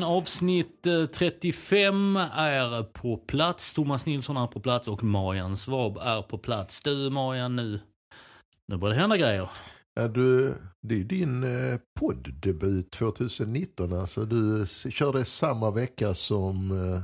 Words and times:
Podden. 0.00 0.16
avsnitt 0.16 0.86
eh, 0.86 1.06
35 1.06 2.16
är 2.16 2.82
på 2.82 3.16
plats. 3.16 3.74
Thomas 3.74 4.06
Nilsson 4.06 4.36
är 4.36 4.46
på 4.46 4.60
plats 4.60 4.88
och 4.88 5.04
Marian 5.04 5.56
Svab 5.56 5.98
är 5.98 6.22
på 6.22 6.38
plats. 6.38 6.82
Du 6.82 7.10
Marian, 7.10 7.56
nu, 7.56 7.80
nu 8.68 8.76
börjar 8.76 8.94
det 8.94 9.00
hända 9.00 9.16
grejer. 9.16 9.50
Ja, 9.94 10.08
du, 10.08 10.54
det 10.82 11.00
är 11.00 11.04
din 11.04 11.44
eh, 11.44 11.78
poddebut 12.00 12.90
podddebut 12.90 12.90
2019. 12.90 13.92
Alltså, 13.92 14.24
du 14.24 14.66
körde 14.90 15.24
samma 15.24 15.70
vecka 15.70 16.14
som 16.14 16.70
eh, 16.70 17.02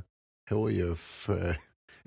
HIF. 0.58 1.30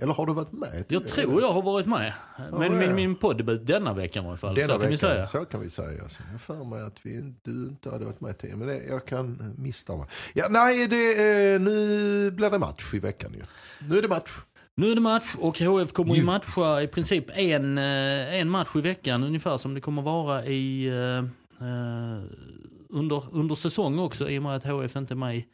Eller 0.02 0.14
har 0.14 0.26
du 0.26 0.34
varit 0.34 0.52
med? 0.52 0.86
Jag 0.88 1.08
tror 1.08 1.42
jag 1.42 1.54
har 1.54 1.62
varit 1.62 1.86
med. 1.86 2.14
Men 2.52 2.62
ja. 2.62 2.80
min, 2.80 2.96
min 2.96 3.16
poddebut 3.16 3.68
denna 3.68 3.94
veckan 3.94 4.26
i 4.26 4.28
alla 4.28 4.38
fall. 4.38 4.56
Denna 4.56 4.74
så 4.74 4.80
kan 4.80 4.90
vi 4.90 4.98
säga. 4.98 5.28
Så 5.28 5.46
kan 5.46 5.62
vi 5.62 5.70
säga. 5.70 6.04
Alltså. 6.04 6.20
Jag 6.32 6.42
för 6.42 6.64
mig 6.64 6.82
att 6.82 6.98
vi 7.04 7.16
inte, 7.16 7.52
du 7.52 7.68
inte 7.68 7.90
hade 7.90 8.06
varit 8.06 8.22
med 8.22 8.38
tidigare. 8.38 8.60
Men 8.60 8.68
det, 8.68 8.84
jag 8.84 9.06
kan 9.06 9.54
missa 9.58 9.96
mig. 9.96 10.08
Ja, 10.34 10.48
nej, 10.50 10.88
det, 10.88 11.62
nu 11.62 12.32
blir 12.32 12.50
det 12.50 12.60
match 12.60 12.94
i 12.94 13.00
veckan 13.00 13.34
ju. 13.34 13.42
Nu 13.88 13.98
är 13.98 14.02
det 14.02 14.08
match. 14.08 14.32
Nu 14.76 14.92
är 14.92 14.96
det 14.96 15.02
match 15.02 15.36
och 15.40 15.60
HF 15.60 15.94
kommer 15.94 16.14
ju 16.14 16.20
Ju- 16.20 16.26
matcha 16.26 16.82
i 16.82 16.88
princip 16.88 17.26
en, 17.34 17.78
eh, 17.78 18.34
en 18.34 18.50
match 18.50 18.76
i 18.76 18.82
veckan 18.82 19.24
ungefär 19.24 19.58
som 19.58 19.74
det 19.74 19.82
kommer 19.82 20.02
vara 20.02 20.46
i 20.46 20.88
eh, 20.88 21.18
eh, 21.68 22.24
under, 22.90 23.24
under 23.32 23.56
säsong 23.56 24.00
också 24.00 24.30
i 24.30 24.40
och 24.40 24.44
med 24.44 24.56
att 24.56 24.64
HF 24.64 24.96
inte 24.96 25.14
är 25.14 25.16
med 25.16 25.38
i 25.38 25.46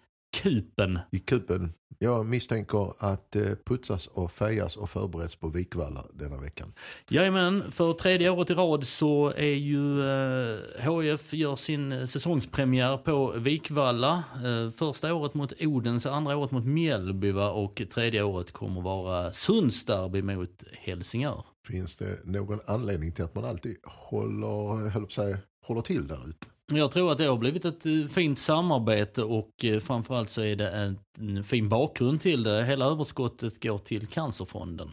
kupen. 0.42 1.00
I 1.12 1.20
kupen. 1.20 1.74
Jag 2.04 2.26
misstänker 2.26 2.94
att 2.98 3.32
det 3.32 3.66
putsas 3.66 4.08
och 4.08 4.32
fejas 4.32 4.78
och 4.78 4.90
förbereds 4.90 5.36
på 5.36 5.50
Vikvalla 5.50 6.06
denna 6.14 6.38
veckan. 6.38 6.74
Jajamän, 7.10 7.72
för 7.72 7.94
tredje 7.94 8.30
året 8.30 8.50
i 8.50 8.54
rad 8.54 8.84
så 8.84 9.34
är 9.38 9.54
ju 9.54 10.02
eh, 10.02 10.60
HF 10.86 11.34
gör 11.34 11.56
sin 11.56 11.92
eh, 11.92 12.06
säsongspremiär 12.06 12.98
på 12.98 13.32
Vikvalla. 13.32 14.24
Eh, 14.46 14.70
första 14.70 15.14
året 15.14 15.34
mot 15.34 15.54
Odense, 15.62 16.12
andra 16.12 16.38
året 16.38 16.52
mot 16.52 16.66
Mjällby 16.66 17.32
och 17.32 17.82
tredje 17.94 18.24
året 18.24 18.52
kommer 18.52 18.82
vara 18.82 19.34
Sundsderby 19.34 20.22
mot 20.22 20.64
Helsingör. 20.72 21.46
Finns 21.68 21.98
det 21.98 22.20
någon 22.26 22.60
anledning 22.66 23.12
till 23.12 23.24
att 23.24 23.36
man 23.36 23.46
alltid 23.46 23.78
håller, 23.84 24.90
höll 24.90 25.06
på 25.06 25.38
håller 25.68 25.82
till 25.82 26.08
där 26.08 26.30
ute? 26.30 26.48
Jag 26.72 26.92
tror 26.92 27.12
att 27.12 27.18
det 27.18 27.26
har 27.26 27.38
blivit 27.38 27.66
ett 27.66 27.86
eh, 27.86 28.06
fint 28.06 28.40
samarbete 28.40 29.24
och 29.24 29.66
eh, 29.66 29.80
framförallt 29.80 30.30
så 30.30 30.42
är 30.42 30.56
det 30.56 30.70
en, 30.70 31.44
fin 31.44 31.70
bakgrund 31.70 32.22
till 32.22 32.44
det. 32.44 32.64
Hela 32.64 32.86
överskottet 32.86 33.64
går 33.64 33.78
till 33.78 34.08
Cancerfonden. 34.08 34.90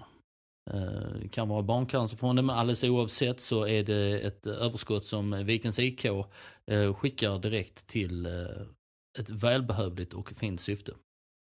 Eh, 0.71 1.21
det 1.23 1.29
kan 1.29 1.49
vara 1.49 1.63
Barncancerfonden 1.63 2.47
men 2.47 2.57
alldeles 2.57 2.85
oavsett 2.85 3.41
så 3.41 3.67
är 3.67 3.83
det 3.83 4.21
ett 4.21 4.47
överskott 4.47 5.07
som 5.07 5.45
Vikens 5.47 5.79
IK 5.79 6.07
skickar 6.97 7.39
direkt 7.39 7.87
till 7.87 8.27
ett 9.19 9.31
välbehövligt 9.31 10.15
och 10.15 10.31
fint 10.31 10.61
syfte. 10.61 10.93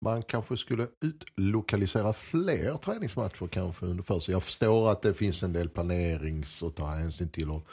Man 0.04 0.22
kanske 0.22 0.56
skulle 0.56 0.86
utlokalisera 1.04 2.12
fler 2.12 2.76
träningsmatcher 2.76 3.46
kanske 3.46 3.86
under 3.86 4.04
för 4.04 4.18
sig. 4.18 4.32
Jag 4.32 4.42
förstår 4.42 4.90
att 4.90 5.02
det 5.02 5.14
finns 5.14 5.42
en 5.42 5.52
del 5.52 5.68
planerings 5.68 6.62
att 6.62 6.76
ta 6.76 6.86
hänsyn 6.86 7.28
till 7.28 7.50
och 7.50 7.68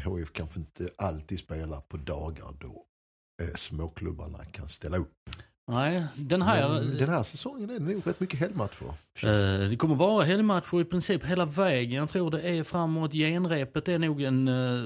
HIF 0.00 0.32
kanske 0.32 0.60
inte 0.60 0.88
alltid 0.98 1.38
spelar 1.38 1.80
på 1.80 1.96
dagar 1.96 2.54
då 2.60 2.84
eh, 3.42 3.54
småklubbarna 3.54 4.44
kan 4.44 4.68
ställa 4.68 4.96
upp. 4.96 5.12
Nej, 5.72 6.04
den 6.16 6.42
här... 6.42 6.68
Men 6.68 6.96
den 6.96 7.08
här 7.08 7.22
säsongen 7.22 7.70
är 7.70 7.74
det 7.78 7.84
nog 7.84 8.06
rätt 8.06 8.20
mycket 8.20 8.40
helgmatcher. 8.40 8.86
Eh, 9.22 9.68
Det 9.70 9.76
kommer 9.78 9.94
vara 9.94 10.24
helgmatcher 10.24 10.80
i 10.80 10.84
princip 10.84 11.24
hela 11.24 11.44
vägen. 11.44 11.98
Jag 11.98 12.08
tror 12.08 12.30
det 12.30 12.42
är 12.42 12.64
framåt 12.64 13.12
genrepet. 13.12 13.84
Det 13.84 13.92
är 13.92 13.98
nog 13.98 14.22
en 14.22 14.48
eh, 14.48 14.82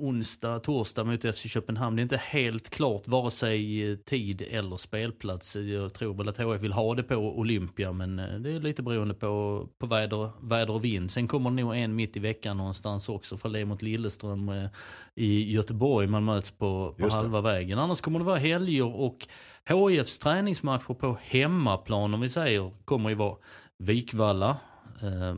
onsdag, 0.00 0.58
torsdag 0.58 1.04
mot 1.04 1.34
FC 1.34 1.48
Köpenhamn. 1.48 1.96
Det 1.96 2.00
är 2.00 2.02
inte 2.02 2.16
helt 2.16 2.70
klart 2.70 3.08
vare 3.08 3.30
sig 3.30 3.90
eh, 3.90 3.96
tid 3.96 4.42
eller 4.50 4.76
spelplats. 4.76 5.56
Jag 5.56 5.94
tror 5.94 6.14
väl 6.14 6.28
att 6.28 6.38
HF 6.38 6.62
vill 6.62 6.72
ha 6.72 6.94
det 6.94 7.02
på 7.02 7.14
Olympia 7.14 7.92
men 7.92 8.18
eh, 8.18 8.34
det 8.34 8.52
är 8.52 8.60
lite 8.60 8.82
beroende 8.82 9.14
på, 9.14 9.66
på 9.78 9.86
väder, 9.86 10.30
väder 10.40 10.74
och 10.74 10.84
vind. 10.84 11.10
Sen 11.10 11.28
kommer 11.28 11.50
det 11.50 11.56
nog 11.56 11.76
en 11.76 11.94
mitt 11.94 12.16
i 12.16 12.20
veckan 12.20 12.56
någonstans 12.56 13.08
också 13.08 13.36
för 13.36 13.48
det 13.48 13.60
är 13.60 13.64
mot 13.64 13.82
Lilleström 13.82 14.48
eh, 14.48 14.70
i 15.16 15.52
Göteborg. 15.52 16.06
Man 16.06 16.24
möts 16.24 16.50
på, 16.50 16.94
på 16.98 17.08
halva 17.08 17.40
vägen. 17.40 17.78
Annars 17.78 18.00
kommer 18.00 18.18
det 18.18 18.24
vara 18.24 18.38
helger 18.38 19.00
och 19.00 19.26
HIFs 19.68 20.18
träningsmatcher 20.18 20.94
på 20.94 21.18
hemmaplan 21.22 22.14
om 22.14 22.20
vi 22.20 22.28
säger 22.28 22.72
kommer 22.84 23.08
ju 23.08 23.14
vara 23.14 23.36
Vikvalla. 23.78 24.56
Eh, 25.02 25.34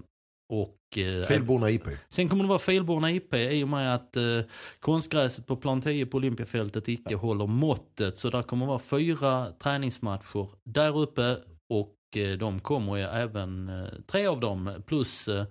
och 0.48 0.76
eh, 0.98 1.24
Filborna 1.26 1.70
IP. 1.70 1.82
sen 2.08 2.28
kommer 2.28 2.44
det 2.44 2.48
vara 2.48 2.58
Filborna 2.58 3.10
IP 3.10 3.34
i 3.34 3.64
och 3.64 3.68
med 3.68 3.94
att 3.94 4.16
eh, 4.16 4.22
konstgräset 4.80 5.46
på 5.46 5.56
plan 5.56 5.80
10 5.80 6.06
på 6.06 6.16
Olympiafältet 6.16 6.88
icke 6.88 7.14
håller 7.14 7.46
måttet. 7.46 8.18
Så 8.18 8.30
där 8.30 8.42
kommer 8.42 8.66
vara 8.66 8.78
fyra 8.78 9.46
träningsmatcher 9.62 10.48
där 10.64 10.98
uppe 10.98 11.36
och 11.70 12.16
eh, 12.16 12.38
de 12.38 12.60
kommer 12.60 12.96
ju 12.96 13.02
även, 13.02 13.68
eh, 13.68 13.88
tre 14.06 14.26
av 14.26 14.40
dem 14.40 14.82
plus, 14.86 15.28
eh, 15.28 15.44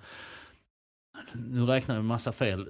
nu 1.33 1.65
räknar 1.65 1.95
jag 1.95 2.03
med 2.03 2.07
massa 2.09 2.31
fel. 2.31 2.67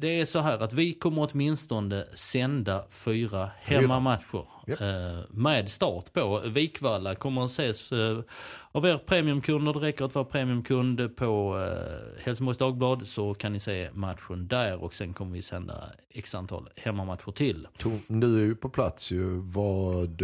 Det 0.00 0.20
är 0.20 0.26
så 0.26 0.38
här 0.38 0.58
att 0.58 0.72
vi 0.72 0.92
kommer 0.94 1.28
åtminstone 1.32 2.04
sända 2.14 2.84
fyra 2.90 3.50
Fyra. 3.62 3.80
hemmamatcher 3.80 4.53
Japp. 4.66 4.80
eh, 4.80 5.18
med 5.30 5.68
start 5.68 6.12
på 6.12 6.40
Vikvalla. 6.46 7.14
Kommer 7.14 7.44
att 7.44 7.50
ses 7.50 7.92
eh, 7.92 8.18
av 8.72 8.86
er 8.86 8.98
premiumkunder. 8.98 9.72
Det 9.72 9.80
räcker 9.80 10.04
att 10.04 10.14
vara 10.14 10.24
premiumkund 10.24 11.16
på 11.16 11.58
eh, 11.58 12.24
Helsingborgs 12.24 12.58
Dagblad 12.58 13.06
så 13.06 13.34
kan 13.34 13.52
ni 13.52 13.60
se 13.60 13.90
matchen 13.92 14.48
där 14.48 14.82
och 14.82 14.94
sen 14.94 15.14
kommer 15.14 15.32
vi 15.32 15.42
sända 15.42 15.74
x 16.10 16.34
antal 16.34 16.68
hemmamatcher 16.76 17.32
till. 17.32 17.68
Du 18.08 18.40
är 18.40 18.44
ju 18.44 18.54
på 18.54 18.68
plats 18.68 19.10
ju. 19.10 19.40
Vad 19.40 20.22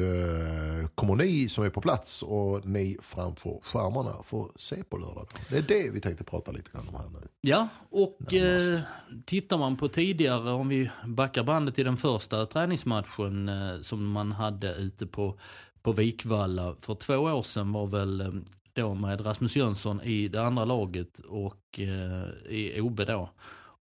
kommer 0.94 1.16
ni 1.16 1.48
som 1.48 1.64
är 1.64 1.70
på 1.70 1.80
plats 1.80 2.22
och 2.22 2.66
ni 2.66 2.98
framför 3.02 3.58
skärmarna 3.62 4.22
få 4.24 4.50
se 4.56 4.84
på 4.84 4.96
lördag? 4.96 5.26
Det 5.48 5.56
är 5.56 5.62
det 5.62 5.90
vi 5.90 6.00
tänkte 6.00 6.24
prata 6.24 6.52
lite 6.52 6.70
grann 6.72 6.88
om 6.88 6.94
här 6.94 7.10
nu. 7.12 7.28
Ja, 7.40 7.68
och 7.90 8.34
eh, 8.34 8.80
tittar 9.24 9.58
man 9.58 9.76
på 9.76 9.88
tidigare, 9.88 10.50
om 10.50 10.68
vi 10.68 10.90
backar 11.06 11.42
bandet 11.42 11.74
till 11.74 11.84
den 11.84 11.96
första 11.96 12.46
träningsmatchen 12.46 13.48
eh, 13.48 13.80
som 13.80 14.10
man 14.10 14.29
hade 14.32 14.74
ute 14.74 15.06
på, 15.06 15.38
på 15.82 15.92
Vikvalla 15.92 16.74
för 16.80 16.94
två 16.94 17.14
år 17.16 17.42
sedan 17.42 17.72
var 17.72 17.86
väl 17.86 18.20
eh, 18.20 18.28
då 18.72 18.94
med 18.94 19.26
Rasmus 19.26 19.56
Jönsson 19.56 20.00
i 20.02 20.28
det 20.28 20.42
andra 20.42 20.64
laget 20.64 21.18
och 21.18 21.78
eh, 21.78 22.52
i 22.54 22.80
OB 22.80 22.96
då. 23.06 23.30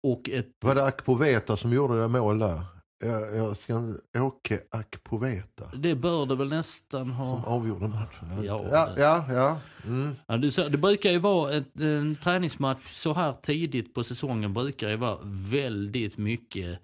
Och 0.02 0.28
ett, 0.30 0.46
Var 0.64 0.74
det 0.74 0.84
Akpoveta 0.84 1.56
som 1.56 1.72
gjorde 1.72 2.00
det 2.00 2.08
mål 2.08 2.38
där? 2.38 2.62
Jag, 3.04 3.36
jag 3.36 3.56
ska, 3.56 3.94
Åke 4.18 4.60
Akpoveta 4.70 5.64
det 5.74 5.94
bör 5.94 6.26
det 6.26 6.34
väl 6.34 6.48
nästan 6.48 7.10
ha... 7.10 7.36
som 7.36 7.44
avgjorde 7.44 7.88
matchen. 7.88 8.44
Ja, 8.44 8.64
ja, 8.70 8.86
det- 8.94 9.00
ja. 9.00 9.24
ja. 9.32 9.58
Mm. 9.84 10.16
Ja, 10.26 10.36
det, 10.36 10.50
så, 10.50 10.68
det 10.68 10.78
brukar 10.78 11.10
ju 11.10 11.18
vara 11.18 11.52
ett, 11.52 11.80
en 11.80 12.16
träningsmatch 12.16 12.86
så 12.86 13.12
här 13.14 13.32
tidigt 13.32 13.94
på 13.94 14.04
säsongen 14.04 14.54
brukar 14.54 14.88
det 14.88 14.96
vara 14.96 15.18
väldigt 15.24 16.18
mycket 16.18 16.78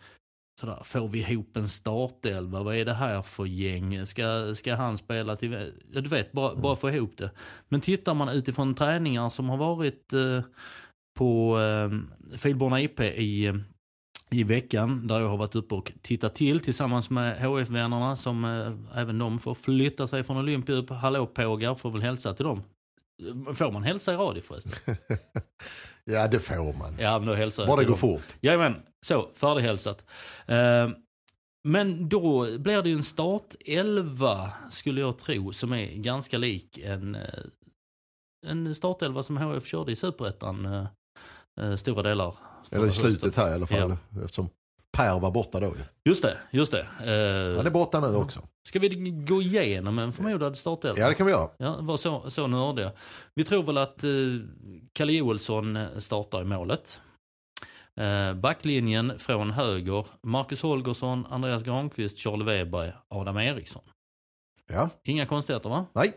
sådär, 0.61 0.83
får 0.85 1.09
vi 1.09 1.19
ihop 1.19 1.57
en 1.57 1.69
startelva? 1.69 2.63
Vad 2.63 2.77
är 2.77 2.85
det 2.85 2.93
här 2.93 3.23
för 3.23 3.47
gäng? 3.47 4.07
Ska, 4.07 4.55
ska 4.55 4.75
han 4.75 4.97
spela 4.97 5.37
till... 5.37 5.73
Ja, 5.93 6.01
du 6.01 6.09
vet, 6.09 6.33
bara, 6.33 6.57
bara 6.57 6.77
få 6.77 6.91
ihop 6.91 7.17
det. 7.17 7.31
Men 7.69 7.81
tittar 7.81 8.15
man 8.15 8.29
utifrån 8.29 8.75
träningar 8.75 9.29
som 9.29 9.49
har 9.49 9.57
varit 9.57 10.13
eh, 10.13 10.43
på 11.19 11.61
eh, 11.61 11.91
Filborna 12.39 12.81
IP 12.81 13.01
i, 13.01 13.53
i 14.31 14.45
veckan, 14.45 15.07
där 15.07 15.21
jag 15.21 15.29
har 15.29 15.37
varit 15.37 15.57
uppe 15.57 15.75
och 15.75 15.93
tittat 16.03 16.35
till 16.35 16.61
tillsammans 16.61 17.11
med 17.11 17.39
HF-vännerna 17.43 18.17
som 18.17 18.45
eh, 18.45 19.01
även 19.01 19.19
de 19.19 19.39
får 19.39 19.55
flytta 19.55 20.07
sig 20.07 20.23
från 20.23 20.37
Olympia 20.37 20.77
upp. 20.77 20.91
Hallå 20.91 21.27
pågar, 21.27 21.75
får 21.75 21.91
väl 21.91 22.03
hälsa 22.03 22.35
till 22.35 22.45
dem. 22.45 22.63
Får 23.55 23.73
man 23.73 23.83
hälsa 23.83 24.13
i 24.13 24.17
radio 24.17 24.43
förresten? 24.43 24.97
ja, 26.11 26.29
det 26.29 26.41
får 26.41 26.79
man. 26.79 26.97
Ja, 26.99 27.19
men 27.19 27.29
då 27.29 27.35
hälsar 27.35 27.63
jag 27.63 27.69
Bara 27.69 27.81
det 27.81 27.89
går 27.89 27.95
fort. 27.97 28.37
Jajamän, 28.41 28.83
så 29.07 29.31
färdighälsat. 29.35 30.05
Eh, 30.47 30.89
Men 31.65 32.09
då 32.09 32.59
blir 32.59 32.83
det 32.83 32.89
ju 32.89 32.95
en 32.95 33.03
startelva, 33.05 34.53
skulle 34.71 35.01
jag 35.01 35.19
tro, 35.19 35.53
som 35.53 35.73
är 35.73 35.87
ganska 35.95 36.39
lik 36.39 36.79
en, 36.79 37.15
eh, 37.15 37.23
en 38.47 38.75
startelva 38.75 39.23
som 39.23 39.37
HF 39.37 39.67
körde 39.67 39.93
i 39.93 39.97
Superettan 39.97 40.67
eh, 40.67 40.87
eh, 41.61 41.77
stora 41.77 42.03
delar. 42.03 42.35
Eller 42.71 42.87
i 42.87 42.91
slutet 42.91 43.37
här 43.37 43.51
i 43.51 43.55
alla 43.55 43.67
fall. 43.67 43.97
Eftersom 44.25 44.49
Per 44.97 45.21
var 45.21 45.31
borta 45.31 45.61
då 45.61 45.67
ju. 45.67 45.83
Just 46.05 46.23
det, 46.23 46.39
just 46.51 46.73
det. 46.73 46.81
Eh, 46.81 47.57
Han 47.57 47.67
är 47.67 47.71
borta 47.71 48.01
nu 48.01 48.17
också. 48.17 48.43
Ska 48.69 48.79
vi 48.79 48.89
gå 49.11 49.43
igenom 49.43 49.99
en 49.99 50.13
förmodad 50.13 50.59
startelva? 50.59 50.99
Ja 51.01 51.09
det 51.09 51.15
kan 51.15 51.27
vi 51.27 51.33
göra. 51.33 51.51
Ja, 51.59 51.77
var 51.81 51.97
så, 51.97 52.31
så 52.31 52.47
nördiga. 52.47 52.93
Vi 53.35 53.45
tror 53.45 53.63
väl 53.63 53.79
att 53.79 54.05
eh, 54.05 54.11
Kalle 54.93 55.13
Joelsson 55.13 55.77
eh, 55.77 55.99
startar 55.99 56.41
i 56.41 56.45
målet. 56.45 57.01
Eh, 58.01 58.35
backlinjen 58.35 59.19
från 59.19 59.51
höger, 59.51 60.07
Marcus 60.23 60.63
Holgersson, 60.63 61.27
Andreas 61.31 61.63
Granqvist, 61.63 62.19
Charlie 62.19 62.45
Weberg, 62.45 62.93
Adam 63.09 63.37
Eriksson. 63.37 63.83
Ja, 64.69 64.91
Inga 65.05 65.27
konstigheter 65.27 65.69
va? 65.69 65.87
nej. 65.93 66.13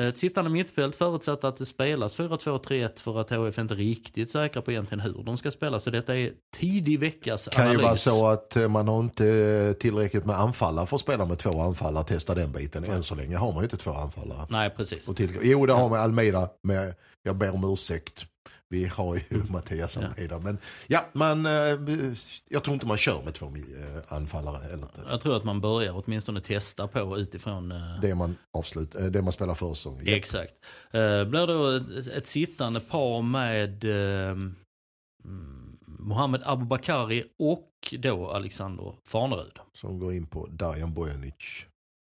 Eh, 0.00 0.06
Ett 0.06 0.18
sittande 0.18 0.50
mittfält 0.50 0.96
förutsatt 0.96 1.44
att 1.44 1.56
det 1.56 1.66
spelas 1.66 2.18
4-2-3-1 2.18 3.00
för 3.00 3.20
att 3.20 3.30
HF 3.30 3.58
inte 3.58 3.74
riktigt 3.74 4.30
säkra 4.30 4.62
på 4.62 4.70
egentligen 4.70 5.00
hur 5.00 5.22
de 5.24 5.36
ska 5.36 5.50
spela. 5.50 5.80
Så 5.80 5.90
detta 5.90 6.16
är 6.16 6.32
tidig 6.56 7.00
veckas 7.00 7.48
kan 7.52 7.64
ju 7.64 7.70
analys. 7.70 7.84
vara 7.84 7.96
så 7.96 8.26
att 8.26 8.56
eh, 8.56 8.68
man 8.68 8.88
har 8.88 9.00
inte 9.00 9.74
tillräckligt 9.80 10.24
med 10.26 10.36
anfallare 10.40 10.86
för 10.86 10.96
att 10.96 11.00
spela 11.02 11.24
med 11.26 11.38
två 11.38 11.60
anfallare. 11.60 12.04
Testa 12.04 12.34
den 12.34 12.52
biten. 12.52 12.84
Än 12.84 13.02
så 13.02 13.14
länge 13.14 13.36
har 13.36 13.52
man 13.52 13.56
ju 13.60 13.64
inte 13.64 13.76
två 13.76 13.90
anfallare. 13.92 14.46
Nej, 14.50 14.70
precis. 14.70 15.08
Och 15.08 15.16
till, 15.16 15.30
jo 15.42 15.66
det 15.66 15.72
har 15.72 15.88
man 15.88 16.00
Almeida. 16.00 16.48
Men 16.62 16.92
jag 17.22 17.36
ber 17.36 17.54
om 17.54 17.72
ursäkt. 17.72 18.26
Vi 18.68 18.84
har 18.84 19.14
ju 19.14 19.42
Mattias 19.48 19.96
Almeida. 19.96 20.38
Men 20.38 20.58
ja, 20.86 21.04
man, 21.12 21.46
eh, 21.46 21.52
jag 22.48 22.64
tror 22.64 22.74
inte 22.74 22.86
man 22.86 22.96
kör 22.96 23.22
med 23.22 23.34
två 23.34 23.52
anfallare. 24.08 24.64
Eller. 24.64 24.88
Jag 25.08 25.20
tror 25.20 25.36
att 25.36 25.44
man 25.44 25.60
börjar 25.60 26.02
åtminstone 26.04 26.40
testa 26.40 26.88
på 26.88 27.18
utifrån 27.18 27.72
eh, 27.72 28.00
Det 28.02 28.14
man, 28.14 28.36
avslut, 28.52 28.94
eh, 28.94 29.04
det 29.04 29.22
man 29.22 29.32
spelar 29.32 29.54
för 29.54 29.74
säsong. 29.74 30.02
Ja. 30.04 30.12
Exakt. 30.12 30.54
Blir 31.26 31.46
då 31.46 31.70
ett, 32.10 32.26
sittande 32.26 32.80
par 32.80 33.22
med 33.22 33.84
eh, 33.84 34.30
mm, 34.30 34.56
Mohamed 35.86 36.42
Abubakari 36.44 37.24
och 37.38 37.94
då 37.98 38.30
Alexander 38.30 38.92
Farnerud. 39.04 39.58
Som 39.72 39.98
går 39.98 40.12
in 40.12 40.26
på 40.26 40.46
Dajan 40.46 40.94
Bojanic 40.94 41.34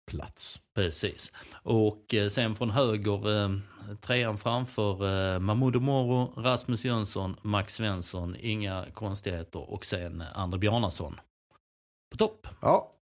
plats. 0.09 0.59
Precis. 0.75 1.31
Och 1.63 2.13
eh, 2.13 2.29
sen 2.29 2.55
från 2.55 2.69
höger, 2.69 3.43
eh, 3.43 3.49
trean 4.01 4.37
framför 4.37 4.93
eh, 4.93 5.39
Mahmoud 5.39 5.81
Moro, 5.81 6.33
Rasmus 6.41 6.85
Jönsson, 6.85 7.35
Max 7.41 7.75
Svensson, 7.75 8.35
inga 8.39 8.85
konstigheter 8.93 9.71
och 9.71 9.85
sen 9.85 10.23
André 10.35 10.59
Bjarnason. 10.59 11.19
På 12.11 12.17
topp. 12.17 12.47
Ja, 12.61 12.95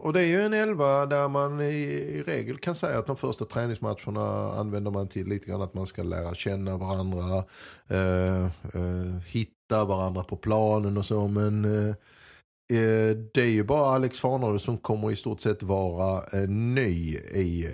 och 0.00 0.12
det 0.12 0.20
är 0.20 0.26
ju 0.26 0.42
en 0.42 0.54
elva 0.54 1.06
där 1.06 1.28
man 1.28 1.60
i, 1.60 2.22
regel 2.26 2.58
kan 2.58 2.74
säga 2.74 2.98
att 2.98 3.06
de 3.06 3.16
första 3.16 3.44
träningsmatcherna 3.44 4.52
använder 4.52 4.90
man 4.90 5.08
till 5.08 5.26
lite 5.26 5.46
grann 5.46 5.62
att 5.62 5.74
man 5.74 5.86
ska 5.86 6.02
lära 6.02 6.34
känna 6.34 6.76
varandra, 6.76 7.44
eh, 7.88 8.44
eh, 8.44 9.18
hitta 9.26 9.84
varandra 9.84 10.24
på 10.24 10.36
planen 10.36 10.96
och 10.96 11.06
så. 11.06 11.28
Men 11.28 11.64
eh, 11.88 11.94
det 13.32 13.42
är 13.42 13.50
ju 13.50 13.64
bara 13.64 13.94
Alex 13.94 14.20
Farnerud 14.20 14.60
som 14.60 14.78
kommer 14.78 15.10
i 15.10 15.16
stort 15.16 15.40
sett 15.40 15.62
vara 15.62 16.22
eh, 16.32 16.48
ny 16.48 17.16
i 17.16 17.66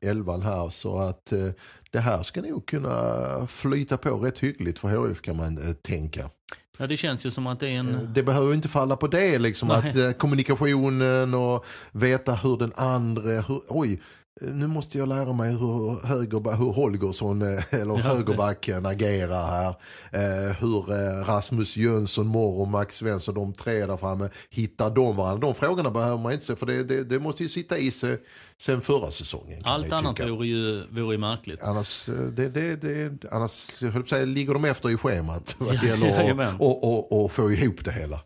eh, 0.00 0.10
elvan 0.10 0.42
här. 0.42 0.70
Så 0.70 0.98
att 0.98 1.32
eh, 1.32 1.50
det 1.90 2.00
här 2.00 2.22
ska 2.22 2.42
nog 2.42 2.66
kunna 2.66 3.46
flyta 3.46 3.96
på 3.96 4.16
rätt 4.16 4.38
hyggligt 4.38 4.78
för 4.78 4.88
HF 4.88 5.22
kan 5.22 5.36
man 5.36 5.58
eh, 5.58 5.72
tänka. 5.72 6.30
Ja, 6.78 6.86
det 6.86 6.96
känns 6.96 7.26
ju 7.26 7.30
som 7.30 7.46
att 7.46 7.60
det 7.60 7.68
är 7.68 7.78
en... 7.78 8.08
Det 8.14 8.22
behöver 8.22 8.48
ju 8.48 8.54
inte 8.54 8.68
falla 8.68 8.96
på 8.96 9.06
det 9.06 9.38
liksom. 9.38 9.68
Nej. 9.68 9.78
Att 9.78 9.96
eh, 9.96 10.12
kommunikationen 10.12 11.34
och 11.34 11.64
veta 11.92 12.34
hur 12.34 12.56
den 12.56 12.72
andra, 12.76 13.22
hur, 13.22 13.60
oj, 13.68 13.92
eh, 13.92 13.98
nu 14.40 14.66
måste 14.66 14.98
jag 14.98 15.08
lära 15.08 15.32
mig 15.32 15.50
hur, 15.50 16.06
höger, 16.06 16.56
hur 16.56 16.72
Holgersson 16.72 17.42
eh, 17.42 17.64
eller 17.74 17.96
högerbacken 17.96 18.86
agerar 18.86 19.46
här. 19.46 19.74
Eh, 20.12 20.56
hur 20.60 20.92
eh, 20.92 21.24
Rasmus 21.26 21.76
Jönsson, 21.76 22.26
Morr 22.26 22.60
och 22.60 22.68
Max 22.68 22.96
Svensson, 22.96 23.34
de 23.34 23.52
tre 23.52 23.86
där 23.86 23.96
framme, 23.96 24.28
hittar 24.50 24.90
de 24.90 25.16
varandra? 25.16 25.46
De 25.46 25.54
frågorna 25.54 25.90
behöver 25.90 26.18
man 26.18 26.32
inte 26.32 26.44
se 26.44 26.56
för 26.56 26.66
det, 26.66 26.84
det, 26.84 27.04
det 27.04 27.18
måste 27.18 27.42
ju 27.42 27.48
sitta 27.48 27.78
i 27.78 27.90
sig 27.90 28.20
sen 28.58 28.80
förra 28.80 29.10
säsongen. 29.10 29.62
Allt 29.64 29.92
annat 29.92 30.16
tycka. 30.16 30.28
vore 30.28 30.46
ju, 30.46 30.86
vore 30.86 31.14
ju 31.14 31.18
märkligt. 31.18 31.62
Annars, 31.62 32.08
eh, 32.08 32.14
det, 32.14 32.48
det, 32.48 32.76
det, 32.76 33.28
annars 33.30 33.82
jag 33.82 34.08
säga, 34.08 34.24
ligger 34.24 34.54
de 34.54 34.64
efter 34.64 34.90
i 34.90 34.96
schemat 34.96 35.56
vad 35.58 35.80
det 35.80 35.86
gäller 35.86 36.30
att 36.44 36.60
och, 36.60 36.84
och, 36.84 37.24
och 37.24 37.32
få 37.32 37.52
ihop 37.52 37.84
det 37.84 37.92
hela. 37.92 38.20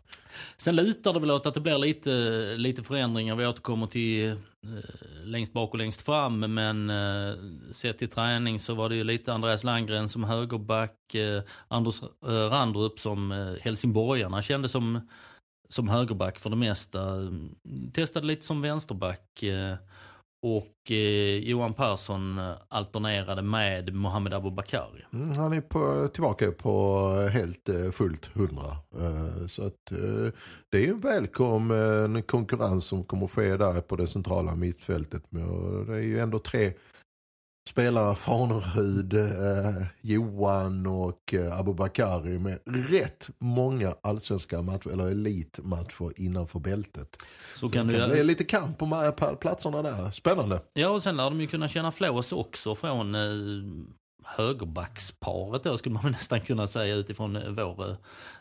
Sen 0.57 0.75
lutar 0.75 1.13
det 1.13 1.19
väl 1.19 1.31
åt 1.31 1.45
att 1.45 1.53
det 1.53 1.59
blir 1.59 1.77
lite, 1.77 2.09
lite 2.57 2.83
förändringar. 2.83 3.35
Vi 3.35 3.47
återkommer 3.47 3.87
till 3.87 4.29
eh, 4.29 4.35
längst 5.23 5.53
bak 5.53 5.71
och 5.71 5.77
längst 5.77 6.01
fram. 6.01 6.39
Men 6.39 6.89
eh, 6.89 7.35
sett 7.71 7.97
till 7.97 8.09
träning 8.09 8.59
så 8.59 8.73
var 8.73 8.89
det 8.89 8.95
ju 8.95 9.03
lite 9.03 9.33
Andreas 9.33 9.63
Landgren 9.63 10.09
som 10.09 10.23
högerback. 10.23 11.15
Eh, 11.15 11.41
Anders 11.67 12.01
eh, 12.25 12.29
Randrup 12.29 12.99
som 12.99 13.31
eh, 13.31 13.53
helsingborgarna 13.61 14.41
kände 14.41 14.69
som, 14.69 15.07
som 15.69 15.89
högerback 15.89 16.39
för 16.39 16.49
det 16.49 16.55
mesta. 16.55 16.99
Testade 17.93 18.27
lite 18.27 18.45
som 18.45 18.61
vänsterback. 18.61 19.43
Eh, 19.43 19.75
och 20.41 20.91
eh, 20.91 21.37
Johan 21.37 21.73
Persson 21.73 22.39
eh, 22.39 22.51
alternerade 22.67 23.41
med 23.41 23.93
Mohamed 23.93 24.33
Abubakari. 24.33 25.05
Mm, 25.13 25.37
han 25.37 25.53
är 25.53 25.61
på, 25.61 26.09
tillbaka 26.13 26.51
på 26.51 27.05
helt 27.33 27.69
eh, 27.69 27.91
fullt 27.91 28.25
hundra. 28.25 28.71
Eh, 28.99 29.47
Så 29.47 29.65
att 29.67 29.91
eh, 29.91 30.33
det 30.71 30.77
är 30.77 30.81
ju 30.81 30.89
en 30.89 30.99
välkommen 30.99 32.15
eh, 32.15 32.21
konkurrens 32.21 32.85
som 32.85 33.03
kommer 33.03 33.25
att 33.25 33.31
ske 33.31 33.57
där 33.57 33.81
på 33.81 33.95
det 33.95 34.07
centrala 34.07 34.55
mittfältet. 34.55 35.23
Men, 35.29 35.85
Det 35.85 35.95
är 35.95 35.99
ju 36.01 36.19
ändå 36.19 36.39
tre 36.39 36.73
spelare, 37.69 38.15
Farnerud, 38.15 39.13
eh, 39.13 39.83
Johan 40.01 40.85
och 40.87 41.33
eh, 41.33 41.59
Abubakari 41.59 42.39
med 42.39 42.59
rätt 42.65 43.29
många 43.39 43.95
allsvenska 44.03 44.61
matcher, 44.61 44.89
eller 44.89 45.07
elitmatcher 45.11 46.21
innanför 46.21 46.59
bältet. 46.59 47.17
Så, 47.55 47.59
Så 47.59 47.69
kan 47.69 47.87
det 47.87 47.99
kan 47.99 48.09
bli 48.09 48.23
lite 48.23 48.43
kamp 48.43 48.77
på 48.77 48.85
de 48.85 48.91
här 48.91 49.35
platserna 49.35 49.81
där. 49.81 50.11
Spännande. 50.11 50.61
Ja, 50.73 50.89
och 50.89 51.03
sen 51.03 51.17
lär 51.17 51.23
de 51.23 51.41
ju 51.41 51.47
kunna 51.47 51.67
känna 51.67 51.91
flås 51.91 52.31
också 52.31 52.75
från 52.75 53.15
eh, 53.15 53.21
högerbacksparet 54.23 55.63
då, 55.63 55.77
skulle 55.77 55.95
man 55.95 56.11
nästan 56.11 56.41
kunna 56.41 56.67
säga 56.67 56.95
utifrån 56.95 57.35
eh, 57.35 57.49
vår 57.49 57.89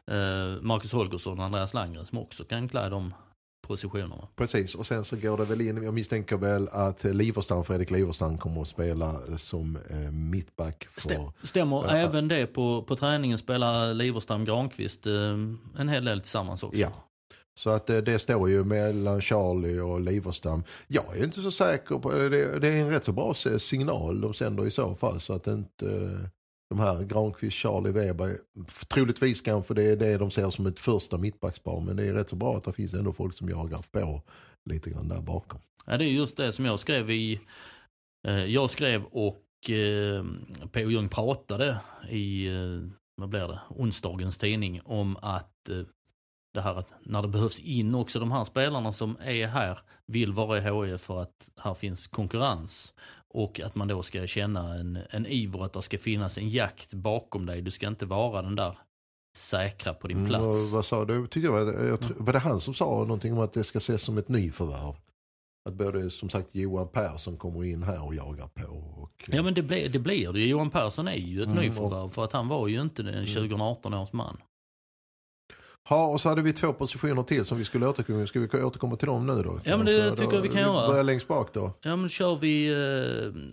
eh, 0.07 0.63
Marcus 0.63 0.93
Holgersson 0.93 1.39
och 1.39 1.45
Andreas 1.45 1.75
Landgren 1.75 2.07
som 2.07 2.19
också 2.19 2.45
kan 2.45 2.69
klä 2.69 2.89
de 2.89 3.15
positionerna. 3.69 4.29
Precis, 4.37 4.75
och 4.75 4.87
sen 4.87 5.05
så 5.05 5.17
går 5.17 5.37
det 5.37 5.45
väl 5.45 5.61
in, 5.61 5.83
jag 5.83 5.95
misstänker 5.95 6.37
väl 6.37 6.69
att 6.73 7.05
Liverstam, 7.05 7.65
Fredrik 7.65 7.91
Liverstam 7.91 8.39
kommer 8.39 8.61
att 8.61 8.69
spela 8.69 9.17
som 9.37 9.79
eh, 9.91 9.97
mittback 10.13 10.87
för... 10.91 11.01
Stäm, 11.01 11.23
stämmer 11.43 11.77
Ja. 11.77 11.91
även 11.97 12.29
det 12.29 12.47
på, 12.47 12.83
på 12.83 12.97
träningen 12.97 13.39
spelar 13.39 13.95
Liverstam 13.95 14.45
Granqvist 14.45 15.07
eh, 15.07 15.13
en 15.79 15.89
hel 15.89 16.05
del 16.05 16.21
tillsammans 16.21 16.63
också. 16.63 16.81
Ja. 16.81 16.93
Så 17.59 17.71
att 17.71 17.87
det, 17.87 18.01
det 18.01 18.19
står 18.19 18.51
ju 18.51 18.65
mellan 18.65 19.21
Charlie 19.21 19.81
och 19.81 20.01
Liverstam. 20.01 20.63
Jag 20.87 21.17
är 21.19 21.25
inte 21.25 21.41
så 21.41 21.51
säker 21.51 21.99
på, 21.99 22.13
det, 22.13 22.59
det 22.59 22.69
är 22.69 22.83
en 22.83 22.91
rätt 22.91 23.05
så 23.05 23.13
bra 23.13 23.35
signal 23.59 24.21
de 24.21 24.35
sänder 24.35 24.67
i 24.67 24.71
så 24.71 24.95
fall 24.95 25.21
så 25.21 25.33
att 25.33 25.47
inte 25.47 25.87
eh, 25.87 26.29
de 26.69 26.79
här 26.79 27.03
Granqvist, 27.03 27.57
Charlie, 27.57 27.91
Weber, 27.91 28.37
troligtvis 28.89 29.41
kanske 29.41 29.75
det 29.75 29.83
är 29.83 29.97
det 29.97 30.19
de 30.19 30.31
ser 30.31 30.51
som 30.51 30.67
ett 30.67 30.81
första 30.81 31.19
mittbackspar 31.19 31.81
men 31.81 31.97
det 31.97 32.07
är 32.07 32.13
rätt 32.13 32.29
så 32.29 32.37
bra 32.37 32.57
att 32.57 32.65
det 32.65 32.73
finns 32.73 32.95
ändå 32.95 33.13
folk 33.13 33.35
som 33.35 33.49
jagar 33.49 33.85
på 33.93 34.23
lite 34.71 34.91
grann 34.91 35.09
där 35.09 35.21
bakom. 35.21 35.61
Ja, 35.87 35.97
det 35.97 36.05
är 36.05 36.09
just 36.09 36.37
det 36.37 36.53
som 36.53 36.65
jag 36.65 36.81
skrev 36.81 37.11
i... 37.11 37.41
Eh, 38.29 38.45
jag 38.45 38.71
skrev 38.71 39.05
och 39.05 39.71
eh, 39.71 40.25
P.O. 40.73 40.91
Jung 40.91 41.09
pratade 41.09 41.79
i, 42.11 42.47
eh, 42.47 42.91
vad 43.17 43.29
blir 43.29 43.49
det, 43.49 43.61
onsdagens 43.69 44.39
tidning 44.39 44.81
om 44.85 45.17
att 45.17 45.69
eh, 45.69 45.83
det 46.55 46.61
här 46.61 46.75
att 46.75 46.95
när 47.01 47.23
det 47.23 47.29
behövs 47.29 47.59
in 47.59 47.95
också 47.95 48.21
de 48.21 48.33
här 48.33 48.45
spelarna 48.45 48.93
som 48.93 49.17
är 49.21 49.47
här 49.47 49.79
vill 50.07 50.33
vara 50.33 50.59
i 50.59 50.91
HIF 50.91 51.01
för 51.01 51.23
att 51.23 51.51
här 51.61 51.75
finns 51.75 52.07
konkurrens. 52.07 52.95
Och 53.35 53.61
att 53.61 53.75
man 53.75 53.89
då 53.89 54.03
ska 54.03 54.27
känna 54.27 54.75
en, 54.75 54.99
en 55.11 55.27
iver 55.27 55.65
att 55.65 55.73
det 55.73 55.83
ska 55.83 55.99
finnas 55.99 56.39
en 56.39 56.49
jakt 56.49 56.95
bakom 56.95 57.47
dig. 57.47 57.63
Du 57.63 57.71
ska 57.71 57.87
inte 57.89 58.07
vara 58.07 58.43
den 58.43 58.57
där 58.57 58.79
säkra 59.37 59.95
på 59.95 60.09
din 60.09 60.17
Mm, 60.17 60.29
plats. 60.29 60.45
och 60.45 60.71
vad 60.73 60.85
sa 60.85 61.05
du? 61.05 61.23
Tyckte 61.27 61.41
jag, 61.41 61.53
var- 61.65 61.85
jag, 61.85 62.01
tror- 62.01 62.17
var 62.19 62.33
det 62.33 62.39
han 62.39 62.61
som 62.61 62.75
sa 62.75 62.85
någonting 63.01 63.33
om 63.33 63.39
att 63.39 63.53
det 63.53 63.65
ska 63.65 63.79
ses 63.79 64.03
som 64.03 64.19
ett 64.19 64.29
nyförvärv? 64.29 64.95
Att 65.69 65.75
både 65.75 66.11
som 66.11 66.29
sagt 66.31 66.55
Johan 66.55 66.89
Persson 66.89 67.37
kommer 67.37 67.65
in 67.65 67.83
här 67.83 68.03
och 68.05 68.15
jagar 68.15 68.47
på. 68.49 68.67
Och, 69.03 69.25
Ja 69.27 69.43
men 69.43 69.55
det 69.55 69.63
blir 69.63 69.89
det. 69.89 69.99
Blir 69.99 70.33
det. 70.33 70.41
Johan 70.47 70.71
Persson 70.71 71.09
är 71.09 71.15
ju 71.15 71.43
ett 71.43 71.49
Mm, 71.49 71.63
nyförvärv 71.65 72.09
för 72.09 72.25
att 72.25 72.33
han 72.33 72.49
var 72.49 72.69
ju 72.69 72.81
inte 72.83 73.03
en 73.03 73.27
2018 73.27 73.95
års 73.95 74.13
man. 74.13 74.37
Ja, 75.91 76.07
och 76.07 76.21
så 76.21 76.29
hade 76.29 76.43
vi 76.43 76.53
två 76.53 76.73
positioner 76.73 77.23
till 77.23 77.45
som 77.45 77.59
vi 77.59 77.65
skulle 77.65 77.87
återkomma 77.87 78.27
Ska 78.27 78.41
vi 78.41 78.63
återkomma 78.63 78.97
till 78.97 79.07
dem 79.09 79.27
nu 79.27 79.43
då? 79.43 79.61
Ja, 79.65 79.77
men 79.77 79.87
det 79.87 79.99
Kanske 79.99 80.17
tycker 80.25 80.37
jag 80.37 80.43
vi 80.43 80.49
kan 80.49 80.61
göra. 80.63 80.89
börjar 80.89 81.05
längst 81.05 81.29
bak 81.29 81.55
då. 81.55 81.73
Ja 81.83 81.97
men 81.97 82.09
kör 82.09 82.37
vi 82.37 82.69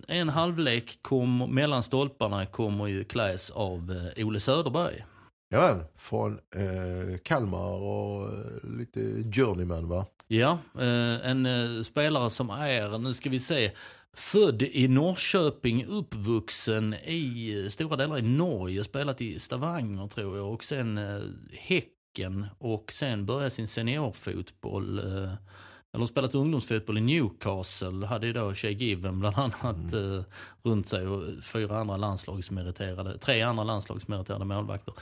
eh, 0.08 0.18
en 0.18 0.28
halvlek 0.28 0.98
kom, 1.02 1.38
mellan 1.54 1.82
stolparna 1.82 2.46
kommer 2.46 2.86
ju 2.86 3.04
kläs 3.04 3.50
av 3.50 4.10
eh, 4.16 4.26
Ole 4.26 4.40
Söderberg. 4.40 5.04
Ja, 5.48 5.80
från 5.98 6.32
eh, 6.32 7.18
Kalmar 7.24 7.82
och 7.82 8.24
eh, 8.24 8.70
lite 8.78 9.00
journeyman 9.32 9.88
va? 9.88 10.06
Ja, 10.26 10.58
eh, 10.78 11.30
en 11.30 11.46
eh, 11.46 11.82
spelare 11.82 12.30
som 12.30 12.50
är, 12.50 12.98
nu 12.98 13.14
ska 13.14 13.30
vi 13.30 13.38
se, 13.40 13.70
född 14.16 14.62
i 14.62 14.88
Norrköping, 14.88 15.86
uppvuxen 15.86 16.94
i 16.94 17.66
stora 17.70 17.96
delar 17.96 18.18
i 18.18 18.22
Norge, 18.22 18.84
spelat 18.84 19.20
i 19.20 19.40
Stavanger 19.40 20.08
tror 20.08 20.36
jag 20.36 20.52
och 20.52 20.64
sen 20.64 20.98
eh, 20.98 21.20
Häcken 22.16 22.46
och 22.58 22.92
sen 22.92 23.26
började 23.26 23.50
sin 23.50 23.68
seniorfotboll. 23.68 24.98
Eh, 24.98 25.32
eller 25.94 26.06
spelat 26.06 26.34
ungdomsfotboll 26.34 26.98
i 26.98 27.00
Newcastle, 27.00 28.06
hade 28.06 28.26
ju 28.26 28.32
då 28.32 28.54
Shea 28.54 28.70
Given 28.70 29.20
bland 29.20 29.36
annat 29.38 29.92
mm. 29.92 30.18
eh, 30.18 30.24
runt 30.62 30.88
sig 30.88 31.06
och 31.06 31.22
fyra 31.44 31.78
andra 31.78 31.96
landslagsmeriterade, 31.96 33.18
tre 33.18 33.42
andra 33.42 33.64
landslagsmeriterade 33.64 34.44
målvakter. 34.44 34.94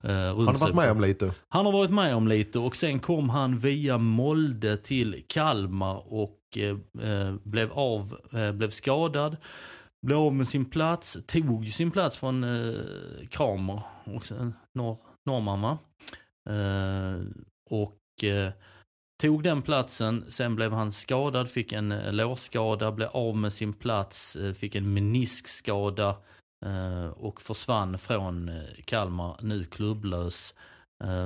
Eh, 0.00 0.10
han 0.10 0.46
har 0.46 0.58
varit 0.58 0.74
med 0.74 0.90
om 0.90 1.00
lite. 1.00 1.32
Han 1.48 1.66
har 1.66 1.72
varit 1.72 1.90
med 1.90 2.14
om 2.14 2.28
lite 2.28 2.58
och 2.58 2.76
sen 2.76 2.98
kom 2.98 3.30
han 3.30 3.58
via 3.58 3.98
Molde 3.98 4.76
till 4.76 5.24
Kalmar 5.26 6.02
och 6.12 6.38
eh, 6.56 6.76
eh 7.08 7.34
blev, 7.42 7.72
av, 7.72 8.18
eh, 8.32 8.52
blev 8.52 8.70
skadad. 8.70 9.36
Blev 10.06 10.18
av 10.18 10.34
med 10.34 10.48
sin 10.48 10.64
plats, 10.64 11.18
tog 11.26 11.72
sin 11.72 11.90
plats 11.90 12.16
från 12.16 12.44
eh, 12.44 12.74
Kramer, 13.30 13.82
också, 14.04 14.52
norr, 14.74 14.98
norrman 15.26 15.62
va? 15.62 15.78
Eh, 16.50 17.20
och 17.70 18.24
eh, 18.24 18.52
tog 19.22 19.42
den 19.42 19.62
platsen, 19.62 20.24
sen 20.28 20.56
blev 20.56 20.72
han 20.72 20.92
skadad, 20.92 21.50
fick 21.50 21.72
en 21.72 21.92
eh, 21.92 22.12
lårskada, 22.12 22.92
blev 22.92 23.08
av 23.08 23.36
med 23.36 23.52
sin 23.52 23.72
plats, 23.72 24.36
fick 24.58 24.74
en 24.74 24.94
meniskskada 24.94 26.16
och 27.14 27.40
försvann 27.40 27.98
från 27.98 28.50
Kalmar, 28.84 29.36
nu 29.40 29.64
klubblös. 29.64 30.54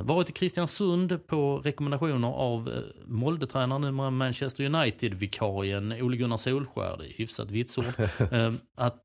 Varit 0.05 0.29
i 0.29 0.33
Kristiansund 0.33 1.27
på 1.27 1.59
rekommendationer 1.59 2.29
av 2.29 2.83
Molde-tränaren, 3.07 3.81
numera 3.81 4.11
Manchester 4.11 4.65
United-vikarien 4.65 5.93
Ole 5.93 6.17
Gunnar 6.17 6.37
Solskär, 6.37 6.97
det 6.99 7.05
är 7.05 7.13
hyfsat 7.19 7.51
vitsord. 7.51 7.85
att 8.75 9.03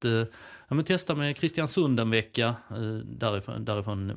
ja, 0.68 0.76
men 0.76 0.86
testa 0.86 1.16
med 1.16 1.38
Kristiansund 1.38 2.00
en 2.00 2.10
vecka, 2.10 2.56
därifrån, 3.04 3.66
därifrån 3.66 4.12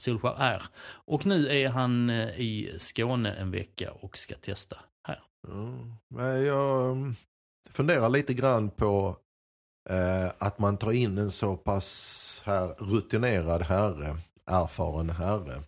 Solskjaer 0.00 0.36
är. 0.38 0.62
Och 1.06 1.26
nu 1.26 1.48
är 1.48 1.68
han 1.68 2.10
eh, 2.10 2.40
i 2.40 2.76
Skåne 2.78 3.32
en 3.32 3.50
vecka 3.50 3.92
och 3.92 4.18
ska 4.18 4.34
testa 4.34 4.76
här. 5.02 5.22
Mm. 5.48 6.44
Jag 6.44 6.90
mm, 6.90 7.14
funderar 7.70 8.08
lite 8.08 8.34
grann 8.34 8.70
på 8.70 9.16
eh, 9.90 10.32
att 10.38 10.58
man 10.58 10.76
tar 10.76 10.92
in 10.92 11.18
en 11.18 11.30
så 11.30 11.56
pass 11.56 12.42
här 12.46 12.74
rutinerad 12.78 13.62
herre, 13.62 14.16
erfaren 14.46 15.10
herre. 15.10 15.62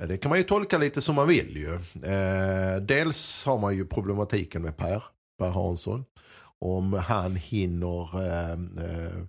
Eh, 0.00 0.08
det 0.08 0.16
kan 0.16 0.28
man 0.28 0.38
ju 0.38 0.44
tolka 0.44 0.78
lite 0.78 1.02
som 1.02 1.14
man 1.14 1.28
vill 1.28 1.56
ju. 1.56 1.74
Eh, 2.04 2.76
dels 2.80 3.44
har 3.44 3.58
man 3.58 3.76
ju 3.76 3.86
problematiken 3.86 4.62
med 4.62 4.76
Per, 4.76 5.02
Per 5.38 5.50
Hansson. 5.50 6.04
Om 6.58 6.92
han 6.92 7.36
hinner 7.36 8.20
eh, 8.22 8.52
eh 8.84 9.24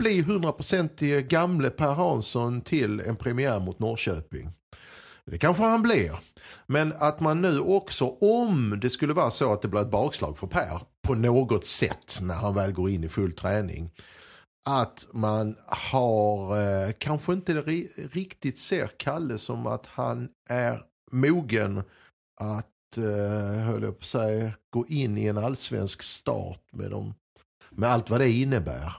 bli 0.00 0.22
100% 0.22 1.20
gamle 1.20 1.70
Per 1.70 1.94
Hansson 1.94 2.60
till 2.60 3.00
en 3.00 3.16
premiär 3.16 3.60
mot 3.60 3.78
Norrköping. 3.78 4.50
Det 5.24 5.38
kanske 5.38 5.62
han 5.62 5.82
blir. 5.82 6.12
Men 6.66 6.92
att 6.98 7.20
man 7.20 7.42
nu 7.42 7.60
också, 7.60 8.08
om 8.20 8.80
det 8.82 8.90
skulle 8.90 9.12
vara 9.12 9.30
så 9.30 9.52
att 9.52 9.62
det 9.62 9.68
blir 9.68 9.80
ett 9.80 9.90
bakslag 9.90 10.38
för 10.38 10.46
Per 10.46 10.80
på 11.02 11.14
något 11.14 11.66
sätt 11.66 12.18
när 12.22 12.34
han 12.34 12.54
väl 12.54 12.72
går 12.72 12.90
in 12.90 13.04
i 13.04 13.08
full 13.08 13.32
träning. 13.32 13.90
Att 14.68 15.06
man 15.12 15.56
har, 15.66 16.58
eh, 16.58 16.92
kanske 16.98 17.32
inte 17.32 17.54
riktigt 18.12 18.58
ser 18.58 18.86
Kalle 18.86 19.38
som 19.38 19.66
att 19.66 19.86
han 19.86 20.28
är 20.48 20.82
mogen 21.12 21.82
att, 22.40 22.96
eh, 22.96 23.64
höll 23.64 23.82
jag 23.82 23.98
på 23.98 24.02
att 24.02 24.04
säga, 24.04 24.52
gå 24.70 24.86
in 24.86 25.18
i 25.18 25.26
en 25.26 25.38
allsvensk 25.38 26.02
start 26.02 26.62
med, 26.72 26.90
dem, 26.90 27.14
med 27.70 27.88
allt 27.88 28.10
vad 28.10 28.20
det 28.20 28.30
innebär 28.30 28.92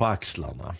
på 0.00 0.06
axlarna. 0.06 0.74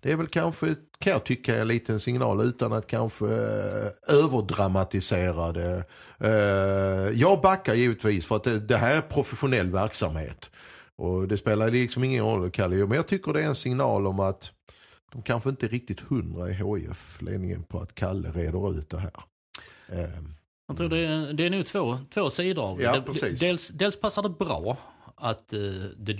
Det 0.00 0.12
är 0.12 0.16
väl 0.16 0.26
kanske, 0.26 0.74
kan 0.98 1.12
jag 1.12 1.24
tycka, 1.24 1.56
en 1.56 1.68
liten 1.68 2.00
signal 2.00 2.40
utan 2.40 2.72
att 2.72 2.86
kanske 2.86 3.24
eh, 3.26 4.14
överdramatisera 4.16 5.52
det. 5.52 5.84
Eh, 6.18 7.20
jag 7.20 7.40
backar 7.40 7.74
givetvis 7.74 8.26
för 8.26 8.36
att 8.36 8.44
det, 8.44 8.60
det, 8.60 8.76
här 8.76 8.96
är 8.96 9.00
professionell 9.00 9.70
verksamhet. 9.70 10.50
Och 10.96 11.28
det 11.28 11.36
spelar 11.36 11.70
liksom 11.70 12.04
ingen 12.04 12.24
roll, 12.24 12.50
Kalle. 12.50 12.76
Men 12.76 12.96
jag 12.96 13.08
tycker 13.08 13.32
det 13.32 13.42
är 13.42 13.46
en 13.46 13.54
signal 13.54 14.06
om 14.06 14.20
att 14.20 14.52
de 15.12 15.22
kanske 15.22 15.50
inte 15.50 15.66
är 15.66 15.70
riktigt 15.70 16.00
hundra 16.00 16.50
i 16.50 16.52
HIF, 16.52 17.22
ledningen 17.22 17.62
på 17.62 17.80
att 17.80 17.94
Kalle 17.94 18.28
reder 18.28 18.78
ut 18.78 18.90
det 18.90 18.98
här. 18.98 19.20
Eh, 19.88 20.22
jag 20.68 20.76
tror 20.76 20.88
det 20.88 20.98
är, 20.98 21.32
det 21.32 21.46
är 21.46 21.50
nog 21.50 21.66
två, 21.66 21.98
två 22.14 22.30
sidor 22.30 22.64
av 22.64 22.78
det. 22.78 22.84
Ja, 22.84 23.04
dels, 23.40 23.68
dels 23.68 24.00
passar 24.00 24.22
det 24.22 24.30
bra 24.30 24.78
att 25.24 25.54
uh, 25.54 25.88
The 26.06 26.16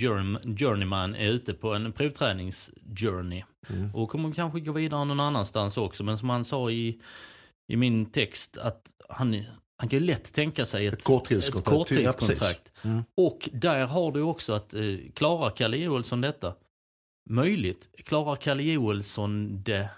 Journeyman 0.57 1.15
är 1.15 1.29
ute 1.29 1.55
på 1.55 1.75
en 1.75 1.93
provträningsjourney. 1.93 3.45
Mm. 3.69 3.95
Och 3.95 4.11
kommer 4.11 4.33
kanske 4.33 4.61
gå 4.61 4.73
vidare 4.73 5.05
någon 5.05 5.21
annanstans 5.21 5.77
också. 5.77 6.05
Men 6.05 6.19
som 6.19 6.31
han 6.31 6.45
sa 6.45 6.71
i, 6.71 7.01
i 7.69 7.77
min 7.77 8.07
text 8.07 8.57
att 8.57 8.93
han, 9.09 9.45
han 9.77 9.89
kan 9.89 9.99
ju 9.99 10.05
lätt 10.05 10.33
tänka 10.33 10.67
sig 10.67 10.87
ett, 10.87 10.93
ett 10.93 11.05
korttidskontrakt. 11.05 11.91
Ett 11.91 12.07
korttidskontrakt. 12.07 12.73
Ja, 12.83 12.91
mm. 12.91 13.05
Och 13.17 13.49
där 13.53 13.87
har 13.87 14.13
du 14.13 14.23
också 14.23 14.53
att 14.53 14.75
uh, 14.75 14.99
klarar 15.15 15.51
Kalle 15.51 15.77
Joelsson 15.77 16.21
detta? 16.21 16.55
Möjligt. 17.31 17.89
Klarar 18.05 18.37
Kalle 18.37 18.63
Joelsson 18.63 19.63
det 19.63 19.89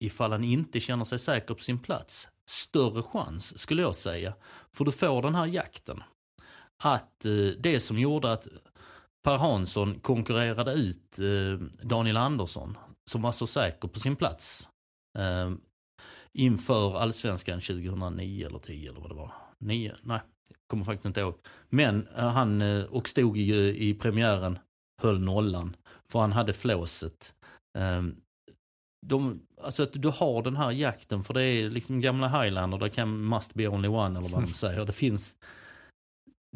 ifall 0.00 0.32
han 0.32 0.44
inte 0.44 0.80
känner 0.80 1.04
sig 1.04 1.18
säker 1.18 1.54
på 1.54 1.62
sin 1.62 1.78
plats? 1.78 2.28
Större 2.48 3.02
chans 3.02 3.58
skulle 3.58 3.82
jag 3.82 3.96
säga. 3.96 4.34
För 4.72 4.84
du 4.84 4.92
får 4.92 5.22
den 5.22 5.34
här 5.34 5.46
jakten 5.46 6.02
att 6.82 7.24
eh, 7.24 7.32
det 7.58 7.80
som 7.80 7.98
gjorde 7.98 8.32
att 8.32 8.46
Per 9.24 9.36
Hansson 9.36 10.00
konkurrerade 10.00 10.72
ut 10.72 11.18
eh, 11.18 11.66
Daniel 11.82 12.16
Andersson, 12.16 12.78
som 13.10 13.22
var 13.22 13.32
så 13.32 13.46
säker 13.46 13.88
på 13.88 14.00
sin 14.00 14.16
plats 14.16 14.68
eh, 15.18 15.52
inför 16.32 16.96
allsvenskan 16.98 17.60
2009 17.60 18.46
eller 18.46 18.58
10 18.58 18.90
eller 18.90 19.00
vad 19.00 19.10
det 19.10 19.14
var. 19.14 19.32
9? 19.58 19.94
Nej, 20.02 20.20
kommer 20.66 20.84
faktiskt 20.84 21.06
inte 21.06 21.20
ihåg. 21.20 21.34
Men 21.68 22.08
han, 22.14 22.62
och 22.84 23.08
stod 23.08 23.38
i, 23.38 23.88
i 23.88 23.94
premiären, 23.94 24.58
höll 25.02 25.20
nollan, 25.20 25.76
för 26.08 26.18
han 26.18 26.32
hade 26.32 26.52
flåset. 26.52 27.34
De, 29.06 29.40
alltså 29.62 29.82
att 29.82 29.92
du 29.92 30.08
har 30.08 30.42
den 30.42 30.56
här 30.56 30.70
jakten, 30.70 31.22
för 31.22 31.34
det 31.34 31.44
är 31.44 31.70
liksom 31.70 32.00
gamla 32.00 32.28
Highlander, 32.28 32.78
det 32.78 32.90
kan 32.90 33.24
must 33.24 33.54
be 33.54 33.68
only 33.68 33.88
one 33.88 34.18
eller 34.18 34.28
vad 34.28 34.42
de 34.42 34.46
säger. 34.54 34.84
Det 34.84 34.92
finns 34.92 35.36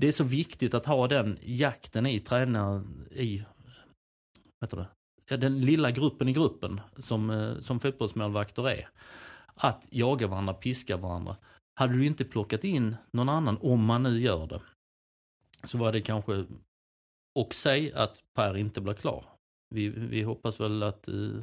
det 0.00 0.08
är 0.08 0.12
så 0.12 0.24
viktigt 0.24 0.74
att 0.74 0.86
ha 0.86 1.08
den 1.08 1.38
jakten 1.42 2.06
i 2.06 2.20
tränare, 2.20 2.82
i, 3.10 3.44
vet 4.60 4.70
du 4.70 4.76
det, 4.76 5.36
den 5.36 5.60
lilla 5.60 5.90
gruppen 5.90 6.28
i 6.28 6.32
gruppen 6.32 6.80
som, 6.98 7.30
eh, 7.30 7.60
som 7.60 7.80
fotbollsmålvakter 7.80 8.68
är. 8.68 8.88
Att 9.54 9.88
jaga 9.90 10.26
varandra, 10.26 10.54
piska 10.54 10.96
varandra. 10.96 11.36
Hade 11.74 11.92
du 11.92 12.06
inte 12.06 12.24
plockat 12.24 12.64
in 12.64 12.96
någon 13.12 13.28
annan, 13.28 13.58
om 13.60 13.84
man 13.84 14.02
nu 14.02 14.20
gör 14.20 14.46
det, 14.46 14.60
så 15.64 15.78
var 15.78 15.92
det 15.92 16.00
kanske, 16.00 16.44
och 17.38 17.54
säg 17.54 17.92
att 17.92 18.22
Per 18.34 18.56
inte 18.56 18.80
blir 18.80 18.94
klar. 18.94 19.24
Vi, 19.74 19.88
vi 19.88 20.22
hoppas 20.22 20.60
väl 20.60 20.82
att, 20.82 21.08
eh, 21.08 21.42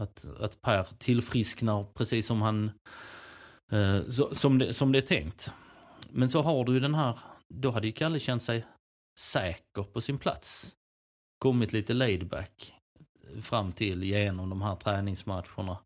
att, 0.00 0.26
att 0.40 0.60
Per 0.60 0.84
tillfrisknar 0.98 1.86
precis 1.94 2.26
som 2.26 2.42
han, 2.42 2.70
eh, 3.72 4.08
som, 4.32 4.58
det, 4.58 4.74
som 4.74 4.92
det 4.92 4.98
är 4.98 5.02
tänkt. 5.02 5.50
Men 6.10 6.30
så 6.30 6.42
har 6.42 6.64
du 6.64 6.72
ju 6.72 6.80
den 6.80 6.94
här 6.94 7.18
då 7.54 7.70
hade 7.70 7.86
ju 7.86 7.92
Kalle 7.92 8.18
känt 8.18 8.42
sig 8.42 8.66
säker 9.18 9.82
på 9.82 10.00
sin 10.00 10.18
plats. 10.18 10.74
Kommit 11.38 11.72
lite 11.72 11.94
laidback 11.94 12.74
eh, 13.34 13.40
fram 13.40 13.72
till 13.72 14.02
genom 14.02 14.50
de 14.50 14.62
här 14.62 14.76
träningsmatcherna. 14.76 15.78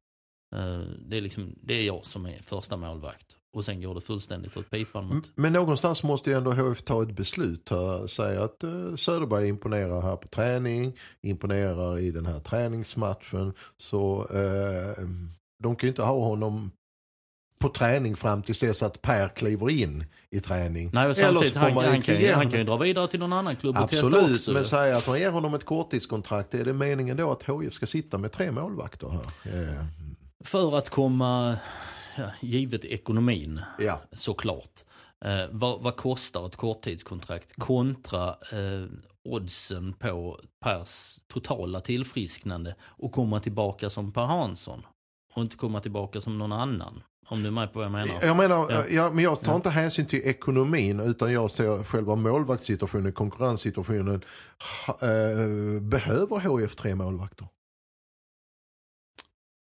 Eh, 0.55 0.81
det 1.07 1.17
är, 1.17 1.21
liksom, 1.21 1.55
det 1.63 1.75
är 1.75 1.83
jag 1.83 2.05
som 2.05 2.27
är 2.27 2.39
första 2.43 2.77
målvakt. 2.77 3.37
Och 3.57 3.65
sen 3.65 3.83
går 3.83 3.95
det 3.95 4.01
fullständigt 4.01 4.57
åt 4.57 4.71
pipan. 4.71 5.07
Mot... 5.07 5.31
Men 5.35 5.53
någonstans 5.53 6.03
måste 6.03 6.31
ju 6.31 6.37
ändå 6.37 6.53
HF 6.53 6.83
ta 6.83 7.03
ett 7.03 7.17
beslut. 7.17 7.71
Säga 8.09 8.45
att 8.45 8.65
eh, 8.65 8.95
Söderberg 8.97 9.49
imponerar 9.49 10.03
här 10.03 10.17
på 10.17 10.29
träning. 10.29 10.99
Imponerar 11.23 11.99
i 11.99 12.11
den 12.11 12.27
här 12.27 12.41
träningsmatchen. 12.41 13.55
Så 13.77 14.27
eh, 14.31 15.05
de 15.63 15.77
kan 15.77 15.87
ju 15.87 15.89
inte 15.89 16.03
ha 16.03 16.25
honom 16.25 16.71
på 17.63 17.69
träning 17.69 18.17
fram 18.17 18.43
tills 18.43 18.61
dess 18.61 18.83
att 18.83 19.03
Per 19.03 19.29
kliver 19.29 19.71
in 19.71 20.05
i 20.31 20.41
träning. 20.41 20.91
Nej, 20.93 21.09
och 21.09 21.17
samtidigt, 21.17 21.57
han, 21.57 21.77
han, 21.77 22.03
kan, 22.03 22.17
han 22.35 22.51
kan 22.51 22.59
ju 22.59 22.65
dra 22.65 22.77
vidare 22.77 23.09
till 23.09 23.21
någon 23.21 23.33
annan 23.33 23.57
klubb 23.57 23.77
och 23.77 23.83
Absolut, 23.83 24.21
testa 24.21 24.35
också. 24.35 24.53
men 24.53 24.65
säga 24.65 24.97
att 24.97 25.07
man 25.07 25.19
ger 25.19 25.31
honom 25.31 25.55
ett 25.55 25.65
korttidskontrakt. 25.65 26.55
Är 26.55 26.65
det 26.65 26.73
meningen 26.73 27.17
då 27.17 27.33
att 27.33 27.43
HIF 27.43 27.75
ska 27.75 27.87
sitta 27.87 28.19
med 28.19 28.33
tre 28.33 28.51
målvakter 28.51 29.09
här? 29.09 29.53
Yeah. 29.55 29.85
För 30.45 30.79
att 30.79 30.91
komma, 30.91 31.57
ja, 32.17 32.25
givet 32.41 32.85
ekonomin, 32.85 33.61
ja. 33.79 34.01
såklart. 34.13 34.81
Eh, 35.25 35.47
vad, 35.51 35.83
vad, 35.83 35.97
kostar 35.97 36.47
ett 36.47 36.57
korttidskontrakt 36.57 37.53
kontra 37.59 38.29
eh, 38.29 38.87
oddsen 39.25 39.93
på 39.93 40.41
Pers 40.65 41.19
totala 41.33 41.81
tillfrisknande 41.81 42.75
och 42.83 43.13
komma 43.13 43.41
tillbaka 43.41 43.91
som 43.91 44.13
Per 44.13 44.25
Hansson? 44.25 44.83
och 45.35 45.43
inte 45.43 45.57
komma 45.57 45.81
tillbaka 45.81 46.21
som 46.21 46.39
någon 46.39 46.53
annan. 46.53 47.03
Om 47.27 47.43
du 47.43 47.47
är 47.49 47.53
med 47.53 47.73
på 47.73 47.79
vad 47.79 47.85
jag 47.87 47.93
menar. 47.93 48.15
Jag 48.23 48.37
menar, 48.37 48.71
Ja. 48.71 48.85
ja. 48.91 49.11
men 49.13 49.25
jag 49.25 49.41
tar 49.41 49.57
inte 49.57 49.71
hänsyn 49.71 50.07
till 50.07 50.21
ekonomin 50.25 51.01
utan 51.01 51.33
jag 51.33 51.51
ser 51.51 51.85
själva 51.85 52.15
målvaktssituationen, 52.15 53.13
konkurrenssituationen. 53.13 54.23
Eh, 54.89 55.81
behöver 55.83 56.41
HF 56.49 56.75
tre 56.77 56.95
målvakter? 56.95 57.47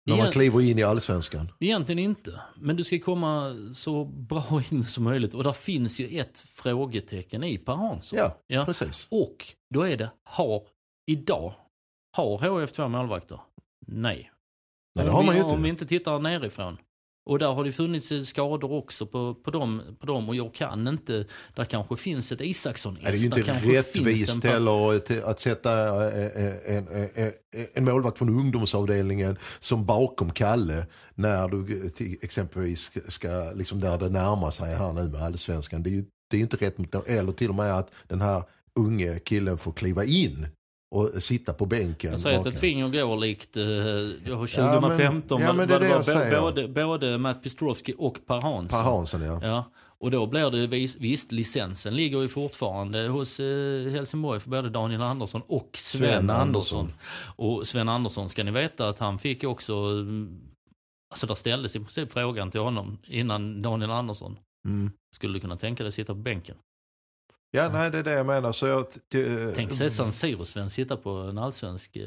När 0.06 0.16
man 0.16 0.32
kliver 0.32 0.60
in 0.60 0.78
i 0.78 0.82
allsvenskan. 0.82 1.52
Egentligen 1.60 1.98
inte. 1.98 2.40
Men 2.56 2.76
du 2.76 2.84
ska 2.84 2.98
komma 2.98 3.56
så 3.74 4.04
bra 4.04 4.62
in 4.70 4.84
som 4.84 5.04
möjligt. 5.04 5.34
Och 5.34 5.44
där 5.44 5.52
finns 5.52 5.98
ju 5.98 6.18
ett 6.18 6.38
frågetecken 6.38 7.44
i 7.44 7.58
Per 7.58 7.74
Hansson. 7.74 8.18
Ja, 8.18 8.38
Ja. 8.46 8.64
precis. 8.64 9.06
Och 9.10 9.46
då 9.74 9.82
är 9.82 9.96
det, 9.96 10.10
har 10.24 10.62
idag, 11.06 11.54
har 12.16 12.38
HF 12.60 12.72
två 12.72 12.88
målvakter? 12.88 13.40
Nej. 13.86 14.30
Nej, 14.94 15.04
det 15.06 15.12
har 15.12 15.22
man 15.22 15.36
ju 15.36 15.42
om 15.42 15.62
vi 15.62 15.68
inte. 15.68 15.84
inte 15.84 15.86
tittar 15.86 16.18
nerifrån. 16.18 16.78
Och 17.26 17.38
där 17.38 17.52
har 17.52 17.64
det 17.64 17.72
funnits 17.72 18.12
eh, 18.12 18.22
skador 18.22 18.72
också 18.72 19.06
på, 19.06 19.34
på, 19.34 19.50
dem, 19.50 19.82
på 20.00 20.06
dem. 20.06 20.28
Och 20.28 20.36
jag 20.36 20.54
kan 20.54 20.88
inte, 20.88 21.24
där 21.54 21.64
kanske 21.64 21.96
finns 21.96 22.32
ett 22.32 22.40
isaksson 22.40 22.98
Nej, 23.02 23.12
det 23.12 23.18
är 23.18 23.20
ju 23.20 23.24
inte 23.26 23.78
rättvist 23.78 24.44
heller 24.44 25.30
att 25.30 25.40
sätta 25.40 25.72
eh, 26.08 26.76
en, 26.76 26.88
en, 26.88 27.08
en, 27.14 27.32
en 27.74 27.84
målvakt 27.84 28.18
från 28.18 28.28
ungdomsavdelningen 28.28 29.36
som 29.58 29.86
bakom 29.86 30.30
Kalle 30.30 30.86
när 31.14 31.48
du 31.48 31.90
exempelvis 32.22 32.92
ska, 33.08 33.52
liksom 33.54 33.80
där 33.80 33.98
det 33.98 34.08
närmar 34.08 34.50
sig 34.50 34.74
här 34.74 34.92
nu 34.92 35.08
med 35.08 35.22
allsvenskan. 35.22 35.82
Det 35.82 35.90
är 35.90 35.94
ju 35.94 36.04
det 36.30 36.36
är 36.36 36.40
inte 36.40 36.56
rätt 36.56 36.78
mot 36.78 36.94
Eller 36.94 37.32
till 37.32 37.48
och 37.48 37.54
med 37.54 37.78
att 37.78 37.90
den 38.06 38.20
här 38.20 38.42
unge 38.74 39.18
killen 39.18 39.58
får 39.58 39.72
kliva 39.72 40.04
in 40.04 40.46
och 40.96 41.22
sitta 41.22 41.52
på 41.52 41.66
bänken. 41.66 42.10
Jag 42.10 42.20
säger 42.20 42.40
att 42.40 42.46
ett 42.46 42.60
finger 42.60 42.88
går 42.88 43.16
likt, 43.16 43.56
eh, 43.56 43.64
jag 43.64 44.36
har 44.36 44.50
Ja, 44.56 44.80
men- 44.80 44.80
2015, 44.80 45.40
ja, 45.42 45.52
det 45.52 45.66
var 45.68 46.24
det 46.24 46.40
både, 46.40 46.68
både 46.68 47.18
Matt 47.18 47.42
Pistrovski 47.42 47.94
och 47.98 48.18
Per 48.26 48.40
Hansson. 48.40 48.68
Per 48.68 48.90
Hansson 48.90 49.22
ja. 49.22 49.38
Ja, 49.42 49.64
och 49.98 50.10
då 50.10 50.26
blir 50.26 50.50
det 50.50 50.66
vis, 50.66 50.96
visst, 50.96 51.32
licensen 51.32 51.96
ligger 51.96 52.22
ju 52.22 52.28
fortfarande 52.28 53.08
hos 53.08 53.40
eh, 53.40 53.90
Helsingborg 53.90 54.40
för 54.40 54.50
både 54.50 54.70
Daniel 54.70 55.02
Andersson 55.02 55.42
och 55.46 55.70
Sven, 55.74 56.00
Sven 56.00 56.30
Andersson. 56.30 56.78
Andersson. 56.80 56.92
Och 57.36 57.66
Sven 57.66 57.88
Andersson 57.88 58.28
ska 58.28 58.44
ni 58.44 58.50
veta 58.50 58.88
att 58.88 58.98
han 58.98 59.18
fick 59.18 59.44
också, 59.44 59.74
mm, 59.74 60.40
alltså 61.10 61.26
där 61.26 61.34
ställdes 61.34 61.76
i 61.76 61.78
princip 61.78 62.12
frågan 62.12 62.50
till 62.50 62.60
honom 62.60 62.98
innan 63.06 63.62
Daniel 63.62 63.90
Andersson. 63.90 64.38
Mm. 64.68 64.90
Skulle 65.14 65.34
du 65.34 65.40
kunna 65.40 65.56
tänka 65.56 65.82
dig 65.82 65.92
sitta 65.92 66.12
på 66.14 66.20
bänken? 66.20 66.56
Ja, 67.50 67.68
nej 67.68 67.90
det 67.90 67.98
är 67.98 68.02
det 68.02 68.12
jag 68.12 68.26
menar. 68.26 68.52
Så 68.52 68.66
jag, 68.66 68.86
det, 69.08 69.52
Tänk 69.54 69.72
sig 69.72 69.90
San 69.90 70.12
Siro-Sven 70.12 70.68
sitta 70.68 70.96
på 70.96 71.10
en 71.10 71.38
allsvensk 71.38 71.96
eh, 71.96 72.04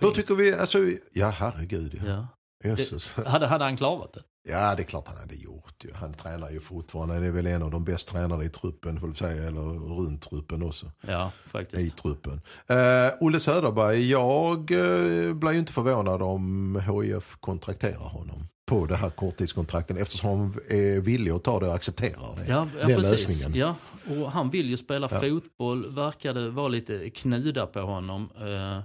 Hur 0.00 0.10
tycker 0.10 0.34
vi, 0.34 0.54
alltså, 0.54 0.78
ja 1.12 1.28
herregud 1.28 2.02
ja. 2.06 2.08
Ja. 2.08 2.26
Jösses. 2.64 3.12
Hade, 3.12 3.46
hade 3.46 3.64
han 3.64 3.76
klarat 3.76 4.12
det? 4.12 4.22
Ja, 4.48 4.74
det 4.74 4.82
är 4.82 4.84
klart 4.84 5.08
han 5.08 5.16
hade 5.16 5.34
gjort. 5.34 5.84
Ju. 5.84 5.92
Han 5.94 6.14
tränar 6.14 6.50
ju 6.50 6.60
fortfarande. 6.60 7.14
Han 7.14 7.24
är 7.24 7.30
väl 7.30 7.46
en 7.46 7.62
av 7.62 7.70
de 7.70 7.84
bäst 7.84 8.08
tränade 8.08 8.44
i 8.44 8.48
truppen, 8.48 9.00
får 9.00 9.12
säga. 9.12 9.42
Eller 9.42 9.60
runt 9.96 10.22
truppen 10.22 10.62
också. 10.62 10.92
Ja, 11.00 11.32
I 11.44 11.48
faktiskt. 11.48 11.96
truppen. 11.96 12.40
Uh, 12.70 13.12
Olle 13.20 13.40
Söderberg, 13.40 14.10
jag 14.10 14.70
uh, 14.70 15.34
blir 15.34 15.52
ju 15.52 15.58
inte 15.58 15.72
förvånad 15.72 16.22
om 16.22 16.76
HIF 16.76 17.36
kontrakterar 17.40 18.08
honom 18.08 18.48
på 18.68 18.86
det 18.86 18.96
här 18.96 19.10
korttidskontrakten 19.10 19.96
eftersom 19.96 20.30
han 20.30 20.54
är 20.68 21.00
villig 21.00 21.30
att 21.30 21.44
ta 21.44 21.60
det 21.60 21.68
och 21.68 21.74
accepterar 21.74 22.36
det. 22.36 22.44
Ja, 22.48 22.68
ja 22.80 22.86
den 22.86 22.96
precis. 23.02 23.28
lösningen. 23.28 23.58
Ja, 23.58 23.76
och 24.20 24.30
han 24.32 24.50
vill 24.50 24.70
ju 24.70 24.76
spela 24.76 25.08
Ja. 25.10 25.20
fotboll, 25.20 25.94
verkade 25.94 26.50
vara 26.50 26.68
lite 26.68 27.10
knuda 27.10 27.66
på 27.66 27.80
honom. 27.80 28.28
Eh, 28.36 28.80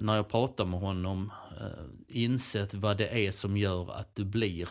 när 0.00 0.16
jag 0.16 0.28
pratar 0.28 0.64
med 0.64 0.80
honom, 0.80 1.32
eh, 1.60 1.66
insett 2.08 2.74
vad 2.74 2.96
det 2.98 3.26
är 3.26 3.32
som 3.32 3.56
gör 3.56 3.92
att 3.92 4.14
du 4.14 4.24
blir 4.24 4.68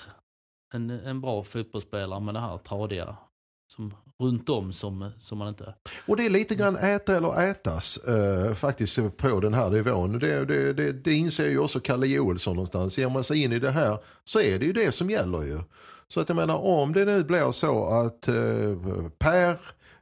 en, 0.74 0.90
en 0.90 1.22
bra 1.22 1.44
fotbollsspelare 1.44 2.20
med 2.20 2.34
det 2.34 2.40
här 2.40 2.58
tradiga 2.58 3.18
som, 3.74 3.94
runt 4.24 4.50
om 4.50 4.74
som, 4.74 5.12
som 5.22 5.38
man 5.38 5.48
inte... 5.48 5.74
Och 6.06 6.18
det 6.18 6.26
är 6.26 6.30
lite 6.30 6.56
grann 6.56 6.76
äta 6.76 7.18
eller 7.18 7.42
ätas 7.50 7.98
eh, 7.98 8.54
faktiskt 8.54 9.18
på 9.18 9.40
den 9.40 9.54
här 9.54 9.70
nivån. 9.70 10.20
Det, 10.20 10.46
det, 10.46 10.74
det, 10.74 10.92
det 10.92 11.14
inser 11.14 11.50
ju 11.50 11.60
också 11.60 11.80
Kalle 11.80 12.08
Joelsson 12.08 12.56
någonstans. 12.56 12.98
Ger 12.98 13.10
man 13.10 13.24
sig 13.24 13.44
in 13.44 13.54
i 13.54 13.60
det 13.60 13.72
här 13.72 13.98
så 14.24 14.42
är 14.42 14.60
det 14.60 14.66
ju 14.66 14.74
det 14.74 14.92
som 14.92 15.10
gäller 15.10 15.44
ju. 15.44 15.60
Så 16.08 16.20
att 16.20 16.30
jag 16.30 16.36
menar 16.36 16.58
om 16.58 16.94
det 16.94 17.06
nu 17.06 17.24
blir 17.24 17.52
så 17.52 17.86
att 17.86 18.28
eh, 18.28 19.10
Per 19.18 19.50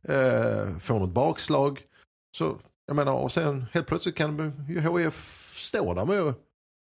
eh, 0.02 0.78
får 0.80 1.00
något 1.00 1.14
bakslag 1.14 1.82
så 2.38 2.58
jag 2.88 2.96
menar 2.96 3.14
och 3.14 3.32
sen 3.32 3.66
helt 3.72 3.88
plötsligt 3.88 4.16
kan 4.16 4.54
ju 4.70 4.80
HF 4.80 5.54
stå 5.60 5.94
där 5.94 6.06
med 6.06 6.34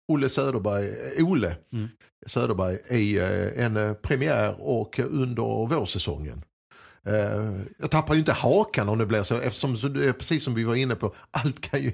Olle 0.08 0.28
Söderberg, 0.28 0.88
eh, 0.88 1.28
Ole 1.28 1.56
Mm. 1.72 1.88
Söderberg 2.26 2.78
i 2.90 3.18
eh, 3.18 3.64
en 3.64 3.76
eh, 3.76 3.92
premiär 3.92 4.56
och 4.61 4.98
under 4.98 5.66
vårsäsongen. 5.66 6.42
Eh, 7.06 7.60
jag 7.78 7.90
tappar 7.90 8.14
ju 8.14 8.18
inte 8.20 8.32
hakan 8.32 8.88
om 8.88 8.98
det 8.98 9.06
blir 9.06 9.22
så 9.22 9.36
eftersom 9.40 9.76
precis 10.18 10.44
som 10.44 10.54
vi 10.54 10.64
var 10.64 10.74
inne 10.74 10.94
på, 10.94 11.14
allt 11.30 11.60
kan 11.60 11.82
ju 11.82 11.92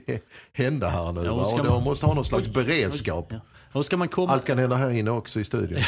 hända 0.52 0.88
här 0.88 1.12
nu. 1.12 1.24
Ja, 1.24 1.30
och 1.32 1.60
och 1.60 1.66
man- 1.66 1.82
måste 1.82 2.06
ha 2.06 2.14
någon 2.14 2.24
slags 2.24 2.46
Oj, 2.46 2.52
beredskap. 2.52 3.26
Ja. 3.32 3.40
Och 3.72 3.84
ska 3.84 3.96
man 3.96 4.08
komma... 4.08 4.32
Allt 4.32 4.44
kan 4.46 4.58
hända 4.58 4.76
här 4.76 4.90
inne 4.90 5.10
också 5.10 5.40
i 5.40 5.44
studion. 5.44 5.82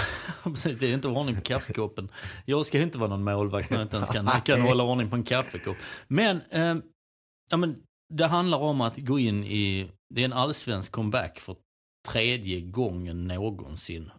Det 0.64 0.82
är 0.82 0.94
inte 0.94 1.08
ordning 1.08 1.36
på 1.36 1.40
kaffekoppen. 1.42 2.08
Jag 2.44 2.66
ska 2.66 2.78
inte 2.78 2.98
vara 2.98 3.08
någon 3.08 3.24
målvakt 3.24 3.70
när 3.70 3.76
jag 3.78 3.84
inte 3.84 3.96
ens 3.96 4.08
kan, 4.10 4.28
kan 4.44 4.60
hålla 4.60 4.84
ordning 4.84 5.10
på 5.10 5.16
en 5.16 5.24
kaffekopp. 5.24 5.76
Men, 6.08 6.40
eh, 6.50 6.74
ja, 7.50 7.56
men 7.56 7.76
det 8.14 8.26
handlar 8.26 8.58
om 8.58 8.80
att 8.80 8.96
gå 8.96 9.18
in 9.18 9.44
i, 9.44 9.90
det 10.14 10.20
är 10.20 10.24
en 10.24 10.32
allsvensk 10.32 10.92
comeback 10.92 11.38
för 11.40 11.56
tredje 12.08 12.60
gången 12.60 13.28
någonsin. 13.28 14.10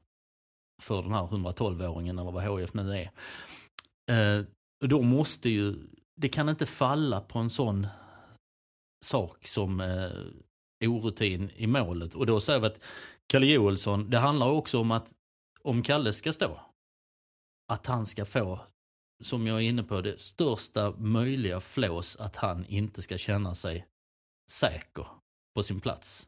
För 0.82 1.02
den 1.02 1.14
här 1.14 1.24
112-åringen 1.28 2.22
eller 2.22 2.32
vad 2.32 2.44
HF 2.44 2.74
nu 2.74 2.92
är. 2.98 3.12
Eh, 4.12 4.46
och 4.84 4.90
då 4.90 5.02
måste 5.02 5.50
ju, 5.50 5.76
det 6.16 6.30
kan 6.30 6.50
inte 6.50 6.66
falla 6.66 7.22
på 7.22 7.40
en 7.40 7.50
sån 7.50 7.88
sak 9.06 9.48
som 9.48 9.82
eh, 9.82 10.90
orutin 10.90 11.52
i 11.56 11.68
målet. 11.68 12.16
Och 12.16 12.26
då 12.26 12.42
säger 12.42 12.60
vi 12.60 12.68
att 12.68 12.84
Kalle 13.28 13.46
Joelsson, 13.46 14.10
det 14.10 14.18
handlar 14.18 14.48
också 14.48 14.80
om 14.80 14.92
att 14.92 15.14
om 15.62 15.84
Kalle 15.84 16.14
ska 16.14 16.34
stå, 16.34 16.60
att 17.72 17.86
han 17.86 18.06
ska 18.06 18.26
få, 18.26 18.60
som 19.24 19.48
jag 19.48 19.58
är 19.58 19.62
inne 19.62 19.84
på, 19.84 20.02
det 20.02 20.22
största 20.22 20.92
möjliga 20.98 21.62
flås 21.62 22.16
att 22.16 22.36
han 22.36 22.66
inte 22.66 23.02
ska 23.02 23.18
känna 23.18 23.56
sig 23.56 23.88
säker 24.52 25.08
på 25.56 25.64
sin 25.64 25.80
plats. 25.80 26.28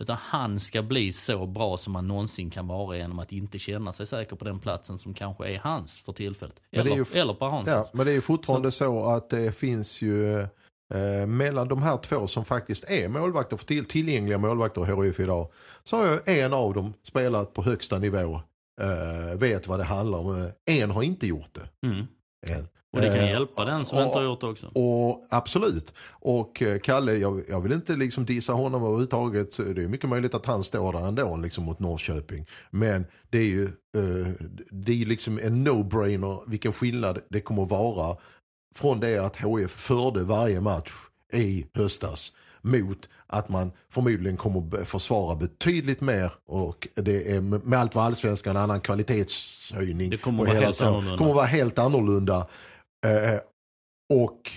Utan 0.00 0.16
han 0.20 0.60
ska 0.60 0.82
bli 0.82 1.12
så 1.12 1.46
bra 1.46 1.76
som 1.76 1.94
han 1.94 2.08
någonsin 2.08 2.50
kan 2.50 2.66
vara 2.66 2.96
genom 2.96 3.18
att 3.18 3.32
inte 3.32 3.58
känna 3.58 3.92
sig 3.92 4.06
säker 4.06 4.36
på 4.36 4.44
den 4.44 4.58
platsen 4.60 4.98
som 4.98 5.14
kanske 5.14 5.48
är 5.48 5.58
hans 5.58 6.00
för 6.00 6.12
tillfället. 6.12 6.56
Eller, 6.72 6.96
ju- 6.96 7.04
eller 7.14 7.34
på 7.34 7.44
Hanssons. 7.44 7.68
Ja, 7.68 7.90
men 7.92 8.06
det 8.06 8.12
är 8.12 8.14
ju 8.14 8.20
fortfarande 8.20 8.70
så 8.72 9.04
att 9.10 9.30
det 9.30 9.52
finns 9.56 10.02
ju 10.02 10.40
eh, 10.94 11.26
mellan 11.26 11.68
de 11.68 11.82
här 11.82 11.96
två 11.96 12.26
som 12.26 12.44
faktiskt 12.44 12.84
är 12.90 13.08
målvakter, 13.08 13.56
för 13.56 13.66
till, 13.66 13.84
tillgängliga 13.84 14.38
målvakter 14.38 15.02
i 15.02 15.06
HIF 15.06 15.20
idag, 15.20 15.52
så 15.84 15.96
har 15.96 16.06
ju 16.06 16.42
en 16.42 16.52
av 16.52 16.74
dem 16.74 16.94
spelat 17.02 17.52
på 17.54 17.62
högsta 17.62 17.98
nivå, 17.98 18.40
eh, 18.80 19.38
vet 19.38 19.66
vad 19.66 19.78
det 19.80 19.84
handlar 19.84 20.18
om. 20.18 20.50
En 20.70 20.90
har 20.90 21.02
inte 21.02 21.26
gjort 21.26 21.54
det. 21.54 21.86
Mm. 21.88 22.06
En. 22.46 22.68
Och 22.94 23.00
det 23.00 23.06
kan 23.08 23.16
Eh, 23.24 23.30
hjälpa 23.30 23.64
den 23.64 23.84
som 23.84 23.98
och- 23.98 24.04
inte 24.04 24.18
har 24.18 24.24
gjort 24.24 24.40
det 24.40 24.46
också. 24.46 24.66
Och 24.66 25.26
absolut. 25.30 25.94
Och 26.10 26.62
eh, 26.62 26.78
Kalle, 26.78 27.12
jag, 27.16 27.42
jag 27.48 27.60
vill 27.60 27.72
inte 27.72 27.96
liksom 27.96 28.24
dissa 28.24 28.52
honom 28.52 28.82
överhuvudtaget. 28.82 29.56
Det 29.56 29.82
är 29.82 29.88
mycket 29.88 30.08
möjligt 30.08 30.34
att 30.34 30.46
han 30.46 30.64
står 30.64 30.92
där 30.92 31.08
ändå 31.08 31.36
liksom 31.36 31.64
mot 31.64 31.78
Norrköping. 31.78 32.46
Men 32.70 33.06
det 33.30 33.38
är 33.38 33.44
ju 33.44 33.64
eh, 33.64 34.32
det 34.70 35.02
är 35.02 35.06
liksom 35.06 35.38
en 35.42 35.68
no-brainer 35.68 36.40
vilken 36.46 36.72
skillnad 36.72 37.18
det 37.30 37.40
kommer 37.40 37.62
att 37.62 37.70
vara 37.70 38.16
från 38.74 39.00
det 39.00 39.18
att 39.18 39.36
HF 39.36 39.70
förde 39.70 40.24
varje 40.24 40.60
match 40.60 40.92
i 41.32 41.66
höstas 41.74 42.32
mot 42.62 43.08
att 43.26 43.48
man 43.48 43.72
förmodligen 43.90 44.36
kommer 44.36 44.80
att 44.82 44.88
försvara 44.88 45.36
betydligt 45.36 46.00
mer 46.00 46.32
och 46.46 46.88
det 46.94 47.32
är 47.32 47.40
med 47.40 47.78
allt 47.80 47.94
vad 47.94 48.04
allsvenskan 48.04 48.56
en 48.56 48.62
annan 48.62 48.80
kvalitetshöjning. 48.80 50.10
Det 50.10 50.16
kommer 50.18 50.44
vara 50.44 50.54
helt 50.60 50.80
annorlunda. 50.82 51.18
kommer 51.18 51.34
vara 51.34 51.46
helt 51.46 51.78
annorlunda. 51.78 52.46
Eh, 53.04 53.40
och 54.14 54.50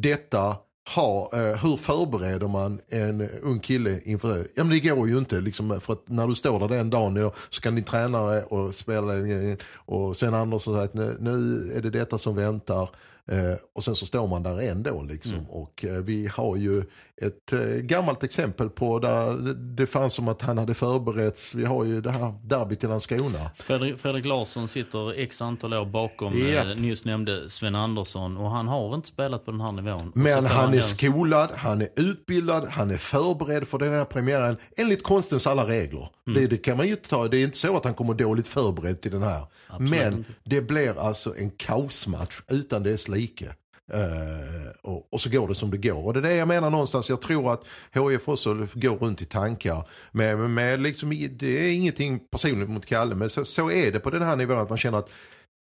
detta 0.00 0.56
har, 0.90 1.22
eh, 1.32 1.56
hur 1.56 1.76
förbereder 1.76 2.48
man 2.48 2.80
en 2.88 3.28
ung 3.42 3.60
kille 3.60 4.00
inför 4.04 4.38
det? 4.38 4.46
Ja 4.54 4.64
men 4.64 4.70
det 4.70 4.80
går 4.80 5.08
ju 5.08 5.18
inte 5.18 5.40
liksom, 5.40 5.80
för 5.80 5.92
att 5.92 6.08
när 6.08 6.26
du 6.26 6.34
står 6.34 6.60
där 6.60 6.68
den 6.68 6.90
dagen 6.90 7.14
då, 7.14 7.32
så 7.50 7.60
kan 7.60 7.74
din 7.74 7.84
tränare 7.84 8.42
och 8.42 8.74
spelare 8.74 9.56
och 9.74 10.16
Sven 10.16 10.34
Andersson 10.34 10.74
säga 10.74 10.84
att 10.84 10.94
nu, 10.94 11.16
nu 11.20 11.72
är 11.76 11.82
det 11.82 11.90
detta 11.90 12.18
som 12.18 12.36
väntar. 12.36 12.90
Eh, 13.30 13.54
och 13.74 13.84
sen 13.84 13.96
så 13.96 14.06
står 14.06 14.26
man 14.26 14.42
där 14.42 14.70
ändå 14.70 15.02
liksom. 15.02 15.32
Mm. 15.32 15.46
Och 15.50 15.84
eh, 15.84 15.92
vi 15.92 16.26
har 16.26 16.56
ju 16.56 16.84
ett 17.22 17.52
eh, 17.52 17.60
gammalt 17.60 18.24
exempel 18.24 18.70
på 18.70 18.98
där 18.98 19.54
det, 19.54 19.86
fanns 19.86 20.14
som 20.14 20.28
att 20.28 20.42
han 20.42 20.58
hade 20.58 20.74
förberetts. 20.74 21.54
Vi 21.54 21.64
har 21.64 21.84
ju 21.84 22.00
det 22.00 22.10
här 22.10 22.34
derbyt 22.42 22.84
i 22.84 22.86
Landskrona. 22.86 23.50
Fredrik, 23.58 23.98
Fredrik 23.98 24.24
Larsson 24.24 24.68
sitter 24.68 25.20
x 25.20 25.42
antal 25.42 25.74
år 25.74 25.84
bakom 25.84 26.42
eh, 26.42 26.66
nyss 26.66 27.04
nämnde 27.04 27.50
Sven 27.50 27.74
Andersson 27.74 28.36
och 28.36 28.50
han 28.50 28.68
har 28.68 28.94
inte 28.94 29.08
spelat 29.08 29.44
på 29.44 29.50
den 29.50 29.60
här 29.60 29.72
nivån. 29.72 30.12
Men 30.14 30.46
han 30.46 30.68
är 30.68 30.72
den- 30.72 30.82
skolad, 30.82 31.50
han 31.56 31.80
är 31.80 31.88
utbildad, 31.96 32.68
han 32.68 32.90
är 32.90 32.96
förberedd 32.96 33.68
för 33.68 33.78
den 33.78 33.92
här 33.92 34.04
premiären 34.04 34.56
enligt 34.76 35.02
konstens 35.02 35.46
alla 35.46 35.68
regler. 35.68 36.08
Mm. 36.26 36.40
Det, 36.40 36.46
det 36.46 36.56
kan 36.56 36.76
man 36.76 36.88
ju 36.88 36.96
ta, 36.96 37.28
det 37.28 37.38
är 37.38 37.44
inte 37.44 37.58
så 37.58 37.76
att 37.76 37.84
han 37.84 37.94
kommer 37.94 38.14
dåligt 38.14 38.46
förberedd 38.46 39.00
till 39.00 39.10
den 39.12 39.22
här. 39.22 39.46
Men 39.78 40.12
inte. 40.12 40.30
det 40.44 40.60
blir 40.60 40.98
alltså 40.98 41.36
en 41.36 41.50
kaosmatch 41.50 42.40
utan 42.48 42.82
dess 42.82 43.08
like. 43.14 43.54
Eh, 43.92 44.70
och, 44.82 45.12
och 45.12 45.20
så 45.20 45.30
går 45.30 45.48
det 45.48 45.54
som 45.54 45.70
det 45.70 45.78
går. 45.78 46.06
Och 46.06 46.12
det 46.12 46.18
är 46.18 46.22
det 46.22 46.34
jag 46.34 46.48
menar 46.48 46.70
någonstans. 46.70 47.08
Jag 47.08 47.20
tror 47.20 47.52
att 47.52 47.64
HIF 47.92 48.28
också 48.28 48.54
går 48.74 48.96
runt 48.96 49.22
i 49.22 49.24
tankar. 49.24 49.88
Med, 50.12 50.38
med, 50.38 50.80
liksom, 50.80 51.10
det 51.30 51.46
är 51.46 51.72
ingenting 51.72 52.18
personligt 52.18 52.70
mot 52.70 52.86
Kalle. 52.86 53.14
Men 53.14 53.30
så, 53.30 53.44
så 53.44 53.70
är 53.70 53.92
det 53.92 54.00
på 54.00 54.10
den 54.10 54.22
här 54.22 54.36
nivån 54.36 54.58
att 54.58 54.68
man 54.68 54.78
känner 54.78 54.98
att 54.98 55.10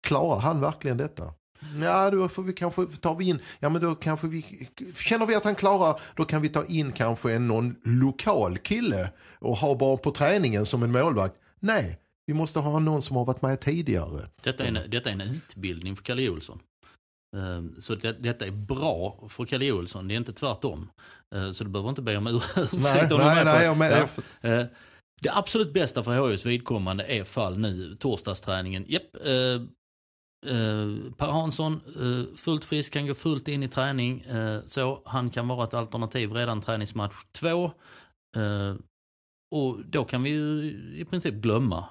klarar 0.06 0.40
han 0.40 0.60
verkligen 0.60 0.96
detta? 0.96 1.32
Ja, 1.82 2.10
då 2.10 2.28
får 2.28 2.42
vi 2.42 2.52
kanske 2.52 2.86
ta 3.00 3.14
vi 3.14 3.28
in, 3.28 3.38
ja 3.60 3.68
men 3.68 3.82
då 3.82 3.94
kanske 3.94 4.26
vi, 4.26 4.68
känner 4.94 5.26
vi 5.26 5.34
att 5.34 5.44
han 5.44 5.54
klarar, 5.54 6.00
då 6.16 6.24
kan 6.24 6.42
vi 6.42 6.48
ta 6.48 6.64
in 6.64 6.92
kanske 6.92 7.32
en 7.32 7.48
någon 7.48 7.76
lokal 7.84 8.58
kille 8.58 9.10
och 9.38 9.56
ha 9.56 9.74
bara 9.74 9.96
på 9.96 10.10
träningen 10.10 10.66
som 10.66 10.82
en 10.82 10.92
målvakt. 10.92 11.34
Nej, 11.60 11.98
vi 12.26 12.34
måste 12.34 12.58
ha 12.58 12.78
någon 12.78 13.02
som 13.02 13.16
har 13.16 13.24
varit 13.24 13.42
med 13.42 13.60
tidigare. 13.60 14.28
Detta 14.42 14.64
är, 14.64 14.68
en, 14.68 14.90
detta 14.90 15.08
är 15.10 15.12
en 15.12 15.20
utbildning 15.20 15.96
för 15.96 16.04
Kalle 16.04 16.28
Olsson. 16.28 16.58
Eh, 17.34 17.62
Så 17.80 17.94
det, 17.94 18.12
detta 18.12 18.46
är 18.46 18.50
bra 18.50 19.24
för 19.28 19.44
Kalle 19.44 19.72
Olsson, 19.72 20.08
det 20.08 20.14
är 20.14 20.16
inte 20.16 20.32
tvärtom. 20.32 20.90
Eh, 21.34 21.52
Så 21.52 21.64
du 21.64 21.70
behöver 21.70 21.88
inte 21.88 22.02
be 22.02 22.16
om 22.16 22.26
ursäkt 22.56 22.72
Nej, 22.72 23.12
om 23.12 23.18
nej, 23.18 23.34
med 23.36 23.44
nej, 23.44 23.64
jag 23.64 23.76
men, 23.76 23.90
Ja. 24.40 24.50
Eh, 24.50 24.66
Det 25.22 25.30
absolut 25.36 25.72
bästa 25.74 26.02
för 26.02 26.28
HIs 26.30 26.46
vidkommande 26.46 27.04
är 27.04 27.24
fall 27.24 27.58
nu, 27.58 27.96
torsdagsträningen. 28.00 28.84
Japp, 28.88 29.16
eh, 29.16 29.60
Per 31.16 31.26
Hansson, 31.26 31.80
eh, 32.00 32.36
fullt 32.36 32.64
frisk, 32.64 32.92
kan 32.92 33.06
gå 33.06 33.14
fullt 33.14 33.48
in 33.48 33.62
i 33.62 33.68
träning. 33.68 34.20
Eh, 34.20 34.60
så 34.66 35.02
Han 35.06 35.30
kan 35.30 35.48
vara 35.48 35.64
ett 35.66 35.74
alternativ 35.74 36.32
redan 36.32 36.62
träningsmatch 36.62 37.14
två. 37.32 37.64
Eh, 38.36 38.74
och 39.54 39.78
då 39.86 40.04
kan 40.04 40.22
vi 40.22 40.30
ju 40.30 40.70
i 40.96 41.04
princip 41.04 41.34
glömma 41.34 41.84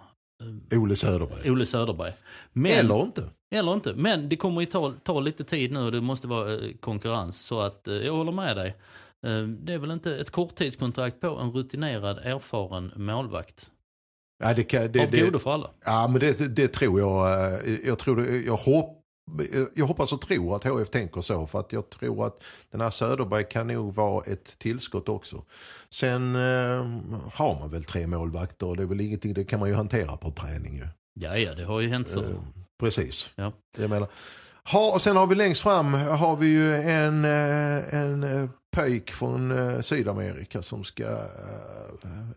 Ole 0.75 0.95
Söderberg. 0.95 1.51
Olle 1.51 1.65
Söderberg. 1.65 2.13
Men, 2.53 2.71
Eller 2.71 3.01
inte. 3.01 3.29
Eller 3.53 3.73
inte. 3.73 3.93
Men 3.93 4.29
det 4.29 4.35
kommer 4.35 4.61
ju 4.61 4.67
ta, 4.67 4.93
ta 5.03 5.19
lite 5.19 5.43
tid 5.43 5.71
nu 5.71 5.79
och 5.79 5.91
det 5.91 6.01
måste 6.01 6.27
vara 6.27 6.53
eh, 6.53 6.73
konkurrens. 6.79 7.45
Så 7.45 7.61
att 7.61 7.87
eh, 7.87 7.93
jag 7.93 8.13
håller 8.13 8.31
med 8.31 8.55
dig. 8.55 8.75
Eh, 9.25 9.43
det 9.43 9.73
är 9.73 9.77
väl 9.77 9.91
inte 9.91 10.17
ett 10.17 10.29
korttidskontrakt 10.29 11.19
på 11.19 11.27
en 11.27 11.51
rutinerad, 11.51 12.17
erfaren 12.17 12.91
målvakt. 12.95 13.69
Ja, 14.43 14.53
det, 14.53 14.63
kan, 14.63 14.91
det, 14.91 14.99
Av 14.99 15.11
godo 15.11 15.39
för 15.39 15.53
alla. 15.53 15.69
Ja, 15.85 16.07
men 16.07 16.19
det, 16.19 16.55
det 16.55 16.67
tror 16.67 16.99
jag. 16.99 17.59
Jag, 17.85 17.99
tror 17.99 18.27
jag, 18.27 18.55
hopp, 18.55 19.03
jag 19.75 19.85
hoppas 19.85 20.13
och 20.13 20.21
tror 20.21 20.55
att 20.55 20.63
HF 20.63 20.89
tänker 20.89 21.21
så. 21.21 21.47
För 21.47 21.59
att 21.59 21.73
jag 21.73 21.89
tror 21.89 22.27
att 22.27 22.43
den 22.71 22.81
här 22.81 22.89
Söderberg 22.89 23.45
kan 23.49 23.67
nog 23.67 23.95
vara 23.95 24.25
ett 24.25 24.59
tillskott 24.59 25.09
också. 25.09 25.43
Sen 25.89 26.35
eh, 26.35 26.41
har 27.33 27.59
man 27.59 27.69
väl 27.69 27.83
tre 27.83 28.07
målvakter 28.07 28.67
och 28.67 28.77
det 28.77 28.83
är 28.83 28.87
väl 28.87 29.01
ingenting, 29.01 29.33
det 29.33 29.43
kan 29.43 29.59
man 29.59 29.69
ju 29.69 29.75
hantera 29.75 30.17
på 30.17 30.31
träning 30.31 30.75
ju. 30.75 30.87
Ja, 31.13 31.37
ja, 31.37 31.55
det 31.55 31.63
har 31.63 31.79
ju 31.79 31.89
hänt 31.89 32.09
förr. 32.09 32.35
Precis. 32.79 33.29
Ja. 33.35 33.51
Jag 33.77 33.89
menar. 33.89 34.07
Ha, 34.71 34.93
och 34.93 35.01
sen 35.01 35.17
har 35.17 35.27
vi 35.27 35.35
längst 35.35 35.61
fram 35.61 35.93
har 35.93 36.35
vi 36.35 36.47
ju 36.47 36.75
en, 36.75 37.25
eh, 37.25 37.93
en 37.95 38.23
eh, 38.23 38.49
pöjk 38.75 39.11
från 39.11 39.51
eh, 39.75 39.81
Sydamerika 39.81 40.61
som 40.61 40.83
ska 40.83 41.03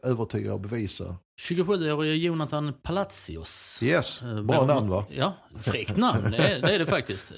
övertyga 0.03 0.55
och 0.55 0.61
bevisa. 0.61 1.17
27-årige 1.41 2.15
Jonathan 2.15 2.73
Palacios. 2.83 3.81
Yes, 3.83 4.21
bra 4.21 4.43
bor- 4.43 4.67
namn 4.67 4.89
va? 4.89 5.05
Ja, 5.11 5.33
fräckt 5.61 5.97
namn. 5.97 6.31
Det 6.31 6.37
är, 6.37 6.61
det 6.61 6.75
är 6.75 6.79
det 6.79 6.87
faktiskt. 6.87 7.33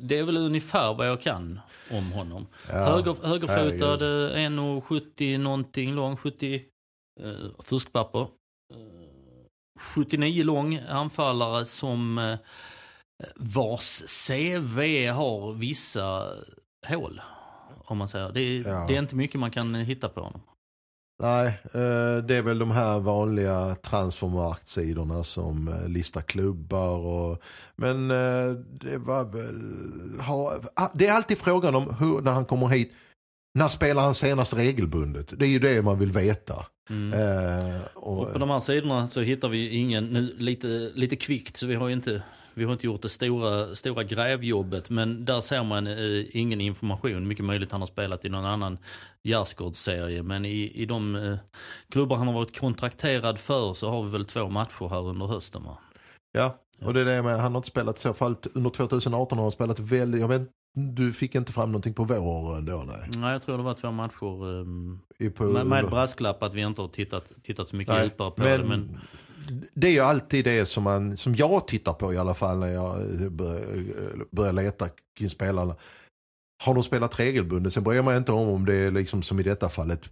Det 0.00 0.18
är 0.18 0.22
väl 0.24 0.36
ungefär 0.36 0.94
vad 0.94 1.08
jag 1.08 1.20
kan 1.20 1.60
om 1.90 2.12
honom. 2.12 2.46
Ja, 2.68 2.74
Höger, 2.74 3.16
högerfotad, 3.22 3.96
herregud. 3.96 4.02
eh, 4.36 4.50
1,70 4.50 5.38
någonting 5.38 5.94
lång, 5.94 6.16
70 6.16 6.54
eh, 7.20 7.30
fuskpapper. 7.62 8.26
Eh, 9.76 9.80
79 9.94 10.44
lång 10.44 10.80
anfallare 10.88 11.66
som 11.66 12.18
eh, 12.18 12.38
vars 13.36 14.02
CV 14.26 15.08
har 15.10 15.52
vissa 15.52 16.28
hål. 16.88 17.20
Om 17.86 17.98
man 17.98 18.08
säger. 18.08 18.32
Det 18.32 18.40
är, 18.40 18.68
Ja. 18.68 18.84
det 18.88 18.94
är 18.94 18.98
inte 18.98 19.16
mycket 19.16 19.40
man 19.40 19.50
kan 19.50 19.74
hitta 19.74 20.08
på 20.08 20.20
honom. 20.20 20.40
Nej, 21.22 21.46
eh, 21.64 22.16
det 22.24 22.36
är 22.36 22.42
väl 22.42 22.58
de 22.58 22.70
här 22.70 23.00
vanliga 23.00 23.74
transfermarktsidorna 23.82 25.24
som 25.24 25.68
eh, 25.68 25.88
listar 25.88 26.20
klubbar. 26.20 26.98
Och, 26.98 27.42
men 27.76 28.10
eh, 28.10 28.50
det 28.80 28.98
var 28.98 29.24
väl... 29.24 30.20
Ah, 30.74 30.88
det 30.94 31.06
är 31.06 31.12
alltid 31.12 31.38
frågan 31.38 31.74
om 31.74 31.94
hur, 31.98 32.20
när 32.20 32.32
han 32.32 32.44
kommer 32.44 32.66
hit. 32.68 32.92
När 33.58 33.68
spelar 33.68 34.02
han 34.02 34.14
senast 34.14 34.54
regelbundet? 34.54 35.38
Det 35.38 35.44
är 35.44 35.48
ju 35.48 35.58
det 35.58 35.82
man 35.82 35.98
vill 35.98 36.10
veta. 36.10 36.66
Mm. 36.90 37.12
Eh, 37.12 37.80
och, 37.94 38.18
Och 38.18 38.32
på 38.32 38.38
de 38.38 38.50
här 38.50 38.60
sidorna 38.60 39.08
så 39.08 39.20
hittar 39.20 39.48
vi 39.48 39.68
ingen, 39.68 40.04
nu 40.04 40.34
lite, 40.38 40.90
lite 40.94 41.16
kvickt 41.16 41.56
så 41.56 41.66
vi 41.66 41.74
har 41.74 41.90
inte, 41.90 42.22
vi 42.54 42.64
har 42.64 42.72
inte 42.72 42.86
gjort 42.86 43.02
det 43.02 43.08
stora, 43.08 43.74
stora 43.74 44.04
grävjobbet 44.04 44.90
men 44.90 45.24
där 45.24 45.40
ser 45.40 45.62
man 45.62 45.86
eh, 45.86 46.36
ingen 46.36 46.60
information. 46.60 47.28
Mycket 47.28 47.44
möjligt 47.44 47.72
han 47.72 47.80
har 47.80 47.88
spelat 47.88 48.24
i 48.24 48.28
någon 48.28 48.44
annan 48.44 48.78
gärdsgårdsserie 49.22 50.22
men 50.22 50.44
i, 50.44 50.72
i 50.74 50.86
de 50.86 51.16
eh, 51.16 51.36
klubbar 51.90 52.16
han 52.16 52.26
har 52.26 52.34
varit 52.34 52.60
kontrakterad 52.60 53.38
för 53.38 53.74
så 53.74 53.90
har 53.90 54.02
vi 54.02 54.10
väl 54.10 54.24
två 54.24 54.48
matcher 54.48 54.88
här 54.88 55.08
under 55.08 55.26
hösten 55.26 55.62
va? 55.64 55.78
ja, 56.32 56.58
och 56.82 56.94
det 56.94 57.00
är 57.00 57.04
det 57.04 57.22
med, 57.22 57.40
han 57.40 57.52
har 57.52 57.58
inte 57.58 57.68
spelat 57.68 57.98
så 57.98 58.14
fall 58.14 58.36
under 58.54 58.70
2018 58.70 59.38
har 59.38 59.44
han 59.44 59.52
spelat 59.52 59.80
väldigt, 59.80 60.20
jag 60.20 60.28
vet 60.28 60.50
du 60.74 61.12
fick 61.12 61.34
inte 61.34 61.52
fram 61.52 61.72
någonting 61.72 61.94
på 61.94 62.04
våren 62.04 62.64
då 62.64 62.84
nej? 62.86 63.10
Nej 63.16 63.32
jag 63.32 63.42
tror 63.42 63.56
det 63.56 63.64
var 63.64 63.74
två 63.74 63.90
matcher 63.90 64.66
I 65.18 65.30
på, 65.30 65.44
med, 65.44 65.66
med 65.66 65.86
brasklapp 65.90 66.42
att 66.42 66.54
vi 66.54 66.60
inte 66.60 66.80
har 66.80 66.88
tittat, 66.88 67.32
tittat 67.42 67.68
så 67.68 67.76
mycket 67.76 67.94
Nej, 67.94 68.04
djupare 68.04 68.30
på 68.30 68.42
men, 68.42 68.60
det. 68.60 68.66
Men 68.66 69.00
det 69.74 69.86
är 69.86 69.92
ju 69.92 70.00
alltid 70.00 70.44
det 70.44 70.66
som, 70.66 70.82
man, 70.84 71.16
som 71.16 71.34
jag 71.34 71.68
tittar 71.68 71.92
på 71.92 72.14
i 72.14 72.18
alla 72.18 72.34
fall 72.34 72.58
när 72.58 72.72
jag 72.72 73.22
eh, 73.22 73.30
börjar, 73.30 74.24
börjar 74.30 74.52
leta 74.52 74.88
kring 75.18 75.30
spelarna. 75.30 75.76
Har 76.64 76.74
de 76.74 76.82
spelat 76.82 77.20
regelbundet? 77.20 77.72
Sen 77.72 77.84
bryr 77.84 77.96
jag 77.96 78.04
mig 78.04 78.16
inte 78.16 78.32
om 78.32 78.48
om 78.48 78.64
det 78.64 78.74
är 78.74 78.90
liksom 78.90 79.22
som 79.22 79.40
i 79.40 79.42
detta 79.42 79.68
fallet 79.68 80.10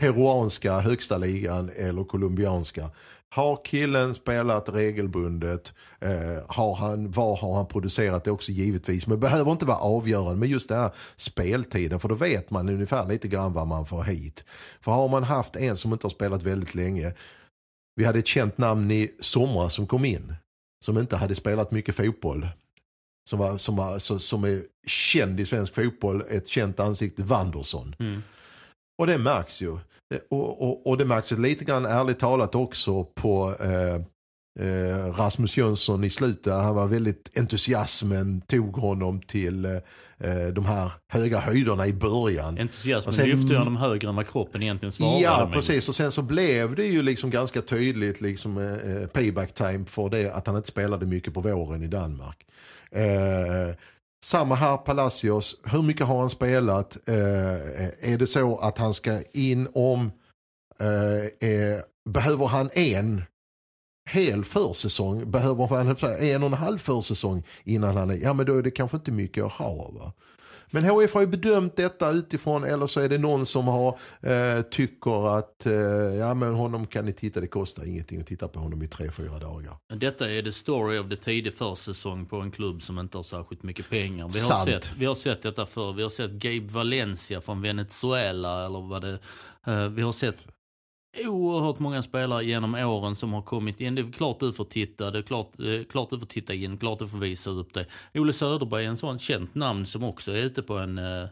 peruanska 0.00 0.80
högsta 0.80 1.18
ligan 1.18 1.70
eller 1.76 2.04
colombianska. 2.04 2.90
Har 3.34 3.64
killen 3.64 4.14
spelat 4.14 4.68
regelbundet? 4.68 5.74
Eh, 6.00 6.44
har 6.48 6.74
han, 6.74 7.10
vad 7.10 7.38
har 7.38 7.56
han 7.56 7.66
producerat 7.66 8.24
det 8.24 8.30
också 8.30 8.52
givetvis? 8.52 9.06
Men 9.06 9.20
behöver 9.20 9.52
inte 9.52 9.66
vara 9.66 9.78
avgörande 9.78 10.36
med 10.36 10.48
just 10.48 10.68
den 10.68 10.80
här 10.80 10.90
speltiden. 11.16 12.00
För 12.00 12.08
då 12.08 12.14
vet 12.14 12.50
man 12.50 12.68
ungefär 12.68 13.08
lite 13.08 13.28
grann 13.28 13.52
vad 13.52 13.66
man 13.66 13.86
får 13.86 14.02
hit. 14.02 14.44
För 14.80 14.92
har 14.92 15.08
man 15.08 15.24
haft 15.24 15.56
en 15.56 15.76
som 15.76 15.92
inte 15.92 16.04
har 16.04 16.10
spelat 16.10 16.42
väldigt 16.42 16.74
länge. 16.74 17.14
Vi 17.96 18.04
hade 18.04 18.18
ett 18.18 18.26
känt 18.26 18.58
namn 18.58 18.90
i 18.90 19.10
somras 19.20 19.74
som 19.74 19.86
kom 19.86 20.04
in. 20.04 20.34
Som 20.84 20.98
inte 20.98 21.16
hade 21.16 21.34
spelat 21.34 21.70
mycket 21.70 21.96
fotboll. 21.96 22.48
Som, 23.30 23.38
var, 23.38 23.58
som, 23.58 23.76
var, 23.76 23.98
så, 23.98 24.18
som 24.18 24.44
är 24.44 24.62
känd 24.86 25.40
i 25.40 25.46
svensk 25.46 25.74
fotboll. 25.74 26.22
Ett 26.30 26.48
känt 26.48 26.80
ansikte, 26.80 27.22
Wanderson. 27.22 27.96
mm. 27.98 28.22
Och 28.98 29.06
det 29.06 29.18
märks 29.18 29.62
ju. 29.62 29.78
Och, 30.30 30.62
och, 30.62 30.86
och 30.86 30.98
det 30.98 31.04
märks 31.04 31.30
lite 31.30 31.64
grann 31.64 31.86
ärligt 31.86 32.18
talat 32.18 32.54
också 32.54 33.04
på 33.04 33.54
eh, 33.60 33.94
eh, 34.66 35.12
Rasmus 35.12 35.56
Jönsson 35.56 36.04
i 36.04 36.10
slutet. 36.10 36.52
Han 36.52 36.74
var 36.74 36.86
väldigt 36.86 37.38
entusiasmen 37.38 38.40
tog 38.40 38.76
honom 38.76 39.20
till 39.22 39.64
eh, 39.64 39.72
eh, 40.18 40.46
de 40.52 40.64
här 40.64 40.92
höga 41.12 41.38
höjderna 41.38 41.86
i 41.86 41.92
början. 41.92 42.58
entusiasmen 42.58 43.08
Och 43.08 43.14
sen- 43.14 43.28
lyfte 43.28 43.56
honom 43.56 43.76
högre 43.76 44.08
än 44.08 44.16
vad 44.16 44.28
kroppen 44.28 44.62
egentligen 44.62 44.92
svarade. 44.92 45.20
Ja, 45.22 45.50
precis. 45.52 45.88
Och 45.88 45.94
sen 45.94 46.12
så 46.12 46.22
blev 46.22 46.74
det 46.74 46.84
ju 46.86 47.02
liksom 47.02 47.30
ganska 47.30 47.62
tydligt 47.62 48.20
liksom, 48.20 48.58
eh, 48.58 49.06
payback 49.08 49.54
time 49.54 49.84
för 49.86 50.08
det 50.08 50.30
att 50.34 50.46
han 50.46 50.56
inte 50.56 50.68
spelade 50.68 51.06
mycket 51.06 51.34
på 51.34 51.40
våren 51.40 51.82
i 51.82 51.86
Danmark. 51.86 52.46
Eh, 52.90 53.74
samma 54.24 54.54
här, 54.54 54.76
Palacios. 54.76 55.56
Hur 55.64 55.82
mycket 55.82 56.06
har 56.06 56.18
han 56.18 56.30
spelat? 56.30 57.08
Eh, 57.08 58.12
är 58.12 58.18
det 58.18 58.26
så 58.26 58.58
att 58.58 58.78
han 58.78 58.94
ska 58.94 59.22
in 59.32 59.68
om... 59.74 60.12
Eh, 60.80 61.48
eh, 61.50 61.80
behöver 62.10 62.46
han 62.46 62.70
en 62.72 63.22
hel 64.10 64.44
försäsong? 64.44 65.30
Behöver 65.30 65.66
han 65.66 65.96
en 66.20 66.42
och 66.42 66.46
en 66.46 66.52
halv 66.52 66.78
försäsong 66.78 67.42
innan 67.64 67.96
han 67.96 68.10
är... 68.10 68.14
Ja, 68.14 68.32
men 68.32 68.46
då 68.46 68.58
är 68.58 68.62
det 68.62 68.70
kanske 68.70 68.96
inte 68.96 69.10
mycket 69.10 69.44
att 69.44 69.52
ha. 69.52 69.90
Va? 69.90 70.12
Men 70.74 70.84
HF 70.84 71.14
har 71.14 71.20
ju 71.20 71.26
bedömt 71.26 71.76
detta 71.76 72.10
utifrån, 72.10 72.64
eller 72.64 72.86
så 72.86 73.00
är 73.00 73.08
det 73.08 73.18
någon 73.18 73.46
som 73.46 73.68
har, 73.68 73.98
eh, 74.20 74.62
tycker 74.62 75.38
att 75.38 75.66
eh, 75.66 75.72
ja, 76.18 76.34
men 76.34 76.54
honom 76.54 76.86
kan 76.86 77.04
ni 77.04 77.12
titta, 77.12 77.40
det 77.40 77.46
kostar 77.46 77.84
ingenting 77.84 78.20
att 78.20 78.26
titta 78.26 78.48
på 78.48 78.60
honom 78.60 78.82
i 78.82 78.88
tre, 78.88 79.10
fyra 79.10 79.38
dagar. 79.38 79.76
Detta 79.94 80.30
är 80.30 80.42
the 80.42 80.52
story 80.52 80.98
of 80.98 81.08
the 81.08 81.16
tidig 81.16 81.54
försäsong 81.54 82.26
på 82.26 82.36
en 82.36 82.50
klubb 82.50 82.82
som 82.82 82.98
inte 82.98 83.18
har 83.18 83.22
särskilt 83.22 83.62
mycket 83.62 83.90
pengar. 83.90 84.30
Vi 84.34 84.40
har, 84.40 84.48
Sant. 84.48 84.64
sett, 84.64 84.92
vi 84.98 85.06
har 85.06 85.14
sett 85.14 85.42
detta 85.42 85.66
förr. 85.66 85.92
Vi 85.92 86.02
har 86.02 86.10
sett 86.10 86.30
Gabe 86.30 86.66
Valencia 86.66 87.40
från 87.40 87.62
Venezuela 87.62 88.66
eller 88.66 88.88
vad 88.88 89.02
det 89.02 89.18
eh, 89.66 89.88
Vi 89.88 90.02
har 90.02 90.12
sett 90.12 90.46
oerhört 91.16 91.78
många 91.78 92.02
spelare 92.02 92.44
genom 92.44 92.74
åren 92.74 93.14
som 93.14 93.32
har 93.32 93.42
kommit 93.42 93.80
in. 93.80 93.94
Det 93.94 94.02
är 94.02 94.12
klart 94.12 94.40
du 94.40 94.52
får 94.52 94.64
titta, 94.64 95.10
det 95.10 95.18
är 95.18 95.22
klart, 95.22 95.60
eh, 95.60 95.84
klart 95.90 96.10
du 96.10 96.18
får 96.18 96.26
titta 96.26 96.54
in, 96.54 96.78
klart 96.78 96.98
du 96.98 97.08
får 97.08 97.18
visa 97.18 97.50
upp 97.50 97.74
det. 97.74 97.86
Ole 98.14 98.32
Söderberg 98.32 98.84
är 98.84 98.88
en 98.88 98.96
sån 98.96 99.18
känt 99.18 99.54
namn 99.54 99.86
som 99.86 100.04
också 100.04 100.32
är 100.32 100.36
ute 100.36 100.62
på 100.62 100.78
en, 100.78 100.98
uh, 100.98 101.28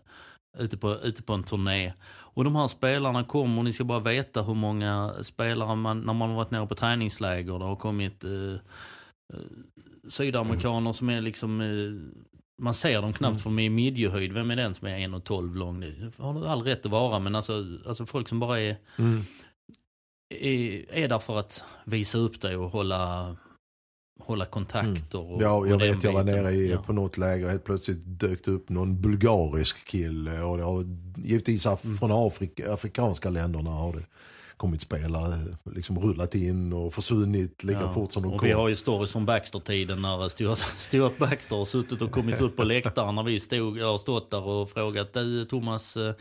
ute 0.58 0.76
på, 0.76 0.94
ute 0.94 1.22
på 1.22 1.32
en 1.32 1.42
turné. 1.42 1.92
Och 2.34 2.44
de 2.44 2.56
här 2.56 2.68
spelarna 2.68 3.24
kommer, 3.24 3.62
ni 3.62 3.72
ska 3.72 3.84
bara 3.84 4.00
veta 4.00 4.42
hur 4.42 4.54
många 4.54 5.14
spelare 5.22 5.76
man, 5.76 6.00
när 6.00 6.12
man 6.12 6.28
har 6.28 6.36
varit 6.36 6.50
nere 6.50 6.66
på 6.66 6.74
träningsläger, 6.74 7.58
det 7.58 7.64
har 7.64 7.76
kommit 7.76 8.24
uh, 8.24 8.56
sydamerikaner 10.08 10.92
som 10.92 11.08
är 11.08 11.20
liksom 11.20 11.62
man 12.58 12.74
ser 12.74 13.02
dem 13.02 13.12
knappt 13.12 13.46
mm. 13.46 13.58
är 13.58 13.62
i 13.62 13.70
midjehöjd. 13.70 14.32
Vem 14.32 14.50
är 14.50 14.56
den 14.56 14.74
som 14.74 14.88
är 14.88 14.98
1,12 14.98 15.54
lång? 15.54 15.80
Det 15.80 16.18
har 16.18 16.34
du 16.34 16.46
all 16.46 16.62
rätt 16.62 16.86
att 16.86 16.92
vara. 16.92 17.18
Men 17.18 17.34
alltså, 17.34 17.64
alltså 17.86 18.06
folk 18.06 18.28
som 18.28 18.40
bara 18.40 18.60
är 18.60 18.76
mm 18.98 19.22
är, 20.40 20.84
är 20.94 21.08
där 21.08 21.18
för 21.18 21.38
att 21.38 21.64
visa 21.84 22.18
upp 22.18 22.40
dig 22.40 22.56
och 22.56 22.70
hålla, 22.70 23.36
hålla 24.20 24.44
kontakter. 24.44 25.20
Mm. 25.20 25.32
Och, 25.32 25.42
ja, 25.42 25.66
jag 25.66 25.74
och 25.74 25.80
vet 25.80 26.04
jag 26.04 26.12
var 26.12 26.24
nere 26.24 26.50
i, 26.50 26.70
ja. 26.70 26.82
på 26.82 26.92
något 26.92 27.18
läger 27.18 27.48
helt 27.48 27.64
plötsligt 27.64 28.00
dök 28.04 28.44
det 28.44 28.50
upp 28.50 28.68
någon 28.68 29.00
bulgarisk 29.00 29.86
kille. 29.86 30.40
Och 30.40 30.56
det 30.56 30.62
har, 30.62 30.84
givetvis 31.16 31.66
mm. 31.66 31.96
från 31.98 32.10
Afrika, 32.12 32.72
afrikanska 32.72 33.30
länderna 33.30 33.70
har 33.70 33.92
det 33.92 34.06
kommit 34.62 34.80
spelare, 34.80 35.38
liksom 35.64 35.98
rullat 35.98 36.34
in 36.34 36.72
och 36.72 36.94
försvunnit 36.94 37.64
lika 37.64 37.80
ja. 37.80 37.92
fort 37.92 38.12
som 38.12 38.22
de 38.22 38.32
och 38.32 38.40
kom. 38.40 38.48
Vi 38.48 38.52
har 38.52 38.68
ju 38.68 38.76
stories 38.76 39.12
från 39.12 39.26
Baxter-tiden 39.26 40.02
när 40.02 40.28
Stuart, 40.28 40.58
Stuart 40.76 41.18
Baxter 41.18 41.56
har 41.56 41.64
suttit 41.64 42.02
och 42.02 42.10
kommit 42.10 42.40
upp 42.40 42.56
på 42.56 42.64
läktaren 42.64 43.14
när 43.14 43.22
vi 43.22 43.40
stod, 43.40 43.80
har 43.80 43.98
stått 43.98 44.30
där 44.30 44.42
och 44.42 44.70
frågat 44.70 45.12
du 45.12 45.44
Thomas, 45.44 45.96
eh, 45.96 46.14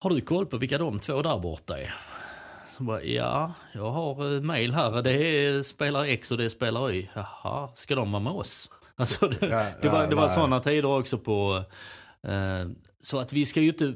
har 0.00 0.10
du 0.10 0.20
koll 0.20 0.46
på 0.46 0.56
vilka 0.56 0.78
de 0.78 0.98
två 0.98 1.22
där 1.22 1.38
borta 1.38 1.78
är? 1.78 1.94
Bara, 2.78 3.02
ja, 3.02 3.52
jag 3.72 3.90
har 3.90 4.34
eh, 4.34 4.40
mail 4.40 4.74
här. 4.74 5.02
Det 5.02 5.12
är 5.12 5.62
spelare 5.62 6.08
X 6.08 6.30
och 6.30 6.38
det 6.38 6.44
är 6.44 6.48
spelare 6.48 6.96
Y. 6.96 7.08
Jaha, 7.14 7.68
ska 7.74 7.94
de 7.94 8.12
vara 8.12 8.22
med 8.22 8.32
oss? 8.32 8.70
Alltså 8.98 9.28
det, 9.28 9.46
ja, 9.46 9.66
det 9.82 9.88
var, 9.88 10.06
det 10.06 10.14
var 10.14 10.28
sådana 10.28 10.60
tider 10.60 10.86
också 10.86 11.18
på... 11.18 11.64
Eh, 12.22 12.68
så 13.02 13.18
att 13.18 13.32
vi 13.32 13.46
ska 13.46 13.60
ju 13.60 13.68
inte... 13.68 13.94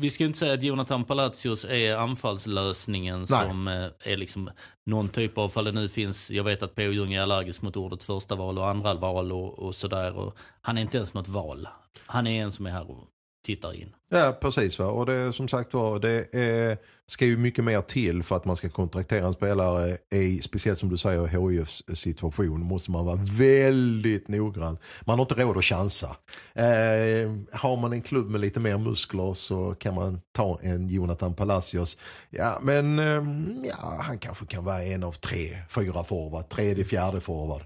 Vi 0.00 0.10
ska 0.10 0.24
inte 0.24 0.38
säga 0.38 0.54
att 0.54 0.62
Jonathan 0.62 1.04
Palacios 1.04 1.64
är 1.64 1.96
anfallslösningen 1.96 3.18
Nej. 3.18 3.46
som 3.46 3.68
eh, 3.68 3.86
är 4.00 4.16
liksom 4.16 4.50
någon 4.86 5.08
typ 5.08 5.38
av, 5.38 5.48
fall 5.48 5.64
det 5.64 5.72
nu 5.72 5.88
finns, 5.88 6.30
jag 6.30 6.44
vet 6.44 6.62
att 6.62 6.74
P.O. 6.74 6.92
Jung 6.92 7.12
är 7.14 7.22
allergisk 7.22 7.62
mot 7.62 7.76
ordet 7.76 8.02
första 8.02 8.34
val 8.34 8.58
och 8.58 8.68
andra 8.68 8.94
val 8.94 9.32
och, 9.32 9.58
och 9.58 9.74
sådär. 9.74 10.32
Han 10.60 10.78
är 10.78 10.82
inte 10.82 10.96
ens 10.96 11.14
något 11.14 11.28
val. 11.28 11.68
Han 12.06 12.26
är 12.26 12.42
en 12.42 12.52
som 12.52 12.66
är 12.66 12.70
här 12.70 12.90
och 12.90 13.08
tittar 13.48 13.74
in. 13.74 13.94
Ja, 14.08 14.38
precis. 14.40 14.78
Va? 14.78 14.86
Och 14.86 15.06
det 15.06 15.32
som 15.32 15.48
sagt 15.48 15.74
var, 15.74 15.98
det 15.98 16.34
är, 16.34 16.78
ska 17.06 17.26
ju 17.26 17.36
mycket 17.36 17.64
mer 17.64 17.82
till 17.82 18.22
för 18.22 18.36
att 18.36 18.44
man 18.44 18.56
ska 18.56 18.68
kontraktera 18.68 19.26
en 19.26 19.32
spelare. 19.32 19.98
I, 20.10 20.42
speciellt 20.42 20.78
som 20.78 20.88
du 20.88 20.96
säger, 20.96 21.26
HIFs 21.26 21.82
situation 21.94 22.60
måste 22.60 22.90
man 22.90 23.06
vara 23.06 23.18
väldigt 23.38 24.28
noggrann. 24.28 24.78
Man 25.00 25.18
har 25.18 25.24
inte 25.24 25.42
råd 25.42 25.56
att 25.56 25.64
chansa. 25.64 26.16
Eh, 26.54 27.32
har 27.52 27.76
man 27.76 27.92
en 27.92 28.02
klubb 28.02 28.30
med 28.30 28.40
lite 28.40 28.60
mer 28.60 28.78
muskler 28.78 29.34
så 29.34 29.74
kan 29.74 29.94
man 29.94 30.20
ta 30.32 30.58
en 30.62 30.88
Jonathan 30.88 31.34
Palacios. 31.34 31.98
Ja, 32.30 32.58
men 32.62 32.98
eh, 32.98 33.22
ja, 33.68 33.98
han 34.00 34.18
kanske 34.18 34.46
kan 34.46 34.64
vara 34.64 34.82
en 34.82 35.02
av 35.02 35.12
tre, 35.12 35.58
fyra 35.68 36.04
forward, 36.04 36.48
tredje, 36.48 36.84
fjärde 36.84 37.20
forward. 37.20 37.62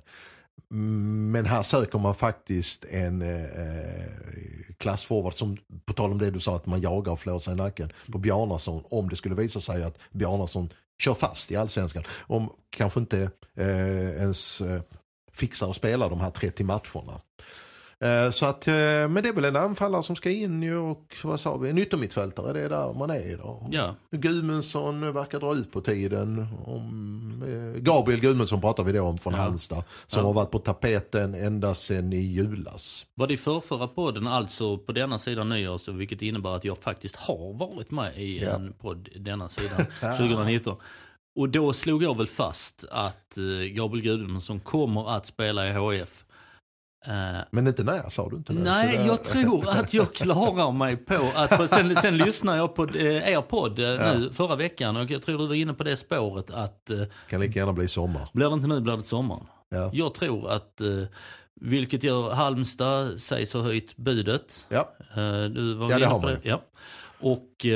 Men 0.74 1.46
här 1.46 1.62
söker 1.62 1.98
man 1.98 2.14
faktiskt 2.14 2.84
en 2.84 3.22
eh, 3.22 3.44
eh, 3.44 4.74
klassforward 4.78 5.34
som, 5.34 5.56
på 5.84 5.92
tal 5.92 6.12
om 6.12 6.18
det 6.18 6.30
du 6.30 6.40
sa 6.40 6.56
att 6.56 6.66
man 6.66 6.80
jagar 6.80 7.12
och 7.12 7.20
flår 7.20 7.38
sig 7.38 7.52
i 7.52 7.56
nacken 7.56 7.90
på 8.12 8.18
Bjarnason 8.18 8.84
om 8.90 9.08
det 9.08 9.16
skulle 9.16 9.34
visa 9.34 9.60
sig 9.60 9.82
att 9.82 9.98
Bjarnason 10.10 10.68
kör 10.98 11.14
fast 11.14 11.50
i 11.50 11.56
allsvenskan. 11.56 12.02
Om 12.20 12.52
kanske 12.70 13.00
inte 13.00 13.30
eh, 13.54 14.08
ens 14.08 14.60
eh, 14.60 14.82
fixar 15.32 15.70
att 15.70 15.76
spela 15.76 16.08
de 16.08 16.20
här 16.20 16.30
30 16.30 16.64
matcherna. 16.64 17.20
Eh, 18.02 18.30
så 18.30 18.46
att, 18.46 18.68
eh, 18.68 18.74
men 18.74 19.14
det 19.14 19.28
är 19.28 19.32
väl 19.32 19.44
en 19.44 19.56
anfallare 19.56 20.02
som 20.02 20.16
ska 20.16 20.30
in 20.30 20.62
ju 20.62 20.76
och 20.76 21.16
vad 21.24 21.40
sa 21.40 21.56
vi, 21.56 21.70
en 21.70 21.78
yttermittfältare, 21.78 22.52
det 22.52 22.60
är 22.60 22.68
där 22.68 22.92
man 22.92 23.10
är 23.10 23.26
idag. 23.26 23.68
Ja. 23.70 23.94
Gudmundsson 24.10 25.12
verkar 25.12 25.40
dra 25.40 25.54
ut 25.54 25.72
på 25.72 25.80
tiden. 25.80 26.46
Om, 26.66 27.42
eh, 27.46 27.80
Gabriel 27.80 28.20
Gudmundsson 28.20 28.60
pratar 28.60 28.84
vi 28.84 28.92
då 28.92 29.02
om 29.02 29.18
från 29.18 29.32
ja. 29.32 29.40
Halmstad. 29.40 29.84
Som 30.06 30.20
ja. 30.20 30.26
har 30.26 30.32
varit 30.32 30.50
på 30.50 30.58
tapeten 30.58 31.34
ända 31.34 31.74
sedan 31.74 32.12
i 32.12 32.20
julas. 32.20 33.06
Var 33.14 33.26
det 33.26 33.34
i 33.34 33.36
förrförra 33.36 33.88
podden, 33.88 34.26
alltså 34.26 34.78
på 34.78 34.92
denna 34.92 35.18
sidan 35.18 35.48
nyår, 35.48 35.92
vilket 35.92 36.22
innebär 36.22 36.56
att 36.56 36.64
jag 36.64 36.78
faktiskt 36.78 37.16
har 37.16 37.58
varit 37.58 37.90
med 37.90 38.18
i 38.18 38.42
ja. 38.42 38.50
en 38.50 38.72
podd 38.72 39.08
denna 39.16 39.48
sidan 39.48 39.86
2019. 40.00 40.76
Och 41.36 41.48
då 41.48 41.72
slog 41.72 42.02
jag 42.02 42.16
väl 42.16 42.26
fast 42.26 42.84
att 42.90 43.38
Gabriel 43.70 44.04
Gudmundsson 44.04 44.60
kommer 44.60 45.16
att 45.16 45.26
spela 45.26 45.68
i 45.68 45.72
HF. 45.72 46.24
Uh, 47.08 47.40
men 47.50 47.66
inte 47.66 47.84
när, 47.84 48.10
sa 48.10 48.28
du 48.28 48.36
inte? 48.36 48.52
När, 48.52 48.62
nej, 48.62 48.96
det... 48.96 49.04
jag 49.04 49.24
tror 49.24 49.68
att 49.68 49.94
jag 49.94 50.14
klarar 50.14 50.72
mig 50.72 50.96
på 50.96 51.30
att... 51.34 51.70
Sen, 51.70 51.96
sen 51.96 52.16
lyssnade 52.16 52.58
jag 52.58 52.74
på 52.74 52.84
eh, 52.84 53.32
er 53.32 53.42
podd 53.42 53.78
eh, 53.78 53.84
ja. 53.84 54.14
nu 54.14 54.30
förra 54.32 54.56
veckan 54.56 54.96
och 54.96 55.10
jag 55.10 55.22
tror 55.22 55.38
du 55.38 55.46
var 55.46 55.54
inne 55.54 55.74
på 55.74 55.84
det 55.84 55.96
spåret 55.96 56.50
att... 56.50 56.90
Eh, 56.90 57.02
kan 57.30 57.40
lika 57.40 57.58
gärna 57.58 57.72
bli 57.72 57.88
sommar. 57.88 58.28
Blir 58.32 58.48
det 58.48 58.54
inte 58.54 58.66
nu 58.66 58.80
blir 58.80 58.96
det 58.96 59.04
sommar. 59.04 59.40
Ja. 59.68 59.90
Jag 59.92 60.14
tror 60.14 60.50
att... 60.50 60.80
Eh, 60.80 61.04
vilket 61.54 62.02
gör 62.02 62.30
Halmstad 62.30 63.20
sägs 63.20 63.52
ha 63.52 63.60
höjt 63.60 63.96
budet. 63.96 64.66
Ja, 64.68 64.94
eh, 65.14 65.44
du 65.44 65.74
var 65.74 65.90
ja 65.90 65.98
det 65.98 66.06
har 66.06 66.20
man. 66.20 66.30
Det. 66.30 66.40
Ja. 66.42 66.62
Och 67.20 67.66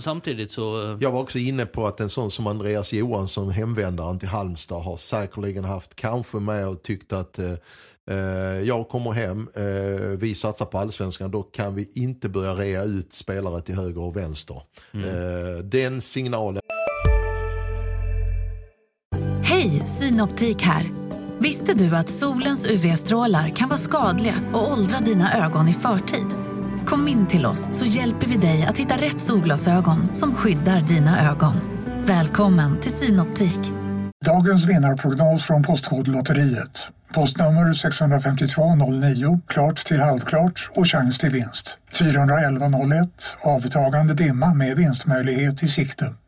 Samtidigt 0.00 0.52
så... 0.52 0.98
Jag 1.00 1.10
var 1.10 1.20
också 1.20 1.38
inne 1.38 1.66
på 1.66 1.86
att 1.86 2.00
en 2.00 2.10
sån 2.10 2.30
som 2.30 2.46
Andreas 2.46 2.92
Johansson, 2.92 3.50
hemvändaren 3.50 4.18
till 4.18 4.28
Halmstad, 4.28 4.82
har 4.82 4.96
säkerligen 4.96 5.64
haft 5.64 5.94
kanske 5.94 6.36
med 6.36 6.68
och 6.68 6.82
tyckt 6.82 7.12
att 7.12 7.38
eh, 7.38 7.52
eh, 8.10 8.16
jag 8.64 8.88
kommer 8.88 9.12
hem, 9.12 9.48
eh, 9.54 10.08
vi 10.18 10.34
satsar 10.34 10.66
på 10.66 10.78
allsvenskan, 10.78 11.30
då 11.30 11.42
kan 11.42 11.74
vi 11.74 11.90
inte 11.94 12.28
börja 12.28 12.54
rea 12.54 12.82
ut 12.82 13.12
spelare 13.12 13.60
till 13.60 13.74
höger 13.74 14.00
och 14.00 14.16
vänster. 14.16 14.62
Mm. 14.94 15.08
Eh, 15.08 15.58
den 15.64 16.00
signalen. 16.00 16.62
Hej, 19.44 19.70
Synoptik 19.70 20.62
här. 20.62 20.90
Visste 21.38 21.74
du 21.74 21.96
att 21.96 22.08
solens 22.08 22.66
UV-strålar 22.66 23.48
kan 23.48 23.68
vara 23.68 23.78
skadliga 23.78 24.34
och 24.52 24.72
åldra 24.72 25.00
dina 25.00 25.46
ögon 25.46 25.68
i 25.68 25.74
förtid? 25.74 26.51
Kom 26.86 27.08
in 27.08 27.26
till 27.26 27.46
oss 27.46 27.78
så 27.78 27.86
hjälper 27.86 28.26
vi 28.26 28.36
dig 28.36 28.66
att 28.68 28.78
hitta 28.78 28.94
rätt 28.94 29.20
solglasögon 29.20 30.14
som 30.14 30.34
skyddar 30.34 30.80
dina 30.80 31.30
ögon. 31.30 31.54
Välkommen 32.06 32.80
till 32.80 32.92
Synoptik. 32.92 33.60
Dagens 34.24 34.64
vinnarprognos 34.64 35.42
från 35.42 35.62
Postkodlotteriet. 35.62 36.88
Postnummer 37.14 37.72
65209, 37.72 39.40
klart 39.46 39.76
till 39.76 40.00
halvklart 40.00 40.70
och 40.74 40.88
chans 40.88 41.18
till 41.18 41.30
vinst. 41.30 41.76
41101, 41.92 43.08
avtagande 43.42 44.14
dimma 44.14 44.54
med 44.54 44.76
vinstmöjlighet 44.76 45.62
i 45.62 45.68
sikte. 45.68 46.14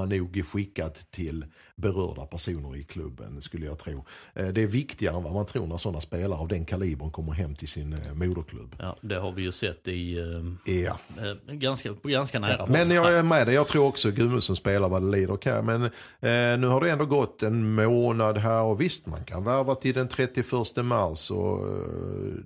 Har 0.00 0.06
nog 0.06 0.44
skickat 0.46 1.10
till 1.10 1.44
berörda 1.76 2.26
personer 2.26 2.76
i 2.76 2.84
klubben 2.84 3.40
skulle 3.40 3.66
jag 3.66 3.78
tro. 3.78 4.04
Eh, 4.34 4.48
det 4.48 4.62
är 4.62 4.66
viktigare 4.66 5.16
än 5.16 5.22
vad 5.22 5.32
man 5.32 5.46
tror 5.46 5.66
när 5.66 5.76
sådana 5.76 6.00
spelare 6.00 6.38
av 6.38 6.48
den 6.48 6.64
kalibern 6.64 7.10
kommer 7.10 7.32
hem 7.32 7.54
till 7.54 7.68
sin 7.68 7.92
eh, 7.92 8.14
moderklubb. 8.14 8.76
Ja, 8.78 8.96
det 9.00 9.14
har 9.14 9.32
vi 9.32 9.42
ju 9.42 9.52
sett 9.52 9.88
i 9.88 10.18
eh, 10.18 10.74
ja. 10.74 10.98
ganska, 11.46 11.94
ganska 12.02 12.38
nära 12.38 12.66
Men 12.66 12.90
jag 12.90 13.14
är 13.14 13.22
med 13.22 13.46
dig, 13.46 13.54
jag 13.54 13.68
tror 13.68 13.86
också 13.86 14.10
Gudmundsson 14.10 14.56
spelar 14.56 14.88
vad 14.88 15.02
det 15.02 15.10
lider 15.10 15.36
kan. 15.36 15.66
Men 15.66 15.84
eh, 15.84 16.58
nu 16.60 16.66
har 16.66 16.80
det 16.80 16.90
ändå 16.90 17.06
gått 17.06 17.42
en 17.42 17.74
månad 17.74 18.38
här 18.38 18.62
och 18.62 18.80
visst 18.80 19.06
man 19.06 19.24
kan 19.24 19.44
värva 19.44 19.74
till 19.74 19.94
den 19.94 20.08
31 20.08 20.46
mars 20.76 21.30
och 21.30 21.58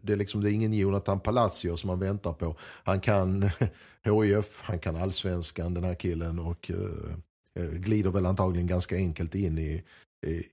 det 0.03 0.13
är 0.13 0.17
liksom 0.17 0.43
det 0.43 0.51
är 0.51 0.53
ingen 0.53 0.73
Jonathan 0.73 1.21
Palacio 1.21 1.77
som 1.77 1.89
man 1.89 1.99
väntar 1.99 2.33
på. 2.33 2.57
Han 2.85 3.01
kan 3.01 3.51
HIF, 4.05 4.61
han 4.63 4.79
kan 4.79 4.97
allsvenskan 4.97 5.75
den 5.75 5.85
här 5.85 5.95
killen 5.95 6.39
och 6.39 6.71
eh, 6.71 7.17
glider 7.61 8.11
väl 8.11 8.27
antagligen 8.27 8.67
ganska 8.67 8.97
enkelt 8.97 9.35
in 9.35 9.59
i, 9.59 9.83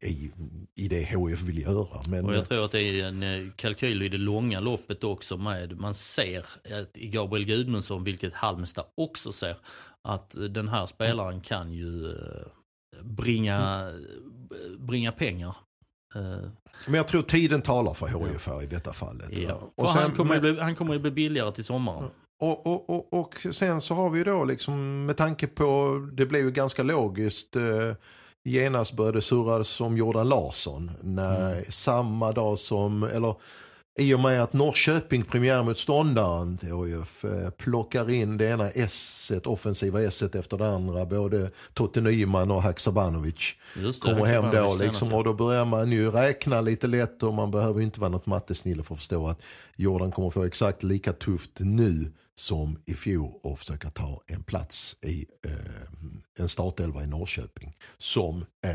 i, 0.01 0.31
i 0.75 0.87
det 0.87 1.03
HF 1.03 1.41
vill 1.41 1.61
göra. 1.61 2.01
Men, 2.07 2.25
och 2.25 2.35
jag 2.35 2.49
tror 2.49 2.65
att 2.65 2.71
det 2.71 2.81
är 2.81 3.07
en 3.07 3.23
eh, 3.23 3.51
kalkyl 3.55 4.01
i 4.01 4.09
det 4.09 4.17
långa 4.17 4.59
loppet 4.59 5.03
också 5.03 5.37
med, 5.37 5.79
man 5.79 5.95
ser 5.95 6.45
i 6.93 7.07
Gabriel 7.07 7.45
Gudmundsson, 7.45 8.03
vilket 8.03 8.33
Halmstad 8.33 8.85
också 8.97 9.31
ser, 9.31 9.55
att 10.07 10.35
den 10.49 10.67
här 10.67 10.85
spelaren 10.85 11.41
kan 11.41 11.73
ju 11.73 12.11
eh, 12.11 12.15
bringa, 13.01 13.91
bringa 14.79 15.11
pengar. 15.11 15.55
Eh, 16.15 16.49
men 16.85 16.93
jag 16.93 17.07
tror 17.07 17.21
tiden 17.21 17.61
talar 17.61 17.93
för 17.93 18.07
HIF 18.07 18.47
här 18.47 18.63
i 18.63 18.65
detta 18.65 18.93
fallet. 18.93 19.37
Ja. 19.37 19.71
Och 19.75 19.89
sen, 19.89 20.01
han, 20.01 20.11
kommer 20.11 20.41
men, 20.41 20.41
bli, 20.41 20.59
han 20.61 20.75
kommer 20.75 20.93
ju 20.93 20.99
bli 20.99 21.11
billigare 21.11 21.51
till 21.51 21.63
sommaren. 21.63 22.09
Och, 22.41 22.67
och, 22.67 22.89
och, 22.89 23.13
och, 23.13 23.35
sen 23.51 23.81
så 23.81 23.93
har 23.93 24.09
vi 24.09 24.23
då 24.23 24.43
liksom 24.43 25.05
med 25.05 25.17
tanke 25.17 25.47
på, 25.47 25.99
det 26.13 26.25
blev 26.25 26.41
ju 26.41 26.51
ganska 26.51 26.83
logiskt, 26.83 27.55
eh, 27.55 27.95
genast 28.43 28.93
började 28.93 29.21
surras 29.21 29.81
om 29.81 29.97
Jordan 29.97 30.29
Larsson. 30.29 30.91
När, 31.01 31.51
mm. 31.51 31.63
Samma 31.69 32.31
dag 32.31 32.59
som, 32.59 33.03
eller 33.03 33.35
i 33.99 34.13
och 34.13 34.19
med 34.19 34.43
att 34.43 34.53
Norrköping, 34.53 35.23
premiärmotståndaren 35.23 36.57
till 36.57 36.75
HIF, 36.75 37.25
eh, 37.25 37.49
plockar 37.49 38.09
in 38.09 38.37
det 38.37 38.45
ena 38.45 38.69
S, 38.69 39.31
offensiva 39.45 40.01
S 40.01 40.23
efter 40.23 40.57
det 40.57 40.69
andra. 40.69 41.05
Både 41.05 41.49
Totte 41.73 42.01
Nyman 42.01 42.51
och 42.51 42.63
Haksabanovic 42.63 43.55
kommer 44.01 44.25
hem 44.25 44.51
då. 44.51 44.75
Liksom, 44.79 45.13
och 45.13 45.23
då 45.23 45.33
börjar 45.33 45.65
man 45.65 45.91
ju 45.91 46.11
räkna 46.11 46.61
lite 46.61 46.87
lätt 46.87 47.23
och 47.23 47.33
man 47.33 47.51
behöver 47.51 47.81
inte 47.81 47.99
vara 47.99 48.11
något 48.11 48.25
mattesnille 48.25 48.83
för 48.83 48.93
att 48.93 48.99
förstå 48.99 49.27
att 49.27 49.41
Jordan 49.75 50.11
kommer 50.11 50.29
få 50.29 50.43
exakt 50.43 50.83
lika 50.83 51.13
tufft 51.13 51.51
nu 51.59 52.11
som 52.41 52.77
i 52.85 52.93
fjol 52.93 53.39
och 53.43 53.59
försöka 53.59 53.89
ta 53.89 54.21
en 54.27 54.43
plats 54.43 54.95
i 55.01 55.25
eh, 55.45 55.51
en 56.39 56.49
startelva 56.49 57.03
i 57.03 57.07
Norrköping. 57.07 57.77
Som 57.97 58.45
eh, 58.61 58.71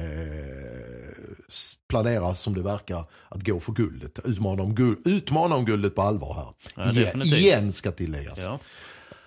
planerar 1.89 2.35
som 2.35 2.55
det 2.55 2.63
verkar 2.63 3.07
att 3.29 3.47
gå 3.47 3.61
för 3.61 3.73
guldet. 3.73 4.19
Utmana 4.25 4.63
om, 4.63 4.75
guld, 4.75 4.99
utmana 5.07 5.55
om 5.55 5.65
guldet 5.65 5.95
på 5.95 6.03
allvar 6.03 6.35
här. 6.35 6.47
Ja, 6.85 6.91
igen, 6.91 7.23
igen 7.23 7.73
ska 7.73 7.93
tilläggas. 7.93 8.39
Ja. 8.39 8.59